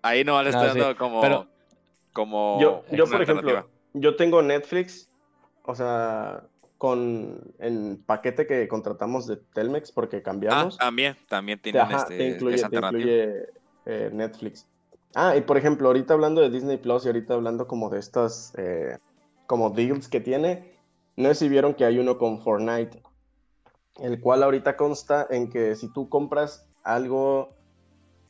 ahí 0.02 0.22
no 0.22 0.40
le 0.40 0.50
estoy 0.50 0.68
dando 0.68 0.96
como 0.96 1.20
como 2.20 2.60
yo, 2.60 2.84
yo 2.92 3.06
por 3.06 3.22
ejemplo, 3.22 3.66
yo 3.94 4.14
tengo 4.14 4.42
Netflix, 4.42 5.08
o 5.64 5.74
sea, 5.74 6.44
con 6.76 7.54
el 7.58 7.98
paquete 8.04 8.46
que 8.46 8.68
contratamos 8.68 9.26
de 9.26 9.36
Telmex 9.36 9.90
porque 9.90 10.20
cambiamos. 10.20 10.76
Ah, 10.78 10.84
también, 10.84 11.16
también 11.30 11.58
tienen 11.62 11.90
este, 11.90 12.18
te 12.18 12.28
incluye, 12.28 13.46
eh, 13.86 14.10
Netflix. 14.12 14.68
Ah, 15.14 15.34
y 15.34 15.40
por 15.40 15.56
ejemplo, 15.56 15.88
ahorita 15.88 16.12
hablando 16.12 16.42
de 16.42 16.50
Disney 16.50 16.76
Plus 16.76 17.06
y 17.06 17.08
ahorita 17.08 17.32
hablando 17.32 17.66
como 17.66 17.88
de 17.88 18.00
estas 18.00 18.52
eh, 18.58 18.98
como 19.46 19.70
deals 19.70 20.08
que 20.08 20.20
tiene, 20.20 20.74
no 21.16 21.30
sé 21.30 21.36
si 21.36 21.48
vieron 21.48 21.72
que 21.72 21.86
hay 21.86 21.98
uno 21.98 22.18
con 22.18 22.42
Fortnite, 22.42 23.02
el 24.02 24.20
cual 24.20 24.42
ahorita 24.42 24.76
consta 24.76 25.26
en 25.30 25.48
que 25.48 25.74
si 25.74 25.90
tú 25.90 26.10
compras 26.10 26.68
algo, 26.82 27.56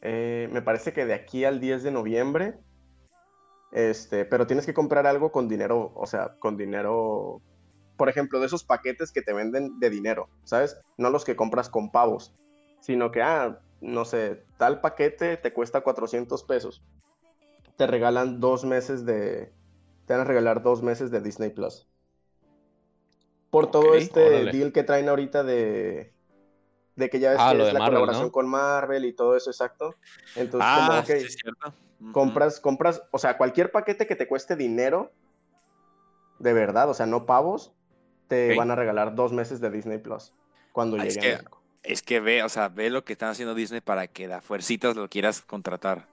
eh, 0.00 0.48
me 0.52 0.62
parece 0.62 0.92
que 0.92 1.06
de 1.06 1.14
aquí 1.14 1.44
al 1.44 1.58
10 1.58 1.82
de 1.82 1.90
noviembre, 1.90 2.54
este, 3.72 4.24
pero 4.24 4.46
tienes 4.46 4.66
que 4.66 4.74
comprar 4.74 5.06
algo 5.06 5.30
con 5.30 5.48
dinero, 5.48 5.92
o 5.94 6.06
sea, 6.06 6.36
con 6.38 6.56
dinero, 6.56 7.40
por 7.96 8.08
ejemplo, 8.08 8.40
de 8.40 8.46
esos 8.46 8.64
paquetes 8.64 9.12
que 9.12 9.22
te 9.22 9.32
venden 9.32 9.78
de 9.78 9.90
dinero, 9.90 10.28
¿sabes? 10.44 10.80
No 10.96 11.10
los 11.10 11.24
que 11.24 11.36
compras 11.36 11.68
con 11.68 11.90
pavos, 11.90 12.34
sino 12.80 13.10
que, 13.10 13.22
ah, 13.22 13.60
no 13.80 14.04
sé, 14.04 14.44
tal 14.58 14.80
paquete 14.80 15.36
te 15.36 15.52
cuesta 15.52 15.82
400 15.82 16.42
pesos. 16.44 16.82
Te 17.76 17.86
regalan 17.86 18.40
dos 18.40 18.64
meses 18.64 19.06
de, 19.06 19.52
te 20.06 20.12
van 20.14 20.22
a 20.22 20.24
regalar 20.24 20.62
dos 20.62 20.82
meses 20.82 21.10
de 21.10 21.20
Disney 21.20 21.50
Plus. 21.50 21.86
Por 23.50 23.70
todo 23.70 23.94
este 23.94 24.44
deal 24.52 24.72
que 24.72 24.84
traen 24.84 25.08
ahorita 25.08 25.42
de, 25.42 26.12
de 27.00 27.10
que 27.10 27.18
ya 27.18 27.30
ves 27.30 27.38
ah, 27.40 27.52
que 27.52 27.66
es 27.66 27.72
la 27.72 27.84
colaboración 27.84 28.30
con 28.30 28.48
Marvel 28.48 29.04
y 29.04 29.12
todo 29.12 29.36
eso, 29.36 29.50
exacto. 29.50 29.96
Entonces, 30.36 30.68
ah, 30.70 30.86
como, 30.86 31.00
okay, 31.00 31.22
es 31.24 31.34
cierto. 31.34 31.74
Compras, 32.12 32.60
compras, 32.60 33.02
o 33.10 33.18
sea, 33.18 33.36
cualquier 33.36 33.72
paquete 33.72 34.06
que 34.06 34.16
te 34.16 34.28
cueste 34.28 34.56
dinero, 34.56 35.10
de 36.38 36.52
verdad, 36.52 36.88
o 36.88 36.94
sea, 36.94 37.06
no 37.06 37.26
pavos, 37.26 37.72
te 38.28 38.54
van 38.54 38.70
a 38.70 38.76
regalar 38.76 39.14
dos 39.14 39.32
meses 39.32 39.60
de 39.60 39.70
Disney 39.70 39.98
Plus 39.98 40.32
cuando 40.72 40.96
ah, 40.96 41.04
llegue 41.04 41.32
es 41.32 41.38
que, 41.38 41.44
Es 41.82 42.02
que 42.02 42.20
ve, 42.20 42.42
o 42.42 42.48
sea, 42.48 42.68
ve 42.68 42.90
lo 42.90 43.04
que 43.04 43.12
están 43.12 43.30
haciendo 43.30 43.54
Disney 43.54 43.80
para 43.80 44.06
que 44.06 44.28
da 44.28 44.40
fuercitas 44.40 44.96
lo 44.96 45.08
quieras 45.08 45.42
contratar. 45.42 46.06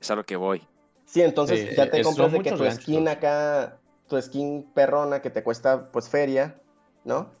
Es 0.00 0.10
a 0.10 0.14
lo 0.14 0.24
que 0.24 0.36
voy. 0.36 0.62
Sí, 1.06 1.22
entonces 1.22 1.74
ya 1.74 1.90
te 1.90 2.02
compras 2.02 2.32
de 2.32 2.40
que 2.40 2.52
tu 2.52 2.70
skin 2.70 3.08
acá, 3.08 3.78
tu 4.08 4.20
skin 4.20 4.70
perrona 4.74 5.22
que 5.22 5.30
te 5.30 5.42
cuesta 5.42 5.90
pues 5.90 6.08
feria, 6.08 6.60
¿no? 7.04 7.37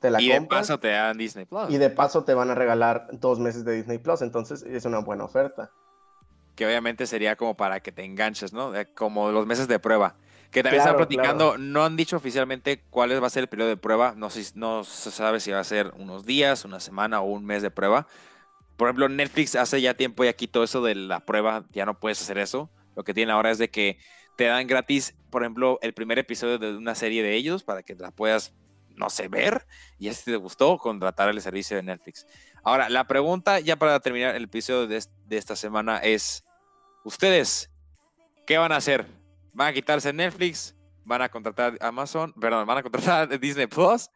Te 0.00 0.10
la 0.10 0.20
y 0.20 0.28
de 0.28 0.40
paso 0.42 0.78
te 0.78 0.88
dan 0.88 1.18
Disney 1.18 1.44
Plus. 1.44 1.70
Y 1.70 1.78
de 1.78 1.90
paso 1.90 2.24
te 2.24 2.34
van 2.34 2.50
a 2.50 2.54
regalar 2.54 3.08
dos 3.12 3.38
meses 3.40 3.64
de 3.64 3.74
Disney 3.74 3.98
Plus, 3.98 4.22
entonces 4.22 4.62
es 4.62 4.84
una 4.84 5.00
buena 5.00 5.24
oferta 5.24 5.70
que 6.58 6.66
obviamente 6.66 7.06
sería 7.06 7.36
como 7.36 7.56
para 7.56 7.78
que 7.78 7.92
te 7.92 8.02
enganches, 8.02 8.52
¿no? 8.52 8.72
Como 8.96 9.30
los 9.30 9.46
meses 9.46 9.68
de 9.68 9.78
prueba. 9.78 10.16
Que 10.50 10.64
también 10.64 10.80
están 10.80 10.96
platicando, 10.96 11.56
no 11.56 11.84
han 11.84 11.96
dicho 11.96 12.16
oficialmente 12.16 12.82
cuál 12.90 13.22
va 13.22 13.28
a 13.28 13.30
ser 13.30 13.44
el 13.44 13.48
periodo 13.48 13.68
de 13.68 13.76
prueba, 13.76 14.14
no, 14.16 14.28
sé, 14.28 14.50
no 14.56 14.82
se 14.82 15.12
sabe 15.12 15.38
si 15.38 15.52
va 15.52 15.60
a 15.60 15.64
ser 15.64 15.92
unos 15.96 16.26
días, 16.26 16.64
una 16.64 16.80
semana 16.80 17.20
o 17.20 17.26
un 17.26 17.44
mes 17.44 17.62
de 17.62 17.70
prueba. 17.70 18.08
Por 18.76 18.88
ejemplo, 18.88 19.08
Netflix 19.08 19.54
hace 19.54 19.80
ya 19.80 19.94
tiempo 19.94 20.24
ya 20.24 20.32
quitó 20.32 20.64
eso 20.64 20.82
de 20.82 20.96
la 20.96 21.20
prueba, 21.20 21.64
ya 21.70 21.86
no 21.86 22.00
puedes 22.00 22.20
hacer 22.20 22.38
eso. 22.38 22.70
Lo 22.96 23.04
que 23.04 23.14
tienen 23.14 23.32
ahora 23.32 23.52
es 23.52 23.58
de 23.58 23.70
que 23.70 24.00
te 24.36 24.46
dan 24.46 24.66
gratis, 24.66 25.14
por 25.30 25.42
ejemplo, 25.44 25.78
el 25.80 25.94
primer 25.94 26.18
episodio 26.18 26.58
de 26.58 26.76
una 26.76 26.96
serie 26.96 27.22
de 27.22 27.36
ellos 27.36 27.62
para 27.62 27.84
que 27.84 27.94
la 27.94 28.10
puedas, 28.10 28.52
no 28.98 29.10
sé, 29.10 29.28
ver. 29.28 29.66
Y 29.98 30.12
si 30.12 30.24
te 30.24 30.36
gustó, 30.36 30.76
contratar 30.78 31.28
el 31.28 31.40
servicio 31.40 31.76
de 31.76 31.82
Netflix. 31.82 32.26
Ahora, 32.62 32.88
la 32.88 33.06
pregunta 33.06 33.60
ya 33.60 33.76
para 33.76 33.98
terminar 34.00 34.34
el 34.34 34.44
episodio 34.44 34.86
de, 34.86 35.02
de 35.26 35.36
esta 35.36 35.56
semana 35.56 35.98
es, 35.98 36.44
¿Ustedes 37.08 37.70
qué 38.46 38.58
van 38.58 38.70
a 38.70 38.76
hacer? 38.76 39.06
¿Van 39.54 39.68
a 39.68 39.72
quitarse 39.72 40.12
Netflix? 40.12 40.76
¿Van 41.04 41.22
a 41.22 41.30
contratar 41.30 41.78
Amazon? 41.80 42.34
Perdón, 42.34 42.66
¿van 42.66 42.76
a 42.76 42.82
contratar 42.82 43.26
Disney 43.40 43.66
Plus? 43.66 44.10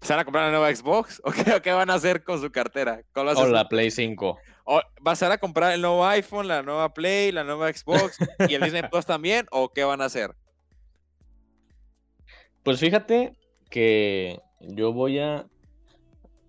¿Se 0.00 0.12
van 0.12 0.18
a 0.18 0.24
comprar 0.24 0.46
la 0.46 0.50
nueva 0.50 0.74
Xbox? 0.74 1.22
¿O 1.24 1.30
qué, 1.30 1.72
van 1.72 1.90
a 1.90 1.94
hacer 1.94 2.24
con 2.24 2.40
su 2.40 2.50
cartera? 2.50 3.02
o 3.14 3.46
la 3.46 3.68
Play 3.68 3.92
5. 3.92 4.38
¿O 4.64 4.82
¿Vas 5.00 5.22
a 5.22 5.38
comprar 5.38 5.74
el 5.74 5.80
nuevo 5.80 6.04
iPhone, 6.04 6.48
la 6.48 6.62
nueva 6.62 6.92
Play, 6.92 7.30
la 7.30 7.44
nueva 7.44 7.72
Xbox 7.72 8.18
y 8.48 8.54
el 8.54 8.62
Disney 8.62 8.82
Plus 8.90 9.06
también? 9.06 9.46
¿O 9.52 9.68
qué 9.68 9.84
van 9.84 10.00
a 10.00 10.06
hacer? 10.06 10.34
Pues 12.64 12.80
fíjate 12.80 13.36
que 13.72 14.38
yo 14.60 14.92
voy 14.92 15.18
a 15.18 15.46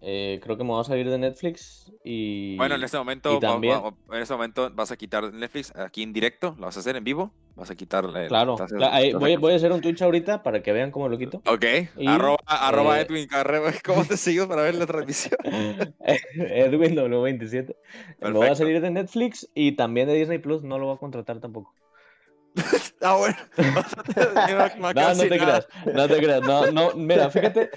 eh, 0.05 0.41
creo 0.43 0.57
que 0.57 0.65
me 0.65 0.71
voy 0.71 0.81
a 0.81 0.83
salir 0.83 1.09
de 1.09 1.17
Netflix 1.17 1.89
y. 2.03 2.57
Bueno, 2.57 2.75
en 2.75 2.83
este 2.83 2.97
momento, 2.97 3.39
también... 3.39 3.79
en 4.11 4.21
este 4.21 4.33
momento 4.33 4.69
vas 4.73 4.91
a 4.91 4.97
quitar 4.97 5.33
Netflix 5.33 5.73
aquí 5.77 6.03
en 6.03 6.11
directo, 6.11 6.55
lo 6.59 6.65
vas 6.65 6.75
a 6.75 6.81
hacer 6.81 6.97
en 6.97 7.05
vivo, 7.05 7.31
vas 7.55 7.71
a 7.71 7.75
quitar. 7.75 8.05
Claro, 8.27 8.57
voy, 9.39 9.53
a 9.53 9.55
hacer 9.55 9.71
un 9.71 9.79
Twitch 9.79 10.01
ahorita 10.01 10.43
para 10.43 10.61
que 10.61 10.73
vean 10.73 10.91
cómo 10.91 11.07
lo 11.07 11.17
quito. 11.17 11.41
Ok, 11.47 11.65
arroba, 12.05 12.99
eh, 12.99 13.05
Edwin 13.07 13.27
Carrero, 13.27 13.63
¿cómo 13.85 14.03
te 14.03 14.17
sigo 14.17 14.45
para 14.45 14.63
ver 14.63 14.75
la 14.75 14.85
transmisión? 14.85 15.37
Edwin 16.35 16.97
W27. 16.97 17.73
Me 18.19 18.31
voy 18.31 18.47
a 18.47 18.55
salir 18.55 18.81
de 18.81 18.91
Netflix 18.91 19.49
y 19.55 19.77
también 19.77 20.07
de 20.07 20.15
Disney 20.15 20.39
Plus, 20.39 20.63
no 20.63 20.79
lo 20.79 20.87
voy 20.87 20.95
a 20.95 20.99
contratar 20.99 21.39
tampoco. 21.39 21.73
Ah, 23.01 23.17
bueno. 23.17 23.35
no, 24.93 25.13
no 25.15 25.15
te 25.15 25.39
creas, 25.39 25.67
no 25.93 26.07
te 26.07 26.17
creas. 26.17 26.41
No, 26.41 26.71
no, 26.71 26.93
mira, 26.95 27.29
fíjate, 27.29 27.69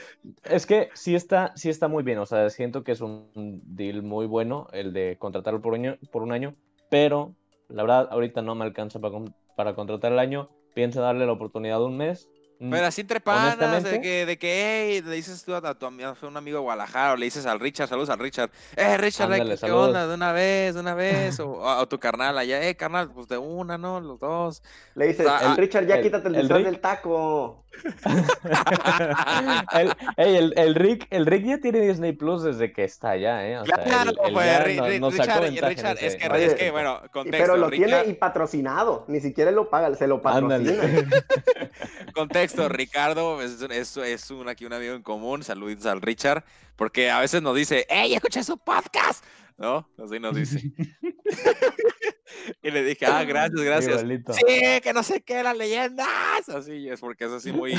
es 0.44 0.66
que 0.66 0.90
sí 0.94 1.14
está, 1.14 1.52
sí 1.56 1.68
está 1.68 1.88
muy 1.88 2.02
bien. 2.02 2.18
O 2.18 2.26
sea, 2.26 2.50
siento 2.50 2.84
que 2.84 2.92
es 2.92 3.00
un 3.00 3.60
deal 3.64 4.02
muy 4.02 4.26
bueno 4.26 4.68
el 4.72 4.92
de 4.92 5.16
contratarlo 5.18 5.60
por, 5.60 5.74
año, 5.74 5.96
por 6.10 6.22
un 6.22 6.32
año, 6.32 6.54
pero 6.90 7.34
la 7.68 7.82
verdad, 7.82 8.08
ahorita 8.10 8.42
no 8.42 8.54
me 8.54 8.64
alcanza 8.64 9.00
para, 9.00 9.18
para 9.56 9.74
contratar 9.74 10.12
el 10.12 10.18
año. 10.18 10.50
Pienso 10.74 11.00
darle 11.00 11.26
la 11.26 11.32
oportunidad 11.32 11.78
de 11.78 11.84
un 11.84 11.96
mes 11.96 12.28
Pero 12.58 12.86
así 12.86 13.02
entre 13.02 13.20
panas, 13.20 13.84
de 13.84 14.00
que, 14.00 14.26
de 14.26 14.38
que 14.38 14.94
hey, 14.94 15.02
le 15.04 15.16
dices 15.16 15.44
tú 15.44 15.54
a, 15.54 15.74
tu 15.74 15.86
amigo, 15.86 16.14
un 16.22 16.36
amigo 16.36 16.58
de 16.58 16.62
Guadalajara, 16.62 17.12
o 17.12 17.16
le 17.16 17.26
dices 17.26 17.44
al 17.44 17.60
Richard, 17.60 17.88
saludos 17.88 18.08
al 18.08 18.18
Richard, 18.18 18.50
eh, 18.76 18.96
Richard, 18.96 19.58
¿qué 19.58 19.70
onda? 19.70 20.06
De 20.06 20.14
una 20.14 20.32
vez, 20.32 20.74
de 20.74 20.80
una 20.80 20.94
vez, 20.94 21.38
o 21.40 21.68
a, 21.68 21.86
tu 21.86 21.98
carnal 21.98 22.38
allá, 22.38 22.66
eh, 22.66 22.74
carnal, 22.74 23.10
pues 23.12 23.28
de 23.28 23.36
una, 23.36 23.76
¿no? 23.76 24.00
Los 24.00 24.18
dos. 24.20 24.62
Le 24.94 25.08
dices, 25.08 25.26
el 25.42 25.56
Richard, 25.56 25.86
ya 25.86 26.00
quítate 26.00 26.28
el, 26.28 26.36
el 26.36 26.48
del 26.48 26.80
taco. 26.80 27.65
el, 29.72 29.92
el, 30.16 30.54
el, 30.56 30.74
Rick, 30.74 31.06
el 31.10 31.26
Rick 31.26 31.44
ya 31.44 31.58
tiene 31.58 31.80
Disney 31.80 32.12
Plus 32.12 32.42
desde 32.42 32.72
que 32.72 32.84
está 32.84 33.10
allá, 33.10 33.46
¿eh? 33.46 33.58
O 33.58 33.64
sea, 33.64 33.82
claro, 33.82 34.12
pues, 34.32 34.64
Richard, 34.64 35.50
Richard 35.68 35.98
es, 36.00 36.16
que, 36.16 36.44
es 36.44 36.54
que, 36.54 36.70
bueno, 36.70 37.00
contexto. 37.12 37.42
Pero 37.42 37.56
lo 37.56 37.70
tiene 37.70 38.04
y 38.06 38.14
patrocinado, 38.14 39.04
ni 39.08 39.20
siquiera 39.20 39.50
lo 39.50 39.70
paga, 39.70 39.94
se 39.94 40.06
lo 40.06 40.22
patrocina. 40.22 40.74
contexto, 42.14 42.68
Ricardo 42.68 43.42
es, 43.42 43.60
es, 43.62 43.96
es 43.96 44.30
un, 44.30 44.48
aquí 44.48 44.64
un 44.64 44.72
amigo 44.72 44.94
en 44.94 45.02
común, 45.02 45.42
saludos 45.42 45.86
al 45.86 46.00
Richard, 46.00 46.44
porque 46.76 47.10
a 47.10 47.20
veces 47.20 47.42
nos 47.42 47.54
dice, 47.54 47.86
¡Ey, 47.88 48.14
escuché 48.14 48.42
su 48.42 48.58
podcast! 48.58 49.24
¿No? 49.58 49.88
Así 50.02 50.20
nos 50.20 50.34
dice. 50.34 50.62
y 52.62 52.70
le 52.70 52.82
dije, 52.82 53.06
ah, 53.06 53.24
gracias, 53.28 53.60
gracias. 53.60 54.00
Sí, 54.02 54.80
que 54.82 54.92
no 54.94 55.02
sé 55.02 55.22
qué, 55.22 55.42
las 55.42 55.56
leyendas. 55.56 56.48
Así 56.48 56.88
es, 56.88 57.00
porque 57.00 57.24
es 57.24 57.32
así 57.32 57.52
muy, 57.52 57.74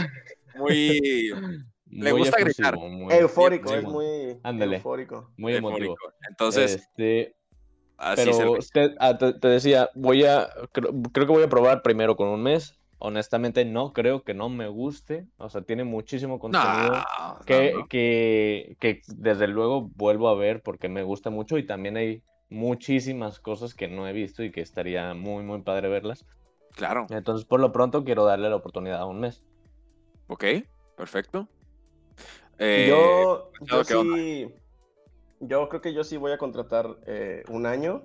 muy. 0.56 1.00
le 1.90 2.12
gusta 2.12 2.38
gritar. 2.40 2.78
eufórico, 3.12 3.74
es 3.74 3.84
muy 3.84 4.40
eufórico. 4.44 5.32
Muy 5.38 5.56
emotivo. 5.56 5.96
Entonces. 6.30 6.76
Este, 6.76 7.36
así 7.98 8.30
pero 8.32 8.58
ah, 9.00 9.18
te, 9.18 9.48
decía, 9.48 9.90
voy 9.96 10.26
a. 10.26 10.50
creo 10.72 11.26
que 11.26 11.34
voy 11.34 11.44
a 11.44 11.50
probar 11.50 11.82
primero 11.82 12.16
con 12.16 12.28
un 12.28 12.44
mes 12.44 12.78
honestamente 13.00 13.64
no 13.66 13.94
creo 13.94 14.24
que 14.24 14.34
no 14.34 14.50
me 14.50 14.68
guste. 14.68 15.28
O 15.38 15.50
sea, 15.50 15.62
tiene 15.62 15.84
muchísimo 15.84 16.40
contenido 16.40 17.04
que, 17.46 17.74
Que, 17.90 18.78
que, 18.80 19.02
desde 19.08 19.48
luego 19.48 19.90
vuelvo 19.96 20.30
a 20.30 20.36
ver 20.36 20.62
porque 20.62 20.90
me 20.90 21.04
gusta 21.04 21.30
mucho 21.30 21.58
y 21.58 21.66
también 21.66 21.98
hay 21.98 22.24
muchísimas 22.50 23.40
cosas 23.40 23.74
que 23.74 23.88
no 23.88 24.08
he 24.08 24.14
visto 24.14 24.44
y 24.44 24.52
que 24.52 24.62
estaría 24.62 25.14
muy, 25.14 25.44
muy 25.44 25.62
padre 25.62 25.90
verlas. 25.90 26.26
Claro. 26.76 27.08
Entonces, 27.10 27.46
por 27.46 27.60
lo 27.60 27.72
pronto, 27.72 28.04
quiero 28.04 28.26
darle 28.26 28.50
la 28.50 28.56
oportunidad 28.56 29.00
a 29.00 29.06
un 29.06 29.20
mes. 29.20 29.44
Ok, 30.28 30.44
perfecto. 30.96 31.48
yo, 32.60 33.52
yo 33.62 33.84
sí, 33.84 34.54
yo 35.40 35.70
creo 35.70 35.82
que 35.82 35.94
yo 35.94 36.04
sí 36.04 36.18
voy 36.18 36.32
a 36.32 36.38
contratar 36.38 36.98
eh, 37.06 37.44
un 37.50 37.66
año 37.66 38.04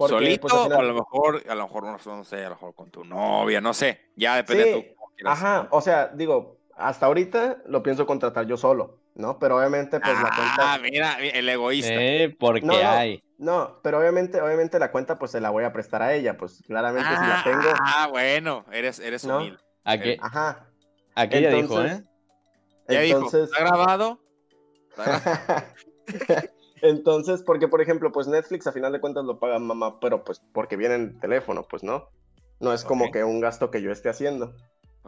pues, 0.00 0.12
¿Solito 0.12 0.46
o 0.46 0.72
a 0.72 0.82
lo 0.82 0.94
mejor, 0.94 1.42
a 1.46 1.54
lo 1.54 1.64
mejor, 1.64 1.84
no, 1.84 2.24
sé, 2.24 2.36
a 2.36 2.48
lo 2.48 2.54
mejor 2.54 2.74
con 2.74 2.90
tu 2.90 3.04
novia, 3.04 3.60
no 3.60 3.74
sé, 3.74 4.00
ya 4.16 4.36
depende 4.36 4.64
de 4.64 4.96
tú. 4.96 5.28
Ajá, 5.28 5.68
o 5.72 5.82
sea, 5.82 6.08
digo, 6.08 6.56
hasta 6.74 7.04
ahorita 7.04 7.58
lo 7.66 7.82
pienso 7.82 8.06
contratar 8.06 8.46
yo 8.46 8.56
solo, 8.56 8.99
¿no? 9.14 9.38
Pero 9.38 9.58
obviamente, 9.58 10.00
pues 10.00 10.14
la 10.14 10.30
cuenta... 10.34 10.74
Ah, 10.74 10.78
mira, 10.80 11.18
el 11.20 11.48
egoísta. 11.48 11.94
Eh, 11.94 12.36
porque 12.38 12.66
no, 12.66 12.74
hay. 12.74 13.22
No, 13.38 13.80
pero 13.82 13.98
obviamente, 13.98 14.40
obviamente 14.40 14.78
la 14.78 14.90
cuenta, 14.92 15.18
pues 15.18 15.30
se 15.30 15.40
la 15.40 15.50
voy 15.50 15.64
a 15.64 15.72
prestar 15.72 16.02
a 16.02 16.14
ella, 16.14 16.36
pues 16.36 16.62
claramente 16.66 17.08
si 17.08 17.26
la 17.26 17.42
tengo... 17.44 17.74
Ah, 17.80 18.08
bueno, 18.10 18.64
eres, 18.72 18.98
eres 18.98 19.24
humilde. 19.24 19.58
Aquí, 19.84 20.16
Ajá. 20.20 20.66
Aquí 21.14 21.38
ella 21.38 21.50
dijo, 21.50 21.82
¿eh? 21.82 22.02
Ya 22.88 23.02
entonces... 23.02 23.32
dijo, 23.42 23.44
¿está 23.44 23.60
grabado? 23.60 24.20
Entonces, 26.82 27.42
porque 27.42 27.68
por 27.68 27.80
ejemplo, 27.80 28.10
pues 28.12 28.26
Netflix 28.26 28.66
a 28.66 28.72
final 28.72 28.92
de 28.92 29.00
cuentas 29.00 29.24
lo 29.24 29.38
paga 29.38 29.58
mamá, 29.58 30.00
pero 30.00 30.24
pues 30.24 30.40
porque 30.52 30.76
viene 30.76 30.94
en 30.94 31.20
teléfono, 31.20 31.66
pues 31.68 31.82
no. 31.82 32.08
No 32.58 32.72
es 32.72 32.84
como 32.84 33.10
que 33.10 33.24
un 33.24 33.40
gasto 33.40 33.70
que 33.70 33.80
yo 33.80 33.90
esté 33.90 34.10
haciendo. 34.10 34.54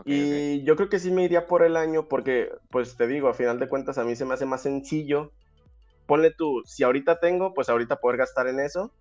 Y 0.05 0.63
yo 0.65 0.77
creo 0.77 0.89
que 0.89 0.99
sí 0.99 1.11
me 1.11 1.25
iría 1.25 1.47
por 1.47 1.63
el 1.63 1.77
año 1.77 2.09
porque, 2.09 2.51
pues 2.71 2.97
te 2.97 3.07
digo, 3.07 3.29
a 3.29 3.35
final 3.35 3.59
de 3.59 3.69
cuentas 3.69 3.99
a 3.99 4.05
mí 4.05 4.17
se 4.17 4.25
me 4.25 4.35
hace 4.35 4.47
más 4.47 4.63
sencillo. 4.63 5.33
Ponle 6.07 6.31
tú, 6.31 6.63
si 6.65 6.83
ahorita 6.83 7.21
tengo, 7.21 7.55
pues 7.55 7.69
ahorita 7.69 7.97
poder 8.01 8.19
gastar 8.19 8.49
en 8.49 8.61
eso. 8.61 8.93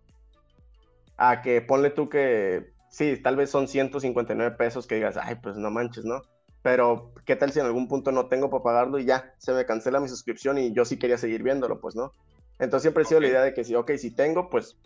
A 1.18 1.42
que 1.42 1.62
ponle 1.62 1.92
tú 1.92 2.10
que, 2.10 2.74
sí, 2.90 3.18
tal 3.18 3.36
vez 3.36 3.50
son 3.50 3.68
159 3.68 4.56
pesos 4.58 4.86
que 4.86 4.96
digas, 4.96 5.18
ay, 5.18 5.36
pues 5.42 5.56
no 5.56 5.72
manches, 5.72 6.06
¿no? 6.06 6.22
Pero, 6.62 7.14
¿qué 7.26 7.36
tal 7.36 7.52
si 7.52 7.60
en 7.60 7.66
algún 7.66 7.88
punto 7.88 8.12
no 8.12 8.28
tengo 8.28 8.50
para 8.50 8.64
pagarlo 8.64 9.00
y 9.00 9.06
ya, 9.06 9.34
se 9.40 9.54
me 9.54 9.66
cancela 9.66 10.00
mi 10.00 10.08
suscripción 10.08 10.58
y 10.58 10.74
yo 10.74 10.86
sí 10.86 11.00
quería 11.00 11.18
seguir 11.18 11.42
viéndolo, 11.42 11.80
pues 11.80 11.96
no? 11.96 12.12
Entonces 12.60 12.84
siempre 12.84 13.04
he 13.04 13.06
sido 13.08 13.20
la 13.20 13.28
idea 13.28 13.42
de 13.42 13.54
que 13.54 13.64
si, 13.64 13.74
ok, 13.74 13.92
si 13.98 14.12
tengo, 14.12 14.50
pues, 14.50 14.78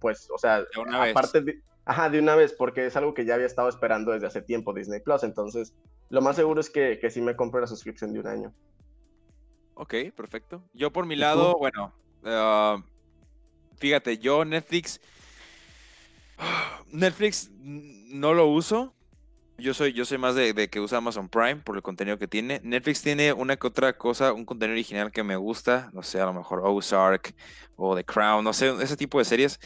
pues, 0.00 0.28
o 0.34 0.38
sea, 0.38 0.64
aparte 1.10 1.40
de, 1.42 1.62
ajá, 1.84 2.10
de 2.10 2.18
una 2.18 2.34
vez, 2.34 2.52
porque 2.52 2.86
es 2.86 2.96
algo 2.96 3.14
que 3.14 3.24
ya 3.24 3.34
había 3.34 3.46
estado 3.46 3.68
esperando 3.68 4.12
desde 4.12 4.26
hace 4.26 4.42
tiempo 4.42 4.72
Disney 4.72 5.00
Plus, 5.00 5.22
entonces 5.22 5.74
lo 6.08 6.20
más 6.20 6.36
seguro 6.36 6.60
es 6.60 6.70
que, 6.70 6.98
que 6.98 7.10
sí 7.10 7.20
me 7.20 7.36
compre 7.36 7.60
la 7.60 7.66
suscripción 7.66 8.12
de 8.12 8.20
un 8.20 8.26
año. 8.26 8.54
Ok, 9.74 9.94
perfecto. 10.14 10.62
Yo 10.74 10.92
por 10.92 11.06
mi 11.06 11.16
lado, 11.16 11.56
bueno, 11.58 11.92
ah, 12.24 12.82
fíjate, 13.78 14.18
yo 14.18 14.44
Netflix, 14.44 15.00
Netflix 16.92 17.50
no 17.52 18.34
lo 18.34 18.46
uso, 18.46 18.94
yo 19.58 19.74
soy, 19.74 19.92
yo 19.92 20.04
soy 20.04 20.18
más 20.18 20.34
de, 20.34 20.68
que 20.68 20.80
usa 20.80 20.98
Amazon 20.98 21.28
Prime 21.28 21.56
por 21.56 21.76
el 21.76 21.82
contenido 21.82 22.18
que 22.18 22.26
tiene. 22.26 22.60
Netflix 22.64 23.00
tiene 23.02 23.32
una 23.32 23.56
que 23.56 23.66
otra 23.66 23.92
cosa, 23.96 24.32
un 24.32 24.44
contenido 24.44 24.74
original 24.74 25.12
que 25.12 25.22
me 25.22 25.36
gusta. 25.36 25.90
No 25.92 26.02
sé, 26.02 26.20
a 26.20 26.26
lo 26.26 26.32
mejor 26.32 26.62
Ozark 26.64 27.34
o 27.76 27.94
The 27.94 28.04
Crown, 28.04 28.44
no 28.44 28.52
sé, 28.52 28.74
ese 28.82 28.96
tipo 28.96 29.18
de 29.18 29.24
series. 29.24 29.60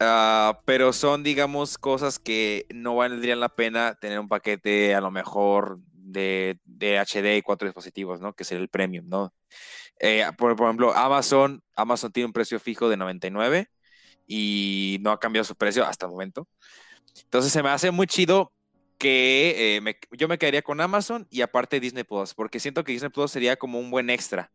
Ah, 0.00 0.60
pero 0.64 0.92
son, 0.92 1.22
digamos, 1.22 1.78
cosas 1.78 2.18
que 2.18 2.66
no 2.74 2.96
valdrían 2.96 3.40
la 3.40 3.48
pena 3.48 3.94
tener 3.94 4.18
un 4.18 4.28
paquete 4.28 4.94
a 4.94 5.00
lo 5.00 5.10
mejor 5.10 5.78
de, 5.92 6.58
de 6.64 6.98
HD 6.98 7.36
y 7.36 7.42
cuatro 7.42 7.68
dispositivos, 7.68 8.20
¿no? 8.20 8.34
Que 8.34 8.44
sería 8.44 8.62
el 8.62 8.68
premium, 8.68 9.08
¿no? 9.08 9.32
Eh, 10.00 10.24
por, 10.36 10.56
por, 10.56 10.66
ejemplo, 10.66 10.94
Amazon, 10.94 11.62
Amazon 11.76 12.12
tiene 12.12 12.26
un 12.26 12.32
precio 12.32 12.58
fijo 12.60 12.88
de 12.88 12.96
99 12.96 13.68
y 14.26 14.98
no 15.02 15.12
ha 15.12 15.20
cambiado 15.20 15.44
su 15.44 15.56
precio 15.56 15.84
hasta 15.84 16.06
el 16.06 16.12
momento. 16.12 16.48
Entonces 17.24 17.52
se 17.52 17.62
me 17.62 17.70
hace 17.70 17.90
muy 17.90 18.06
chido 18.06 18.52
que 18.98 19.76
eh, 19.76 19.96
yo 20.12 20.28
me 20.28 20.38
quedaría 20.38 20.62
con 20.62 20.80
Amazon 20.80 21.26
y 21.30 21.42
aparte 21.42 21.80
Disney 21.80 22.04
Plus, 22.04 22.34
porque 22.34 22.60
siento 22.60 22.84
que 22.84 22.92
Disney 22.92 23.10
Plus 23.10 23.30
sería 23.30 23.56
como 23.56 23.78
un 23.78 23.90
buen 23.90 24.10
extra. 24.10 24.50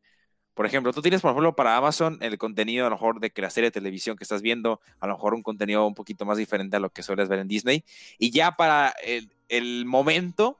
Por 0.59 0.65
ejemplo, 0.65 0.91
tú 0.91 1.01
tienes, 1.01 1.21
por 1.21 1.31
ejemplo, 1.31 1.55
para 1.55 1.77
Amazon 1.77 2.17
el 2.19 2.37
contenido 2.37 2.85
a 2.85 2.89
lo 2.89 2.97
mejor 2.97 3.21
de 3.21 3.29
que 3.29 3.41
la 3.41 3.49
serie 3.49 3.67
de 3.67 3.71
televisión 3.71 4.17
que 4.17 4.25
estás 4.25 4.41
viendo, 4.41 4.81
a 4.99 5.07
lo 5.07 5.13
mejor 5.13 5.33
un 5.33 5.41
contenido 5.41 5.87
un 5.87 5.95
poquito 5.95 6.25
más 6.25 6.37
diferente 6.37 6.75
a 6.75 6.81
lo 6.81 6.89
que 6.89 7.01
sueles 7.01 7.29
ver 7.29 7.39
en 7.39 7.47
Disney. 7.47 7.85
Y 8.17 8.31
ya 8.31 8.57
para 8.57 8.93
el, 9.05 9.31
el 9.47 9.85
momento, 9.85 10.59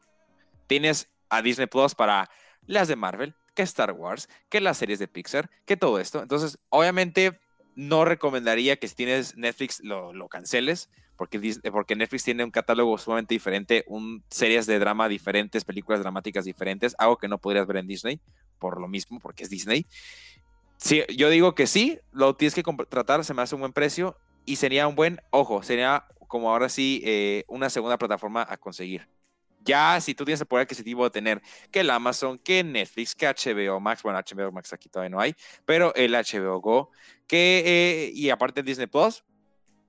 tienes 0.67 1.09
a 1.27 1.41
Disney 1.41 1.67
Plus 1.67 1.95
para 1.95 2.29
las 2.65 2.87
de 2.87 2.95
Marvel, 2.95 3.35
que 3.53 3.63
Star 3.63 3.91
Wars, 3.91 4.29
que 4.47 4.61
las 4.61 4.77
series 4.77 4.99
de 4.99 5.09
Pixar, 5.09 5.49
que 5.65 5.75
todo 5.75 5.99
esto. 5.99 6.21
Entonces, 6.21 6.59
obviamente, 6.69 7.37
no 7.75 8.05
recomendaría 8.05 8.77
que 8.77 8.87
si 8.87 8.95
tienes 8.95 9.35
Netflix 9.35 9.81
lo, 9.83 10.13
lo 10.13 10.29
canceles, 10.29 10.89
porque, 11.17 11.41
porque 11.73 11.97
Netflix 11.97 12.23
tiene 12.23 12.45
un 12.45 12.51
catálogo 12.51 12.97
sumamente 12.97 13.35
diferente, 13.35 13.83
un, 13.85 14.23
series 14.29 14.65
de 14.65 14.79
drama 14.79 15.09
diferentes, 15.09 15.65
películas 15.65 15.99
dramáticas 15.99 16.45
diferentes, 16.45 16.95
algo 16.97 17.17
que 17.17 17.27
no 17.27 17.37
podrías 17.39 17.67
ver 17.67 17.75
en 17.75 17.87
Disney, 17.87 18.21
por 18.59 18.79
lo 18.79 18.87
mismo, 18.87 19.19
porque 19.19 19.43
es 19.43 19.49
Disney. 19.49 19.85
Sí, 20.77 21.03
yo 21.15 21.29
digo 21.29 21.55
que 21.55 21.67
sí, 21.67 21.99
lo 22.11 22.35
tienes 22.35 22.55
que 22.55 22.63
tratar, 22.87 23.25
se 23.25 23.33
me 23.33 23.41
hace 23.41 23.55
un 23.55 23.61
buen 23.61 23.73
precio 23.73 24.17
y 24.45 24.55
sería 24.55 24.87
un 24.87 24.95
buen, 24.95 25.21
ojo, 25.29 25.61
sería 25.61 26.05
como 26.27 26.49
ahora 26.51 26.69
sí 26.69 27.01
eh, 27.03 27.43
una 27.47 27.69
segunda 27.69 27.97
plataforma 27.97 28.45
a 28.47 28.57
conseguir. 28.57 29.09
Ya 29.61 29.99
si 29.99 30.15
tú 30.15 30.23
tienes 30.23 30.39
el 30.39 30.47
poder 30.47 30.63
adquisitivo 30.63 31.03
de 31.03 31.09
tener 31.09 31.41
que 31.69 31.81
el 31.81 31.89
Amazon, 31.89 32.39
que 32.39 32.63
Netflix, 32.63 33.13
que 33.13 33.27
HBO 33.27 33.79
Max, 33.81 34.03
bueno, 34.03 34.19
HBO 34.19 34.51
Max 34.51 34.71
aquí 34.71 34.87
todavía 34.87 35.09
no 35.09 35.19
hay, 35.19 35.35
pero 35.65 35.93
el 35.95 36.13
HBO 36.13 36.61
Go, 36.61 36.91
que, 37.27 37.63
eh, 37.65 38.11
y 38.13 38.29
aparte 38.29 38.63
Disney 38.63 38.87
Plus, 38.87 39.25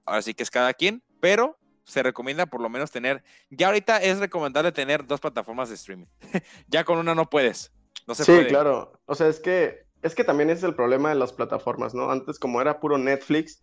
ahora 0.05 0.23
sí 0.23 0.35
que 0.35 0.43
es 0.43 0.51
cada 0.51 0.75
quien, 0.75 1.05
pero 1.21 1.57
se 1.85 2.03
recomienda 2.03 2.47
por 2.47 2.61
lo 2.61 2.69
menos 2.69 2.91
tener, 2.91 3.23
ya 3.51 3.67
ahorita 3.67 3.99
es 3.99 4.19
recomendable 4.19 4.73
tener 4.73 5.07
dos 5.07 5.21
plataformas 5.21 5.69
de 5.69 5.75
streaming. 5.77 6.07
ya 6.69 6.85
con 6.85 6.99
una 6.99 7.15
no 7.15 7.29
puedes. 7.29 7.73
No 8.07 8.15
se 8.15 8.25
sí, 8.25 8.47
claro. 8.49 8.93
O 9.07 9.15
sea, 9.15 9.29
es 9.29 9.41
que, 9.41 9.87
es 10.03 10.15
que 10.15 10.25
también 10.25 10.51
es 10.51 10.63
el 10.63 10.75
problema 10.75 11.11
de 11.11 11.15
las 11.17 11.33
plataformas, 11.33 11.95
¿no? 11.95 12.11
Antes 12.11 12.39
como 12.39 12.61
era 12.61 12.81
puro 12.81 12.99
Netflix, 12.99 13.63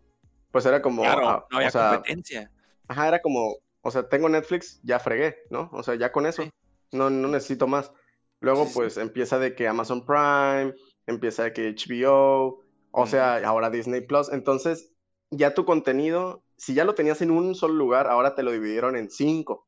pues 0.51 0.65
era 0.65 0.81
como... 0.81 1.01
Claro, 1.03 1.29
ah, 1.29 1.45
no 1.49 1.57
había 1.57 1.69
o 1.69 1.71
sea, 1.71 1.89
competencia. 1.95 2.51
Ajá, 2.87 3.07
era 3.07 3.21
como, 3.21 3.57
o 3.81 3.91
sea, 3.91 4.07
tengo 4.07 4.29
Netflix, 4.29 4.79
ya 4.83 4.99
fregué, 4.99 5.37
¿no? 5.49 5.69
O 5.73 5.83
sea, 5.83 5.95
ya 5.95 6.11
con 6.11 6.25
eso, 6.25 6.43
Sí. 6.43 6.49
no, 6.91 7.09
no 7.09 7.27
necesito 7.27 7.67
más. 7.67 7.91
Luego, 8.39 8.65
Sí, 8.65 8.73
sí. 8.73 8.73
pues 8.75 8.97
empieza 8.97 9.39
de 9.39 9.55
que 9.55 9.67
Amazon 9.67 10.05
Prime, 10.05 10.73
empieza 11.07 11.43
de 11.43 11.53
que 11.53 11.69
HBO, 11.75 12.63
o 12.91 13.07
sea, 13.07 13.37
ahora 13.47 13.69
Disney 13.69 14.01
Plus. 14.01 14.29
Entonces, 14.31 14.93
ya 15.31 15.53
tu 15.53 15.65
contenido, 15.65 16.43
si 16.57 16.73
ya 16.73 16.85
lo 16.85 16.95
tenías 16.95 17.21
en 17.21 17.31
un 17.31 17.55
solo 17.55 17.73
lugar, 17.73 18.07
ahora 18.07 18.35
te 18.35 18.43
lo 18.43 18.51
dividieron 18.51 18.95
en 18.95 19.09
cinco, 19.09 19.67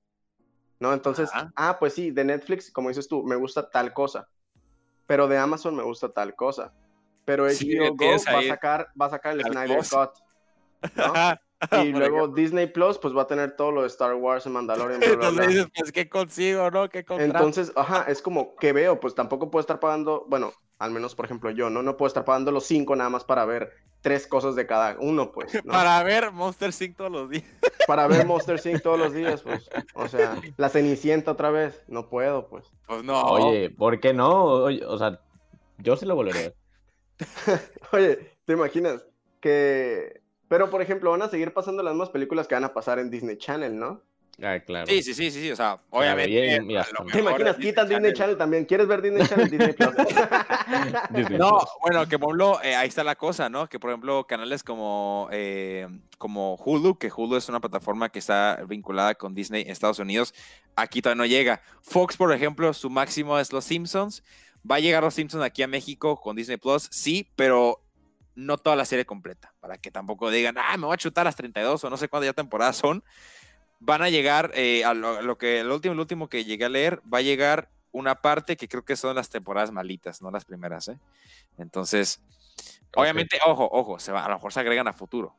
¿no? 0.80 0.94
Entonces, 0.94 1.30
Ajá. 1.34 1.52
ah, 1.56 1.78
pues 1.80 1.94
sí, 1.94 2.12
de 2.12 2.24
Netflix, 2.24 2.72
como 2.72 2.90
dices 2.90 3.08
tú, 3.08 3.24
me 3.24 3.36
gusta 3.36 3.70
tal 3.70 3.94
cosa, 3.94 4.30
pero 5.10 5.28
de 5.28 5.40
Amazon 5.40 5.76
me 5.76 5.82
gusta 5.82 6.10
tal 6.10 6.36
cosa. 6.36 6.72
Pero 7.26 7.50
Sí, 7.50 7.76
HBO 7.76 7.90
Go 7.90 7.98
tienes 7.98 8.26
va 8.28 8.38
a 8.38 8.44
sacar, 8.44 8.88
va 9.02 9.08
a 9.08 9.10
sacar 9.10 9.34
el 9.34 9.42
tal 9.42 9.54
Snyder 9.54 9.78
cosa. 9.80 10.06
Cut, 10.06 10.94
¿no? 10.96 11.14
Y 11.84 11.92
luego. 11.92 12.28
Disney 12.28 12.68
Plus, 12.68 13.00
pues 13.00 13.18
va 13.18 13.24
a 13.24 13.28
tener 13.28 13.56
todo 13.56 13.72
lo 13.72 13.82
de 13.82 13.88
Star 13.88 14.14
Wars, 14.14 14.46
Mandalorian, 14.46 15.00
bla, 15.00 15.08
bla, 15.16 15.16
Entonces 15.16 15.36
bla. 15.36 15.48
dices, 15.48 15.68
pues, 15.76 15.92
¿qué 15.92 16.08
consigo, 16.08 16.70
no? 16.70 16.88
¿Qué 16.90 17.04
contrato? 17.04 17.38
Entonces, 17.38 17.74
ajá, 17.76 18.06
es 18.08 18.22
como 18.22 18.56
que 18.56 18.72
veo, 18.72 19.00
pues 19.00 19.16
tampoco 19.16 19.50
puedo 19.50 19.62
estar 19.62 19.80
pagando, 19.80 20.26
bueno, 20.30 20.54
al 20.78 20.92
menos 20.92 21.16
por 21.16 21.26
ejemplo 21.26 21.50
yo, 21.50 21.72
¿no? 21.72 21.82
No 21.82 21.98
puedo 21.98 22.08
estar 22.08 22.24
pagando 22.24 22.52
los 22.52 22.66
cinco 22.66 22.96
nada 22.96 23.10
más 23.10 23.24
para 23.24 23.46
ver 23.46 23.74
tres 24.02 24.28
cosas 24.28 24.56
de 24.56 24.66
cada 24.66 24.98
uno, 25.00 25.32
pues, 25.32 25.54
¿no? 25.66 25.72
Para, 25.72 26.00
Para 26.00 26.04
ver 26.04 26.32
Monster 26.32 26.74
Sync 26.74 26.96
todos 26.96 27.12
los 27.12 27.30
días. 27.30 27.46
ver 28.10 28.26
Monster 28.26 28.60
Sync 28.60 28.82
todos 28.82 29.00
los 29.00 29.14
días, 29.14 29.42
pues, 29.42 29.70
o 29.94 30.08
sea, 30.08 30.40
la 30.58 30.70
Cenicienta 30.70 31.32
otra 31.32 31.52
vez, 31.52 31.84
no 31.88 32.10
puedo, 32.10 32.48
pues. 32.48 32.66
Pues 32.88 33.04
no. 33.04 33.22
Oye, 33.22 33.70
¿por 33.70 34.00
qué 34.00 34.14
no? 34.14 34.44
Oye, 34.44 34.86
o 34.86 34.98
sea, 34.98 35.20
yo 35.78 35.96
sí 35.96 36.06
lo 36.06 36.16
volvería 36.16 36.42
a 36.42 36.44
ver. 36.46 36.56
Oye, 37.92 38.38
¿te 38.46 38.54
imaginas 38.54 39.06
que... 39.40 40.22
Pero, 40.48 40.70
por 40.70 40.82
ejemplo, 40.82 41.12
van 41.12 41.22
a 41.22 41.30
seguir 41.30 41.54
pasando 41.54 41.84
las 41.84 41.94
mismas 41.94 42.10
películas 42.10 42.48
que 42.48 42.56
van 42.56 42.64
a 42.64 42.74
pasar 42.74 42.98
en 42.98 43.12
Disney 43.12 43.38
Channel, 43.38 43.78
¿no? 43.78 44.02
Ah, 44.42 44.60
claro. 44.60 44.88
Sí, 44.88 45.04
sí, 45.04 45.14
sí, 45.14 45.32
sí, 45.32 45.42
sí, 45.42 45.52
o 45.52 45.56
sea, 45.56 45.82
obviamente. 45.90 46.78
hasta- 46.78 46.94
lo 46.94 47.06
¿Te 47.06 47.12
¿Te 47.12 47.18
mejor 47.22 47.42
imaginas? 47.42 47.56
Quitan 47.58 47.90
Disney 47.90 48.14
Channel 48.14 48.38
también. 48.38 48.66
¿Quieres 48.66 48.88
ver 48.88 49.02
Disney 49.02 49.28
Channel? 49.28 49.50
Disney 49.50 49.74
Plus. 49.74 49.90
No, 51.38 51.60
bueno, 51.82 52.08
que 52.08 52.18
por 52.20 52.30
ejemplo, 52.30 52.60
eh, 52.64 52.76
ahí 52.76 52.88
está 52.88 53.04
la 53.04 53.16
cosa, 53.16 53.50
¿no? 53.50 53.68
Que 53.68 53.80
por 53.80 53.90
ejemplo, 53.90 54.26
canales 54.28 54.64
como, 54.64 55.28
eh, 55.32 55.88
como 56.18 56.56
Hulu, 56.56 56.98
que 56.98 57.12
Hulu 57.16 57.36
es 57.36 57.50
una 57.50 57.60
plataforma 57.60 58.10
que 58.10 58.20
está 58.20 58.60
vinculada 58.68 59.16
con 59.16 59.34
Disney 59.34 59.64
en 59.64 59.70
Estados 59.72 60.00
Unidos, 60.00 60.34
aquí 60.76 61.02
todavía 61.02 61.24
no 61.24 61.26
llega. 61.26 61.62
Fox, 61.82 62.16
por 62.18 62.32
ejemplo, 62.34 62.72
su 62.74 62.90
máximo 62.90 63.38
es 63.40 63.52
Los 63.52 63.66
Simpsons. 63.66 64.24
Va 64.70 64.76
a 64.76 64.80
llegar 64.80 65.04
Los 65.04 65.14
Simpsons 65.16 65.44
aquí 65.44 65.64
a 65.64 65.68
México 65.68 66.20
con 66.20 66.36
Disney 66.36 66.58
Plus, 66.58 66.88
sí, 66.92 67.32
pero 67.36 67.82
no 68.36 68.58
toda 68.58 68.76
la 68.76 68.86
serie 68.86 69.06
completa, 69.06 69.54
para 69.60 69.78
que 69.78 69.92
tampoco 69.92 70.30
digan, 70.32 70.56
ah, 70.58 70.78
me 70.78 70.86
voy 70.86 70.94
a 70.94 70.98
chutar 70.98 71.26
las 71.26 71.36
32 71.36 71.84
o 71.84 71.90
no 71.90 71.98
sé 71.98 72.08
cuántas 72.08 72.28
ya 72.28 72.34
temporadas 72.34 72.78
son. 72.78 73.04
Van 73.80 74.02
a 74.02 74.10
llegar, 74.10 74.52
eh, 74.56 74.84
a 74.86 74.94
lo, 74.94 75.22
lo 75.22 75.38
que 75.38 75.62
el 75.62 75.72
último, 75.72 75.94
el 75.94 76.00
último 76.00 76.30
que 76.30 76.44
llegué 76.46 76.66
a 76.66 76.70
leer, 76.70 77.02
va 77.12 77.20
a 77.20 77.22
llegar 77.22 77.72
una 77.92 78.22
parte 78.22 78.58
que 78.58 78.68
creo 78.68 78.84
que 78.86 78.96
son 78.96 79.16
las 79.16 79.30
temporadas 79.30 79.72
malitas, 79.72 80.22
no 80.22 80.32
las 80.32 80.46
primeras, 80.46 80.88
¿eh? 80.90 81.00
Entonces, 81.58 82.22
Ok. 82.96 82.98
obviamente, 83.04 83.40
ojo, 83.46 83.70
ojo, 83.72 84.00
se 84.00 84.12
va, 84.12 84.26
a 84.26 84.30
lo 84.30 84.36
mejor 84.36 84.54
se 84.54 84.60
agregan 84.62 84.88
a 84.88 84.94
futuro. 84.94 85.38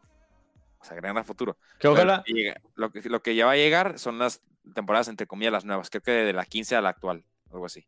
Se 0.83 0.95
agregan 0.95 1.19
a 1.19 1.25
futuro. 1.25 1.59
Que 1.79 1.89
ojalá, 1.89 2.31
lo, 2.75 2.91
que, 2.93 3.03
lo 3.09 3.23
que 3.23 3.35
ya 3.35 3.47
va 3.47 3.53
a 3.53 3.57
llegar 3.57 3.99
son 3.99 4.19
las 4.19 4.43
temporadas, 4.75 5.09
entre 5.09 5.27
comillas, 5.27 5.53
las 5.53 5.65
nuevas. 5.65 5.91
Creo 5.91 6.03
que 6.03 6.13
de 6.13 6.33
la 6.33 6.47
15 6.47 6.77
a 6.77 6.81
la 6.83 6.91
actual, 6.91 7.25
algo 7.51 7.67
así. 7.67 7.87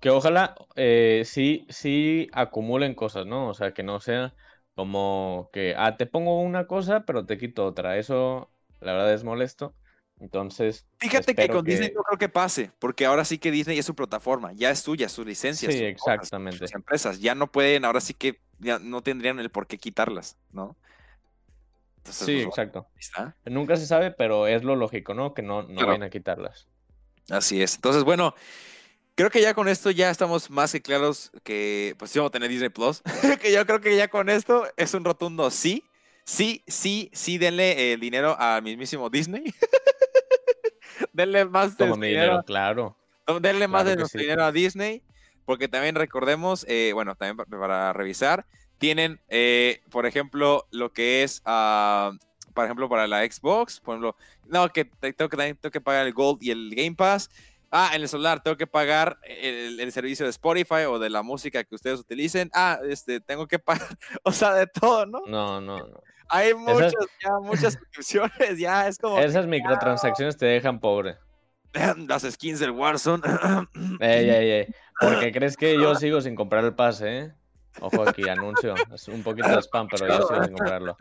que 0.00 0.10
ojalá 0.10 0.54
eh, 0.76 1.22
sí, 1.26 1.66
sí 1.68 2.28
acumulen 2.32 2.94
cosas, 2.94 3.26
¿no? 3.26 3.48
O 3.48 3.54
sea, 3.54 3.72
que 3.74 3.82
no 3.82 4.00
sea 4.00 4.34
como 4.74 5.50
que, 5.52 5.74
ah, 5.76 5.96
te 5.96 6.06
pongo 6.06 6.40
una 6.40 6.66
cosa, 6.66 7.04
pero 7.04 7.26
te 7.26 7.36
quito 7.38 7.66
otra. 7.66 7.98
Eso, 7.98 8.50
la 8.80 8.92
verdad, 8.92 9.12
es 9.14 9.24
molesto. 9.24 9.74
Entonces, 10.20 10.84
Fíjate 10.98 11.34
que 11.34 11.48
con 11.48 11.64
Disney 11.64 11.92
no 11.94 12.02
creo 12.02 12.18
que 12.18 12.28
pase, 12.28 12.70
porque 12.78 13.06
ahora 13.06 13.24
sí 13.24 13.38
que 13.38 13.50
Disney 13.50 13.78
es 13.78 13.86
su 13.86 13.94
plataforma, 13.94 14.52
ya 14.52 14.70
es 14.70 14.80
suya, 14.80 15.08
sus 15.08 15.24
licencias. 15.24 15.72
Sí, 15.72 15.78
sus 15.78 16.02
cosas, 16.02 16.14
exactamente. 16.16 16.58
sus 16.58 16.74
empresas, 16.74 17.20
ya 17.20 17.34
no 17.34 17.50
pueden, 17.50 17.86
ahora 17.86 18.02
sí 18.02 18.12
que 18.12 18.38
ya 18.58 18.78
no 18.78 19.02
tendrían 19.02 19.38
el 19.40 19.50
por 19.50 19.66
qué 19.66 19.78
quitarlas, 19.78 20.36
¿no? 20.52 20.76
Entonces, 21.98 22.26
Sí, 22.26 22.34
pues, 22.34 22.46
exacto. 22.48 22.86
está. 22.98 23.36
Nunca 23.46 23.76
se 23.76 23.86
sabe, 23.86 24.10
pero 24.10 24.46
es 24.46 24.62
lo 24.62 24.76
lógico, 24.76 25.14
¿no? 25.14 25.32
Que 25.32 25.40
no, 25.42 25.62
no 25.62 25.68
Claro. 25.68 25.86
vayan 25.88 26.02
a 26.02 26.10
quitarlas. 26.10 26.68
Así 27.30 27.62
es. 27.62 27.74
Entonces, 27.76 28.04
bueno, 28.04 28.34
creo 29.14 29.30
que 29.30 29.40
ya 29.40 29.54
con 29.54 29.68
esto 29.68 29.90
ya 29.90 30.10
estamos 30.10 30.50
más 30.50 30.72
que 30.72 30.82
claros 30.82 31.30
que 31.44 31.94
pues 31.98 32.10
sí 32.10 32.18
vamos 32.18 32.30
a 32.30 32.32
tener 32.32 32.48
Disney 32.50 32.68
Plus. 32.70 33.02
que 33.40 33.52
yo 33.52 33.64
creo 33.66 33.80
que 33.80 33.96
ya 33.96 34.08
con 34.08 34.28
esto 34.28 34.66
es 34.76 34.92
un 34.94 35.04
rotundo 35.04 35.50
sí. 35.50 35.84
Sí, 36.30 36.62
sí, 36.68 37.10
sí, 37.12 37.38
denle 37.38 37.92
el 37.92 37.98
dinero 37.98 38.36
al 38.38 38.62
mismísimo 38.62 39.10
Disney. 39.10 39.42
denle 41.12 41.44
más 41.44 41.76
de 41.76 41.86
mi 41.96 42.06
dinero, 42.06 42.44
claro. 42.46 42.96
denle 43.40 43.66
más 43.66 43.84
de 43.84 44.06
sí. 44.06 44.16
dinero 44.18 44.44
a 44.44 44.52
Disney. 44.52 45.02
Porque 45.44 45.66
también 45.66 45.96
recordemos, 45.96 46.64
eh, 46.68 46.92
bueno, 46.94 47.16
también 47.16 47.36
pa- 47.36 47.46
para, 47.46 47.92
revisar, 47.92 48.46
tienen, 48.78 49.20
eh, 49.28 49.82
por 49.90 50.06
ejemplo, 50.06 50.68
lo 50.70 50.92
que 50.92 51.24
es, 51.24 51.42
ah, 51.46 52.12
por 52.54 52.64
ejemplo, 52.64 52.88
para 52.88 53.08
la 53.08 53.24
Xbox, 53.28 53.80
por 53.80 53.94
ejemplo, 53.94 54.14
no, 54.46 54.68
que 54.68 54.84
te- 54.84 55.12
tengo 55.12 55.28
que, 55.28 55.36
tengo 55.36 55.72
que 55.72 55.80
pagar 55.80 56.06
el 56.06 56.12
Gold 56.12 56.44
y 56.44 56.52
el 56.52 56.72
Game 56.76 56.94
Pass. 56.94 57.28
Ah, 57.72 57.90
en 57.92 58.02
el 58.02 58.08
celular 58.08 58.40
tengo 58.40 58.56
que 58.56 58.68
pagar 58.68 59.18
el, 59.24 59.80
el 59.80 59.90
servicio 59.90 60.26
de 60.26 60.30
Spotify 60.30 60.84
o 60.88 61.00
de 61.00 61.10
la 61.10 61.22
música 61.24 61.64
que 61.64 61.74
ustedes 61.74 61.98
utilicen. 61.98 62.50
Ah, 62.54 62.78
este, 62.88 63.20
tengo 63.20 63.48
que 63.48 63.58
pagar, 63.58 63.88
o 64.22 64.30
sea, 64.30 64.54
de 64.54 64.68
todo, 64.68 65.06
¿no? 65.06 65.22
No, 65.26 65.60
no, 65.60 65.78
no. 65.78 66.00
Hay 66.30 66.54
muchas, 66.54 66.94
ya, 67.22 67.30
muchas 67.42 67.74
suscripciones, 67.78 68.58
ya 68.58 68.86
es 68.88 68.98
como 68.98 69.18
Esas 69.18 69.46
microtransacciones 69.46 70.36
te 70.36 70.46
dejan 70.46 70.80
pobre. 70.80 71.18
las 72.08 72.22
skins 72.22 72.60
del 72.60 72.70
Warzone. 72.72 73.22
Ey, 74.00 74.30
ey, 74.30 74.50
ey. 74.50 74.74
Porque 75.00 75.32
crees 75.32 75.56
que 75.56 75.74
yo 75.80 75.94
sigo 75.94 76.20
sin 76.20 76.34
comprar 76.34 76.64
el 76.64 76.74
pase, 76.74 77.18
¿eh? 77.18 77.34
Ojo 77.80 78.02
aquí, 78.02 78.28
anuncio. 78.28 78.74
Es 78.92 79.06
un 79.08 79.22
poquito 79.22 79.48
de 79.48 79.62
spam, 79.62 79.88
pero 79.88 80.06
yo 80.06 80.26
sigo 80.26 80.44
sin 80.44 80.52
comprarlo. 80.54 80.96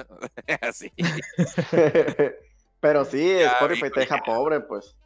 Así. 0.62 0.92
Pero 2.80 3.04
sí, 3.04 3.38
Ya, 3.38 3.48
Spotify 3.52 3.90
te 3.90 4.00
deja 4.00 4.16
ya. 4.16 4.22
pobre, 4.22 4.60
pues. 4.60 4.96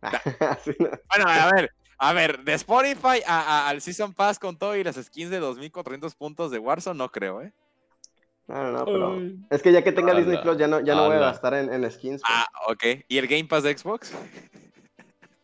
Bueno, 0.00 1.24
a 1.28 1.50
ver, 1.52 1.70
a 1.98 2.12
ver, 2.12 2.44
de 2.44 2.54
Spotify 2.54 3.22
a- 3.26 3.40
a- 3.66 3.68
al 3.68 3.80
Season 3.80 4.12
Pass 4.12 4.38
con 4.38 4.56
todo 4.58 4.76
y 4.76 4.84
las 4.84 4.96
skins 4.96 5.30
de 5.30 5.38
2400 5.38 6.14
puntos 6.14 6.50
de 6.50 6.58
Warzone, 6.58 6.98
no 6.98 7.10
creo, 7.10 7.42
¿eh? 7.42 7.52
No, 8.48 8.62
no, 8.62 8.72
no, 8.72 8.84
pero 8.86 9.12
Ay. 9.12 9.38
es 9.50 9.62
que 9.62 9.72
ya 9.72 9.82
que 9.84 9.92
tenga 9.92 10.14
Disney 10.14 10.38
Plus, 10.38 10.56
ya 10.56 10.66
no, 10.66 10.80
ya 10.80 10.94
no 10.94 11.06
voy 11.06 11.16
a 11.16 11.20
gastar 11.20 11.52
en, 11.54 11.72
en 11.72 11.90
skins. 11.90 12.22
pues. 12.22 12.32
Ah, 12.34 12.46
ok. 12.68 13.04
¿Y 13.06 13.18
el 13.18 13.26
Game 13.28 13.44
Pass 13.44 13.62
de 13.62 13.76
Xbox? 13.76 14.12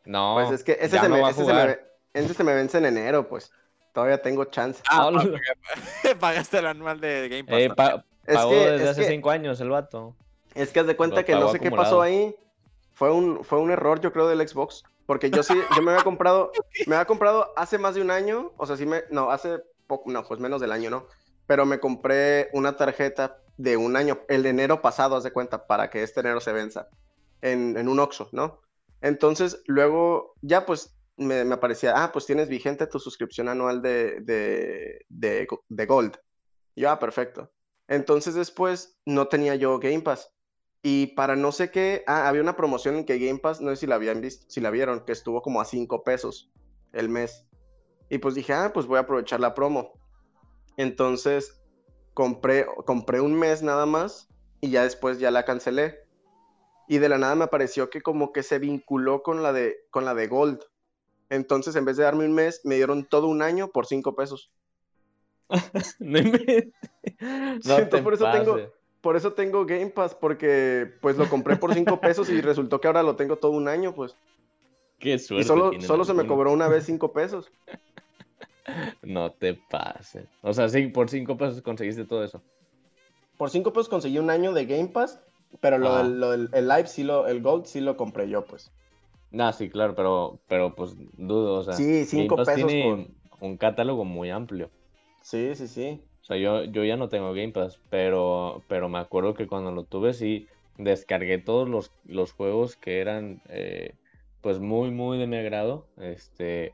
No, 0.06 0.34
Pues 0.34 0.50
es 0.50 0.64
que 0.64 0.72
ese, 0.80 0.98
se 0.98 1.08
no 1.08 1.14
me, 1.16 1.20
va 1.22 1.28
a 1.28 1.30
ese, 1.30 1.44
se 1.44 1.52
me, 1.52 1.78
ese 2.14 2.34
se 2.34 2.44
me 2.44 2.54
vence 2.54 2.78
en 2.78 2.86
enero, 2.86 3.28
pues. 3.28 3.52
Todavía 3.92 4.20
tengo 4.20 4.44
chance. 4.46 4.82
Ah, 4.90 5.06
Hola. 5.06 5.22
porque 5.22 6.14
pagaste 6.20 6.58
el 6.58 6.66
anual 6.66 7.00
de 7.00 7.28
Game 7.28 7.44
Pass. 7.44 7.58
Eh, 7.60 7.68
también. 7.68 7.74
pa- 7.74 8.04
Es 8.26 8.34
pagó 8.36 8.50
que, 8.50 8.56
desde 8.70 8.84
es, 8.84 8.90
hace 8.90 9.00
que, 9.02 9.08
cinco 9.08 9.30
años 9.30 9.60
el 9.60 9.70
vato. 9.70 10.16
es 10.54 10.70
que 10.72 10.80
haz 10.80 10.86
de 10.86 10.96
cuenta 10.96 11.20
Lo 11.20 11.24
que 11.26 11.32
no 11.32 11.40
pagó 11.40 11.52
sé 11.52 11.60
qué 11.60 11.70
pasó 11.70 12.02
ahí. 12.02 12.34
Fue 12.94 13.10
un, 13.12 13.44
fue 13.44 13.58
un 13.60 13.70
error, 13.70 14.00
yo 14.00 14.12
creo, 14.12 14.28
del 14.28 14.46
Xbox. 14.46 14.82
Porque 15.06 15.30
yo 15.30 15.42
sí, 15.42 15.54
yo 15.76 15.82
me 15.82 15.92
había 15.92 16.04
comprado, 16.04 16.52
me 16.86 16.96
había 16.96 17.04
comprado 17.06 17.52
hace 17.56 17.76
más 17.78 17.94
de 17.94 18.00
un 18.00 18.10
año, 18.10 18.52
o 18.56 18.66
sea, 18.66 18.76
sí 18.76 18.86
me, 18.86 19.02
no, 19.10 19.30
hace 19.30 19.58
poco, 19.86 20.10
no, 20.10 20.24
pues 20.24 20.40
menos 20.40 20.60
del 20.60 20.72
año, 20.72 20.88
¿no? 20.90 21.06
Pero 21.46 21.66
me 21.66 21.80
compré 21.80 22.48
una 22.52 22.76
tarjeta 22.76 23.40
de 23.56 23.76
un 23.76 23.96
año, 23.96 24.20
el 24.28 24.42
de 24.42 24.50
enero 24.50 24.82
pasado, 24.82 25.16
haz 25.16 25.24
de 25.24 25.32
cuenta, 25.32 25.66
para 25.66 25.90
que 25.90 26.02
este 26.02 26.20
enero 26.20 26.40
se 26.40 26.52
venza, 26.52 26.88
en, 27.42 27.88
un 27.88 28.00
Oxxo, 28.00 28.28
¿no? 28.32 28.60
Entonces, 29.00 29.62
luego, 29.66 30.34
ya 30.40 30.66
pues, 30.66 30.96
me, 31.16 31.40
aparecía, 31.40 31.92
ah, 31.96 32.10
pues 32.12 32.26
tienes 32.26 32.48
vigente 32.48 32.86
tu 32.86 32.98
suscripción 32.98 33.48
anual 33.48 33.82
de, 33.82 34.20
de, 34.22 35.04
de, 35.08 35.46
de 35.68 35.86
Gold. 35.86 36.16
Y 36.74 36.82
yo, 36.82 36.90
ah, 36.90 36.98
perfecto. 36.98 37.52
Entonces 37.88 38.34
después 38.34 38.98
no 39.04 39.28
tenía 39.28 39.54
yo 39.54 39.78
Game 39.78 40.00
Pass. 40.00 40.30
Y 40.82 41.08
para 41.08 41.36
no 41.36 41.52
sé 41.52 41.70
qué, 41.70 42.04
ah, 42.06 42.28
había 42.28 42.42
una 42.42 42.56
promoción 42.56 42.96
en 42.96 43.04
que 43.04 43.18
Game 43.18 43.38
Pass, 43.38 43.60
no 43.60 43.70
sé 43.70 43.76
si 43.76 43.86
la 43.86 43.94
habían 43.94 44.20
visto, 44.20 44.46
si 44.48 44.60
la 44.60 44.70
vieron, 44.70 45.04
que 45.04 45.12
estuvo 45.12 45.40
como 45.42 45.60
a 45.60 45.64
5 45.64 46.02
pesos 46.04 46.52
el 46.92 47.08
mes. 47.08 47.46
Y 48.10 48.18
pues 48.18 48.34
dije, 48.34 48.52
ah, 48.52 48.70
pues 48.72 48.86
voy 48.86 48.98
a 48.98 49.00
aprovechar 49.00 49.40
la 49.40 49.54
promo. 49.54 49.92
Entonces 50.76 51.60
compré, 52.14 52.66
compré 52.86 53.20
un 53.20 53.34
mes 53.34 53.62
nada 53.62 53.86
más 53.86 54.28
y 54.60 54.70
ya 54.70 54.84
después 54.84 55.18
ya 55.18 55.30
la 55.30 55.44
cancelé. 55.44 56.00
y 56.86 56.98
de 56.98 57.08
la 57.08 57.16
nada 57.16 57.34
me 57.34 57.44
apareció 57.44 57.88
que 57.88 58.02
como 58.02 58.32
que 58.32 58.42
se 58.42 58.58
vinculó 58.58 59.22
con 59.22 59.42
la 59.42 59.52
de, 59.52 59.76
con 59.90 60.04
la 60.04 60.14
de 60.14 60.26
Gold. 60.26 60.60
Entonces, 61.30 61.74
en 61.76 61.86
vez 61.86 61.96
de 61.96 62.04
darme 62.04 62.26
un 62.26 62.34
mes, 62.34 62.60
me 62.64 62.74
dieron 62.76 63.06
todo 63.06 63.26
un 63.26 63.40
año 63.40 63.68
por 63.68 63.86
cinco 63.86 64.14
pesos. 64.14 64.50
no 65.98 66.20
no 67.64 68.02
por 68.02 68.14
eso 68.14 68.30
tengo, 68.30 68.58
por 69.00 69.16
eso 69.16 69.32
tengo 69.32 69.64
Game 69.66 69.88
Pass, 69.90 70.14
porque 70.14 70.92
pues 71.00 71.16
lo 71.16 71.28
compré 71.28 71.56
por 71.56 71.74
cinco 71.74 72.00
pesos 72.00 72.28
y 72.28 72.40
resultó 72.40 72.80
que 72.80 72.86
ahora 72.86 73.02
lo 73.02 73.16
tengo 73.16 73.36
todo 73.36 73.52
un 73.52 73.68
año, 73.68 73.94
pues. 73.94 74.14
Qué 74.98 75.18
suerte. 75.18 75.44
Y 75.44 75.46
solo, 75.46 75.80
solo 75.80 76.04
se 76.04 76.14
me 76.14 76.26
cobró 76.26 76.52
una 76.52 76.68
vez 76.68 76.84
cinco 76.84 77.12
pesos. 77.12 77.50
No 79.02 79.32
te 79.32 79.54
pases. 79.54 80.26
O 80.42 80.52
sea, 80.52 80.68
sí, 80.68 80.86
por 80.88 81.10
cinco 81.10 81.36
pesos 81.36 81.60
conseguiste 81.62 82.04
todo 82.04 82.24
eso. 82.24 82.42
Por 83.36 83.50
cinco 83.50 83.72
pesos 83.72 83.88
conseguí 83.88 84.18
un 84.18 84.30
año 84.30 84.52
de 84.52 84.66
Game 84.66 84.88
Pass, 84.88 85.20
pero 85.60 85.78
lo, 85.78 86.30
del, 86.30 86.48
el 86.52 86.68
Live 86.68 86.86
sí 86.86 87.02
lo, 87.02 87.26
el 87.26 87.42
Gold 87.42 87.66
sí 87.66 87.80
lo 87.80 87.96
compré 87.96 88.28
yo, 88.28 88.44
pues. 88.44 88.72
Nah, 89.30 89.52
sí, 89.52 89.68
claro, 89.68 89.94
pero, 89.94 90.38
pero 90.46 90.74
pues 90.74 90.94
dudo, 91.16 91.60
o 91.60 91.64
sea. 91.64 91.74
Sí, 91.74 92.04
cinco 92.04 92.36
pesos. 92.36 92.54
Tiene 92.68 93.08
un 93.40 93.56
catálogo 93.56 94.04
muy 94.04 94.30
amplio. 94.30 94.70
Sí, 95.22 95.54
sí, 95.56 95.66
sí. 95.66 96.00
O 96.22 96.24
sea, 96.24 96.36
yo, 96.36 96.64
yo 96.64 96.84
ya 96.84 96.96
no 96.96 97.08
tengo 97.08 97.34
Game 97.34 97.52
Pass, 97.52 97.78
pero, 97.90 98.62
pero 98.68 98.88
me 98.88 98.98
acuerdo 98.98 99.34
que 99.34 99.46
cuando 99.46 99.72
lo 99.72 99.84
tuve 99.84 100.14
sí 100.14 100.46
descargué 100.78 101.38
todos 101.38 101.68
los, 101.68 101.92
los 102.06 102.32
juegos 102.32 102.76
que 102.76 103.00
eran 103.00 103.42
eh, 103.48 103.94
pues 104.40 104.58
muy, 104.60 104.90
muy 104.90 105.18
de 105.18 105.26
mi 105.26 105.36
agrado. 105.36 105.86
Este, 105.98 106.72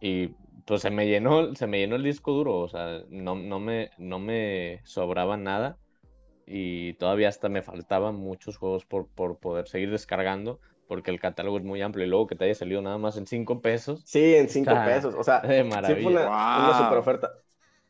y 0.00 0.30
pues 0.64 0.82
se 0.82 0.90
me 0.90 1.06
llenó, 1.06 1.54
se 1.54 1.66
me 1.66 1.78
llenó 1.78 1.96
el 1.96 2.02
disco 2.02 2.32
duro, 2.32 2.58
o 2.58 2.68
sea, 2.68 3.02
no, 3.08 3.34
no, 3.34 3.60
me, 3.60 3.90
no 3.98 4.18
me 4.18 4.80
sobraba 4.84 5.36
nada 5.36 5.78
y 6.46 6.94
todavía 6.94 7.28
hasta 7.28 7.48
me 7.48 7.62
faltaban 7.62 8.16
muchos 8.16 8.56
juegos 8.56 8.84
por, 8.84 9.08
por 9.08 9.38
poder 9.38 9.68
seguir 9.68 9.90
descargando 9.90 10.60
porque 10.86 11.10
el 11.10 11.20
catálogo 11.20 11.58
es 11.58 11.64
muy 11.64 11.82
amplio 11.82 12.06
y 12.06 12.08
luego 12.08 12.26
que 12.26 12.36
te 12.36 12.44
haya 12.44 12.54
salido 12.54 12.82
nada 12.82 12.98
más 12.98 13.16
en 13.16 13.26
5 13.26 13.60
pesos. 13.60 14.02
Sí, 14.04 14.34
en 14.34 14.48
5 14.48 14.70
pesos, 14.84 15.14
o 15.14 15.22
sea, 15.22 15.40
de 15.40 15.64
maravilla. 15.64 15.96
Sí 15.96 16.02
fue 16.02 16.12
una, 16.12 16.78
super 16.78 16.98
oferta. 16.98 17.32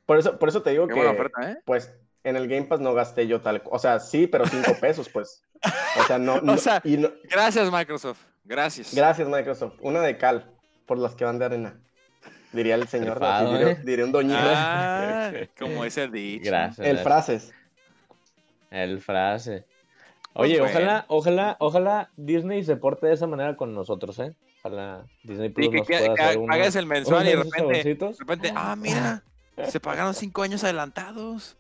Por 0.07 0.19
eso, 0.19 0.39
por 0.39 0.49
eso 0.49 0.63
te 0.63 0.71
digo 0.71 0.87
que, 0.87 1.01
¿eh? 1.01 1.57
pues, 1.65 1.95
en 2.25 2.37
el 2.37 2.49
Game 2.49 2.65
Pass 2.65 2.81
no 2.81 2.95
gasté 2.95 3.27
yo 3.27 3.41
tal, 3.41 3.63
o 3.67 3.79
sea, 3.79 4.01
sí, 4.01 4.27
pero 4.27 4.47
5 4.47 4.77
pesos, 4.81 5.09
pues. 5.09 5.45
O 5.99 6.05
sea, 6.05 6.19
no. 6.19 6.35
o 6.35 6.57
sea, 6.59 6.83
gracias 7.31 7.73
Microsoft, 7.73 8.21
gracias. 8.45 8.95
Gracias 8.95 9.29
Microsoft. 9.29 9.75
Una 9.81 10.01
de 10.03 10.19
cal 10.19 10.53
por 10.87 10.99
las 10.99 11.15
que 11.15 11.25
van 11.25 11.39
de 11.39 11.47
arena. 11.47 11.81
Diría 12.55 12.77
el 12.77 12.87
señor, 12.87 13.21
¿eh? 13.21 13.81
diría, 13.83 14.05
un 14.05 14.13
doñito. 14.13 14.39
Ah, 14.41 15.33
como 15.59 15.85
ese 15.85 16.07
dicho. 16.07 16.45
Gracias. 16.45 16.87
El 16.87 16.99
frases. 16.99 17.53
El 18.71 19.01
frase. 19.01 19.67
Pues 20.33 20.51
Oye, 20.51 20.61
ojalá, 20.61 21.05
ojalá, 21.09 21.57
ojalá 21.59 22.11
Disney 22.17 22.63
se 22.65 22.77
porte 22.77 23.07
de 23.07 23.15
esa 23.15 23.27
manera 23.27 23.57
con 23.57 23.75
nosotros, 23.75 24.19
¿eh? 24.19 24.35
Ojalá 24.63 25.05
Disney 25.23 25.49
Plus 25.49 25.73
nos 25.73 25.87
pueda 25.87 26.13
hacer 26.13 26.41
pagues 26.47 26.77
el 26.77 26.87
mensual 26.87 27.27
y 27.27 27.31
de 27.31 27.37
repente, 27.37 27.95
de 27.95 28.15
repente, 28.19 28.53
ah, 28.55 28.75
mira, 28.77 29.23
se 29.69 29.79
pagaron 29.79 30.15
cinco 30.15 30.43
años 30.43 30.65
adelantados. 30.65 31.57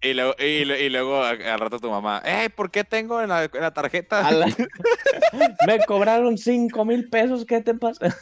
y, 0.00 0.14
luego, 0.14 0.34
y, 0.38 0.88
luego 0.88 1.22
al 1.22 1.58
rato 1.58 1.80
tu 1.80 1.90
mamá, 1.90 2.22
¡eh! 2.24 2.48
¿Por 2.48 2.70
qué 2.70 2.84
tengo 2.84 3.20
en 3.20 3.28
la, 3.28 3.48
tarjeta? 3.74 4.30
Me 5.66 5.84
cobraron 5.86 6.38
cinco 6.38 6.86
mil 6.86 7.10
pesos, 7.10 7.44
¿qué 7.44 7.60
te 7.60 7.74
pasa? 7.74 8.14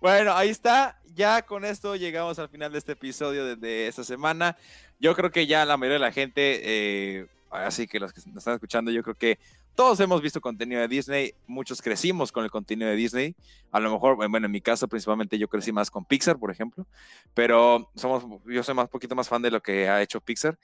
Bueno, 0.00 0.32
ahí 0.34 0.50
está. 0.50 1.00
Ya 1.14 1.42
con 1.42 1.64
esto 1.64 1.96
llegamos 1.96 2.38
al 2.38 2.48
final 2.48 2.70
de 2.72 2.78
este 2.78 2.92
episodio 2.92 3.56
de 3.56 3.88
esta 3.88 4.04
semana. 4.04 4.56
Yo 5.00 5.14
creo 5.14 5.30
que 5.30 5.46
ya 5.46 5.64
la 5.64 5.76
mayoría 5.76 5.94
de 5.94 6.06
la 6.06 6.12
gente, 6.12 6.60
eh, 6.62 7.26
así 7.50 7.86
que 7.88 7.98
los 7.98 8.12
que 8.12 8.20
nos 8.26 8.38
están 8.38 8.54
escuchando, 8.54 8.90
yo 8.90 9.02
creo 9.02 9.16
que 9.16 9.38
todos 9.74 10.00
hemos 10.00 10.20
visto 10.20 10.40
contenido 10.40 10.80
de 10.80 10.88
Disney, 10.88 11.34
muchos 11.46 11.80
crecimos 11.80 12.32
con 12.32 12.42
el 12.42 12.50
contenido 12.50 12.90
de 12.90 12.96
Disney. 12.96 13.36
A 13.70 13.78
lo 13.78 13.92
mejor, 13.92 14.16
bueno, 14.16 14.46
en 14.46 14.50
mi 14.50 14.60
caso 14.60 14.88
principalmente 14.88 15.38
yo 15.38 15.48
crecí 15.48 15.70
más 15.70 15.90
con 15.90 16.04
Pixar, 16.04 16.36
por 16.36 16.50
ejemplo, 16.50 16.84
pero 17.32 17.88
somos, 17.94 18.24
yo 18.46 18.62
soy 18.64 18.74
más 18.74 18.88
poquito 18.88 19.14
más 19.14 19.28
fan 19.28 19.40
de 19.40 19.52
lo 19.52 19.62
que 19.62 19.88
ha 19.88 20.02
hecho 20.02 20.20
Pixar. 20.20 20.58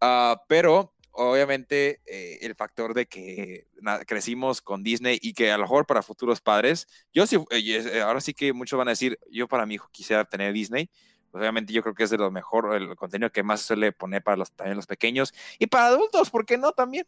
Ah, 0.00 0.42
pero 0.48 0.92
obviamente 1.12 2.00
eh, 2.06 2.38
el 2.42 2.54
factor 2.54 2.94
de 2.94 3.06
que 3.06 3.66
crecimos 4.06 4.60
con 4.60 4.82
Disney 4.82 5.18
y 5.20 5.32
que 5.32 5.50
a 5.50 5.56
lo 5.56 5.64
mejor 5.64 5.86
para 5.86 6.02
futuros 6.02 6.40
padres, 6.40 6.86
yo 7.12 7.26
sí, 7.26 7.36
eh, 7.50 8.00
ahora 8.04 8.20
sí 8.20 8.34
que 8.34 8.52
muchos 8.52 8.78
van 8.78 8.88
a 8.88 8.92
decir, 8.92 9.18
yo 9.30 9.48
para 9.48 9.66
mi 9.66 9.74
hijo 9.74 9.88
quisiera 9.92 10.24
tener 10.24 10.52
Disney, 10.52 10.90
pues, 11.30 11.40
obviamente 11.40 11.72
yo 11.72 11.82
creo 11.82 11.94
que 11.94 12.04
es 12.04 12.10
de 12.10 12.18
lo 12.18 12.30
mejor, 12.30 12.74
el 12.74 12.94
contenido 12.96 13.30
que 13.30 13.42
más 13.42 13.60
suele 13.62 13.92
poner 13.92 14.22
para 14.22 14.36
los, 14.36 14.52
también 14.52 14.76
los 14.76 14.86
pequeños 14.86 15.34
y 15.58 15.66
para 15.66 15.88
adultos, 15.88 16.30
¿por 16.30 16.46
qué 16.46 16.56
no 16.56 16.72
también? 16.72 17.06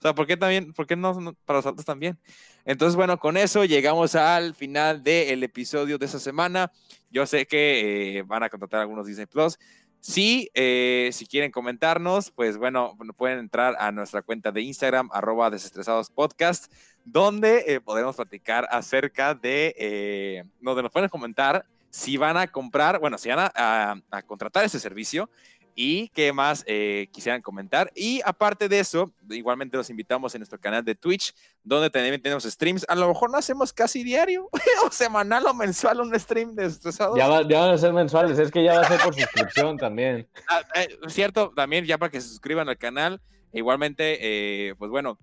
O 0.00 0.02
sea, 0.02 0.14
¿por 0.14 0.26
qué 0.26 0.34
también? 0.34 0.72
¿Por 0.72 0.86
qué 0.86 0.96
no, 0.96 1.34
para 1.44 1.58
los 1.58 1.66
adultos 1.66 1.84
también? 1.84 2.18
Entonces, 2.64 2.96
bueno, 2.96 3.18
con 3.18 3.36
eso 3.36 3.66
llegamos 3.66 4.14
al 4.14 4.54
final 4.54 5.02
del 5.02 5.42
episodio 5.42 5.98
de 5.98 6.06
esta 6.06 6.18
semana. 6.18 6.72
Yo 7.10 7.26
sé 7.26 7.44
que 7.46 8.18
eh, 8.18 8.22
van 8.22 8.42
a 8.42 8.48
contratar 8.48 8.80
algunos 8.80 9.06
Disney 9.06 9.26
Plus. 9.26 9.58
Sí, 10.00 10.50
eh, 10.54 11.10
si 11.12 11.26
quieren 11.26 11.50
comentarnos, 11.50 12.30
pues 12.30 12.56
bueno, 12.56 12.96
pueden 13.16 13.38
entrar 13.38 13.76
a 13.78 13.92
nuestra 13.92 14.22
cuenta 14.22 14.50
de 14.50 14.62
Instagram, 14.62 15.10
arroba 15.12 15.50
desestresados 15.50 16.10
podcast, 16.10 16.72
donde 17.04 17.64
eh, 17.66 17.80
podemos 17.80 18.16
platicar 18.16 18.66
acerca 18.70 19.34
de, 19.34 20.44
donde 20.60 20.82
nos 20.82 20.90
pueden 20.92 21.08
comentar 21.08 21.66
si 21.90 22.16
van 22.16 22.36
a 22.36 22.46
comprar, 22.46 22.98
bueno, 23.00 23.18
si 23.18 23.28
van 23.28 23.50
a, 23.54 24.22
contratar 24.26 24.64
ese 24.64 24.80
servicio 24.80 25.28
y 25.74 26.08
qué 26.08 26.32
más 26.32 26.64
eh, 26.66 27.08
quisieran 27.12 27.42
comentar. 27.42 27.90
Y 27.94 28.20
aparte 28.24 28.68
de 28.68 28.80
eso, 28.80 29.12
igualmente 29.30 29.76
los 29.76 29.90
invitamos 29.90 30.34
en 30.34 30.40
nuestro 30.40 30.58
canal 30.58 30.84
de 30.84 30.94
Twitch, 30.94 31.34
donde 31.64 31.90
también 31.90 32.20
tenemos 32.20 32.44
streams. 32.44 32.84
A 32.88 32.94
lo 32.94 33.08
mejor 33.08 33.30
no 33.30 33.38
hacemos 33.38 33.72
casi 33.72 34.02
diario 34.02 34.48
o 34.86 34.90
semanal 34.90 35.46
o 35.46 35.54
mensual 35.54 36.00
un 36.00 36.18
stream 36.18 36.54
de 36.54 36.66
estresados. 36.66 37.16
Ya, 37.16 37.28
van 37.28 37.70
a 37.70 37.78
ser 37.78 37.92
mensuales, 37.92 38.38
es 38.38 38.50
que 38.50 38.64
ya 38.64 38.74
va 38.74 38.80
a 38.82 38.88
ser 38.88 39.00
por 39.00 39.14
suscripción 39.14 39.76
también. 39.76 40.28
Ah, 40.48 40.62
eh, 40.74 40.88
cierto, 41.08 41.52
también 41.54 41.84
ya 41.84 41.98
para 41.98 42.10
que 42.10 42.20
se 42.20 42.28
suscriban 42.28 42.68
al 42.68 42.78
canal. 42.78 43.20
Igualmente, 43.52 44.18
eh, 44.20 44.74
pues 44.78 44.90
bueno, 44.90 45.18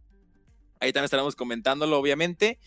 ahí 0.80 0.94
también 0.94 1.06
estaremos 1.06 1.36
comentándolo, 1.36 1.98
obviamente. 1.98 2.60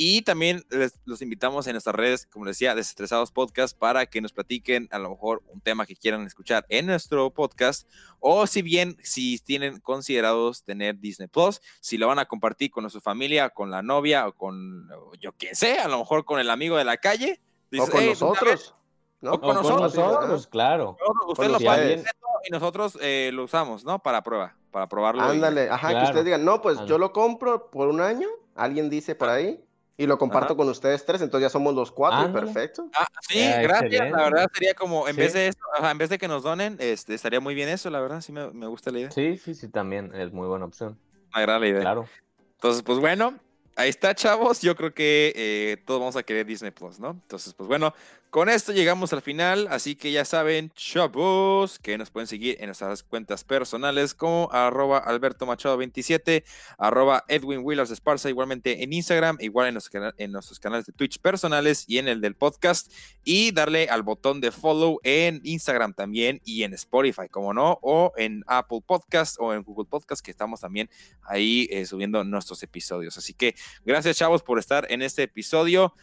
Y 0.00 0.22
también 0.22 0.64
los 1.06 1.22
invitamos 1.22 1.66
en 1.66 1.72
nuestras 1.72 1.96
redes, 1.96 2.24
como 2.26 2.44
les 2.44 2.54
decía, 2.54 2.76
Desestresados 2.76 3.32
Podcast, 3.32 3.76
para 3.76 4.06
que 4.06 4.20
nos 4.20 4.32
platiquen 4.32 4.86
a 4.92 4.98
lo 5.00 5.10
mejor 5.10 5.42
un 5.48 5.60
tema 5.60 5.86
que 5.86 5.96
quieran 5.96 6.24
escuchar 6.24 6.64
en 6.68 6.86
nuestro 6.86 7.32
podcast, 7.32 7.88
o 8.20 8.46
si 8.46 8.62
bien, 8.62 8.96
si 9.02 9.40
tienen 9.40 9.80
considerados 9.80 10.62
tener 10.62 11.00
Disney 11.00 11.26
Plus, 11.26 11.60
si 11.80 11.98
lo 11.98 12.06
van 12.06 12.20
a 12.20 12.26
compartir 12.26 12.70
con 12.70 12.88
su 12.90 13.00
familia, 13.00 13.50
con 13.50 13.72
la 13.72 13.82
novia, 13.82 14.28
o 14.28 14.32
con 14.34 14.88
yo 15.18 15.32
quien 15.32 15.56
sé, 15.56 15.80
a 15.80 15.88
lo 15.88 15.98
mejor 15.98 16.24
con 16.24 16.38
el 16.38 16.50
amigo 16.50 16.76
de 16.76 16.84
la 16.84 16.98
calle. 16.98 17.40
o 17.76 17.86
con 17.88 18.06
nosotros. 18.06 18.76
O 19.20 19.40
con, 19.40 19.56
nosotros, 19.56 20.46
claro. 20.46 20.96
Usted 21.26 21.48
lo 21.48 21.58
paga 21.58 22.04
y 22.44 22.50
nosotros 22.52 22.96
eh, 23.00 23.30
lo 23.32 23.42
usamos, 23.42 23.84
¿no? 23.84 23.98
Para 23.98 24.22
prueba, 24.22 24.56
para 24.70 24.88
probarlo. 24.88 25.22
Ándale, 25.22 25.70
ajá, 25.70 25.98
que 25.98 26.04
ustedes 26.04 26.24
digan, 26.24 26.44
no, 26.44 26.60
pues 26.62 26.78
yo 26.86 26.98
lo 26.98 27.12
compro 27.12 27.70
por 27.70 27.88
un 27.88 28.00
año, 28.00 28.28
alguien 28.54 28.90
dice 28.90 29.14
por 29.14 29.28
ahí, 29.28 29.64
y 29.96 30.06
lo 30.06 30.16
comparto 30.16 30.56
con 30.56 30.68
ustedes 30.68 31.04
tres, 31.04 31.22
entonces 31.22 31.46
ya 31.46 31.50
somos 31.50 31.74
los 31.74 31.90
cuatro, 31.90 32.32
perfecto. 32.32 32.88
Ah, 32.94 33.06
sí, 33.28 33.40
gracias, 33.62 34.10
la 34.10 34.24
verdad 34.24 34.46
sería 34.54 34.74
como, 34.74 35.08
en 35.08 35.16
vez 35.16 35.32
de 35.32 35.48
eso, 35.48 35.58
en 35.82 35.98
vez 35.98 36.10
de 36.10 36.18
que 36.18 36.28
nos 36.28 36.42
donen, 36.42 36.76
este, 36.78 37.14
estaría 37.14 37.40
muy 37.40 37.54
bien 37.54 37.68
eso, 37.68 37.90
la 37.90 38.00
verdad, 38.00 38.20
sí 38.20 38.32
me, 38.32 38.50
me 38.50 38.66
gusta 38.66 38.90
la 38.90 39.00
idea. 39.00 39.10
Sí, 39.10 39.36
sí, 39.38 39.54
sí, 39.54 39.68
también 39.68 40.14
es 40.14 40.32
muy 40.32 40.46
buena 40.46 40.64
opción. 40.64 40.98
Me 41.34 41.40
agrada 41.40 41.58
la 41.58 41.66
idea. 41.68 41.80
Claro. 41.80 42.06
Entonces, 42.54 42.82
pues 42.82 42.98
bueno, 42.98 43.38
ahí 43.76 43.88
está, 43.88 44.14
chavos. 44.14 44.60
Yo 44.60 44.74
creo 44.76 44.92
que 44.92 45.32
eh, 45.36 45.76
todos 45.86 46.00
vamos 46.00 46.16
a 46.16 46.22
querer 46.22 46.44
Disney 46.44 46.72
Plus, 46.72 46.98
¿no? 46.98 47.10
Entonces, 47.10 47.54
pues 47.54 47.68
bueno, 47.68 47.94
con 48.30 48.48
esto 48.48 48.72
llegamos 48.72 49.12
al 49.12 49.22
final. 49.22 49.68
Así 49.70 49.96
que 49.96 50.12
ya 50.12 50.24
saben, 50.24 50.70
chavos, 50.70 51.78
que 51.78 51.98
nos 51.98 52.10
pueden 52.10 52.26
seguir 52.26 52.56
en 52.60 52.66
nuestras 52.66 53.02
cuentas 53.02 53.44
personales 53.44 54.14
como 54.14 54.48
arroba 54.52 54.98
Alberto 54.98 55.46
Machado 55.46 55.76
27, 55.76 56.44
arroba 56.78 57.24
Edwin 57.28 57.60
Willers 57.62 57.90
Esparza, 57.90 58.28
igualmente 58.28 58.82
en 58.82 58.92
Instagram, 58.92 59.36
igual 59.40 59.68
en, 59.68 59.78
en 60.16 60.32
nuestros 60.32 60.58
canales 60.60 60.86
de 60.86 60.92
Twitch 60.92 61.18
personales 61.18 61.84
y 61.86 61.98
en 61.98 62.08
el 62.08 62.20
del 62.20 62.34
podcast. 62.34 62.92
Y 63.24 63.52
darle 63.52 63.88
al 63.88 64.02
botón 64.02 64.40
de 64.40 64.52
follow 64.52 64.98
en 65.02 65.40
Instagram 65.44 65.94
también 65.94 66.40
y 66.44 66.62
en 66.62 66.74
Spotify, 66.74 67.28
como 67.30 67.52
no, 67.52 67.78
o 67.82 68.12
en 68.16 68.42
Apple 68.46 68.80
Podcast 68.86 69.36
o 69.38 69.52
en 69.52 69.62
Google 69.62 69.86
Podcast, 69.90 70.24
que 70.24 70.30
estamos 70.30 70.60
también 70.60 70.88
ahí 71.22 71.68
eh, 71.70 71.86
subiendo 71.86 72.24
nuestros 72.24 72.62
episodios. 72.62 73.18
Así 73.18 73.34
que 73.34 73.54
Gracias, 73.84 74.16
chavos, 74.16 74.42
por 74.42 74.58
estar 74.58 74.86
en 74.90 75.02
este 75.02 75.22
episodio. 75.22 75.94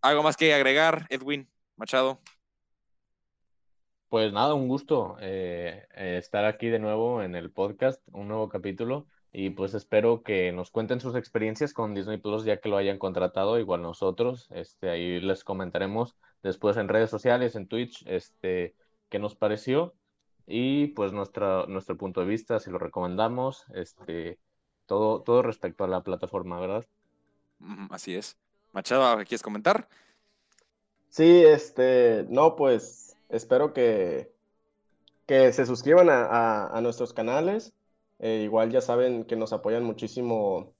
¿Algo 0.00 0.22
más 0.22 0.36
que 0.36 0.52
agregar, 0.54 1.06
Edwin 1.10 1.48
Machado? 1.80 2.20
Pues 4.10 4.34
nada, 4.34 4.52
un 4.52 4.68
gusto 4.68 5.16
eh, 5.18 5.86
eh, 5.94 6.18
estar 6.18 6.44
aquí 6.44 6.68
de 6.68 6.78
nuevo 6.78 7.22
en 7.22 7.34
el 7.34 7.50
podcast, 7.50 8.02
un 8.12 8.28
nuevo 8.28 8.50
capítulo. 8.50 9.06
Y 9.32 9.48
pues 9.48 9.72
espero 9.72 10.22
que 10.22 10.52
nos 10.52 10.70
cuenten 10.70 11.00
sus 11.00 11.14
experiencias 11.16 11.72
con 11.72 11.94
Disney 11.94 12.18
Plus 12.18 12.44
ya 12.44 12.60
que 12.60 12.68
lo 12.68 12.76
hayan 12.76 12.98
contratado, 12.98 13.58
igual 13.58 13.80
nosotros. 13.80 14.48
Este, 14.50 14.90
ahí 14.90 15.20
les 15.20 15.42
comentaremos 15.42 16.16
después 16.42 16.76
en 16.76 16.88
redes 16.88 17.08
sociales, 17.08 17.56
en 17.56 17.66
Twitch, 17.66 18.04
este, 18.06 18.74
qué 19.08 19.18
nos 19.18 19.34
pareció. 19.34 19.94
y 20.46 20.88
pues 20.88 21.12
nuestra, 21.12 21.64
nuestro 21.66 21.96
punto 21.96 22.20
de 22.20 22.26
vista, 22.26 22.60
si 22.60 22.70
lo 22.70 22.78
recomendamos, 22.78 23.64
este, 23.72 24.38
todo, 24.84 25.22
todo 25.22 25.40
respecto 25.40 25.84
a 25.84 25.88
la 25.88 26.02
plataforma, 26.02 26.60
¿verdad? 26.60 26.84
Así 27.88 28.14
es. 28.16 28.36
Machado, 28.72 29.16
¿quieres 29.18 29.42
comentar? 29.42 29.88
Sí, 31.10 31.44
este, 31.44 32.24
no, 32.28 32.54
pues 32.54 33.16
espero 33.28 33.72
que, 33.72 34.32
que 35.26 35.52
se 35.52 35.66
suscriban 35.66 36.08
a, 36.08 36.80
nuestros 36.82 37.12
canales. 37.12 37.74
Eh, 38.20 38.42
igual 38.44 38.70
ya 38.70 38.80
saben 38.80 39.24
que 39.24 39.36
nos 39.36 39.52
apoyan 39.52 39.82
muchísimo 39.84 40.72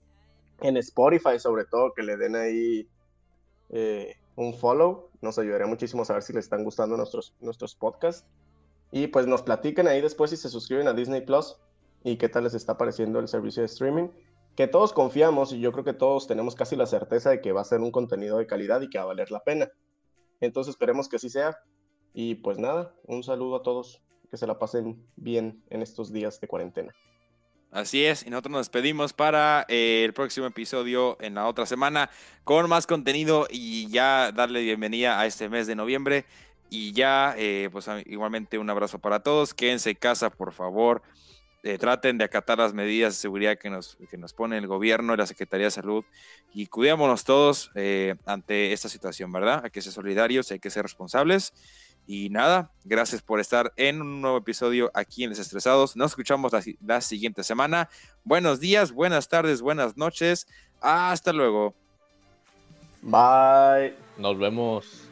en 0.61 0.77
Spotify, 0.77 1.39
sobre 1.39 1.65
todo, 1.65 1.95
que 1.95 2.03
le 2.03 2.17
den 2.17 2.37
ahí 2.37 2.89
eh, 3.71 4.17
un 4.37 4.55
follow. 4.55 5.11
Nos 5.21 5.39
ayudaría 5.39 5.67
muchísimo 5.67 6.03
a 6.03 6.05
saber 6.05 6.23
si 6.23 6.33
les 6.33 6.45
están 6.45 6.63
gustando 6.63 6.97
nuestros, 6.97 7.35
nuestros 7.41 7.75
podcasts. 7.75 8.25
Y 8.93 9.09
pues 9.09 9.27
nos 9.27 9.43
platiquen 9.43 9.89
ahí 9.89 10.01
después 10.01 10.31
si 10.31 10.37
se 10.37 10.49
suscriben 10.49 10.87
a 10.87 10.93
Disney 10.93 11.23
Plus 11.23 11.57
y 12.05 12.17
qué 12.17 12.29
tal 12.29 12.45
les 12.45 12.55
está 12.55 12.79
pareciendo 12.79 13.19
el 13.19 13.27
servicio 13.27 13.63
de 13.63 13.67
streaming. 13.67 14.09
Que 14.55 14.69
todos 14.69 14.93
confiamos 14.93 15.53
y 15.53 15.61
yo 15.61 15.73
creo 15.73 15.85
que 15.85 15.93
todos 15.93 16.29
tenemos 16.29 16.55
casi 16.55 16.77
la 16.77 16.87
certeza 16.87 17.31
de 17.31 17.41
que 17.41 17.53
va 17.53 17.63
a 17.63 17.65
ser 17.65 17.81
un 17.81 17.91
contenido 17.91 18.39
de 18.39 18.47
calidad 18.47 18.81
y 18.81 18.91
que 18.91 18.99
va 18.99 19.05
a 19.05 19.09
valer 19.09 19.31
la 19.33 19.41
pena. 19.41 19.71
Entonces 20.41 20.73
esperemos 20.73 21.09
que 21.09 21.17
así 21.17 21.29
sea. 21.29 21.59
Y 22.13 22.37
pues 22.37 22.59
nada, 22.59 22.95
un 23.05 23.23
saludo 23.23 23.57
a 23.57 23.63
todos, 23.63 24.03
que 24.31 24.37
se 24.37 24.47
la 24.47 24.59
pasen 24.59 25.07
bien 25.17 25.63
en 25.71 25.83
estos 25.83 26.13
días 26.13 26.41
de 26.41 26.49
cuarentena. 26.49 26.93
Así 27.71 28.05
es, 28.05 28.27
y 28.27 28.31
nosotros 28.31 28.51
nos 28.51 28.61
despedimos 28.63 29.13
para 29.13 29.65
eh, 29.69 30.03
el 30.05 30.13
próximo 30.13 30.47
episodio 30.47 31.17
en 31.21 31.37
la 31.37 31.47
otra 31.47 31.67
semana 31.67 32.11
con 32.43 32.69
más 32.69 32.85
contenido 32.85 33.47
y 33.49 33.89
ya 33.89 34.33
darle 34.33 34.63
bienvenida 34.63 35.21
a 35.21 35.27
este 35.27 35.49
mes 35.49 35.69
de 35.69 35.77
noviembre. 35.77 36.25
Y 36.69 36.93
ya, 36.93 37.35
eh, 37.37 37.69
pues 37.71 37.89
igualmente 38.07 38.59
un 38.59 38.71
abrazo 38.71 38.99
para 38.99 39.21
todos. 39.21 39.55
Quédense 39.55 39.91
en 39.91 39.97
casa, 39.97 40.31
por 40.31 40.53
favor. 40.53 41.03
Eh, 41.63 41.77
traten 41.77 42.17
de 42.17 42.25
acatar 42.25 42.59
las 42.59 42.73
medidas 42.73 43.15
de 43.15 43.21
seguridad 43.21 43.59
que 43.59 43.69
nos, 43.69 43.99
que 44.11 44.17
nos 44.17 44.33
pone 44.33 44.57
el 44.57 44.67
gobierno 44.67 45.13
y 45.13 45.17
la 45.19 45.27
Secretaría 45.27 45.67
de 45.67 45.71
Salud 45.71 46.05
y 46.55 46.67
cuidémonos 46.69 47.25
todos 47.25 47.71
ante 48.25 48.73
esta 48.73 48.89
situación, 48.89 49.31
¿verdad? 49.31 49.61
Hay 49.65 49.71
que 49.71 49.83
ser 49.83 49.93
solidarios, 49.93 50.51
hay 50.51 50.59
que 50.59 50.71
ser 50.71 50.83
responsables. 50.85 51.53
Y 52.07 52.29
nada, 52.31 52.73
gracias 52.85 53.23
por 53.23 53.39
estar 53.39 53.73
en 53.77 54.01
un 54.01 54.21
nuevo 54.21 54.39
episodio 54.39 54.91
aquí 54.95 55.23
en 55.23 55.31
Desestresados. 55.31 55.97
Nos 55.97 56.11
escuchamos 56.11 56.53
la, 56.81 57.01
siguiente 57.01 57.45
semana. 57.45 57.89
Buenos 58.25 58.59
días, 58.59 58.91
buenas 58.91 59.29
tardes, 59.29 59.63
buenas 59.63 59.97
noches. 59.97 60.49
Hasta 60.81 61.33
luego. 61.33 61.75
Bye. 63.03 63.95
Nos 64.19 64.39
vemos. 64.39 65.10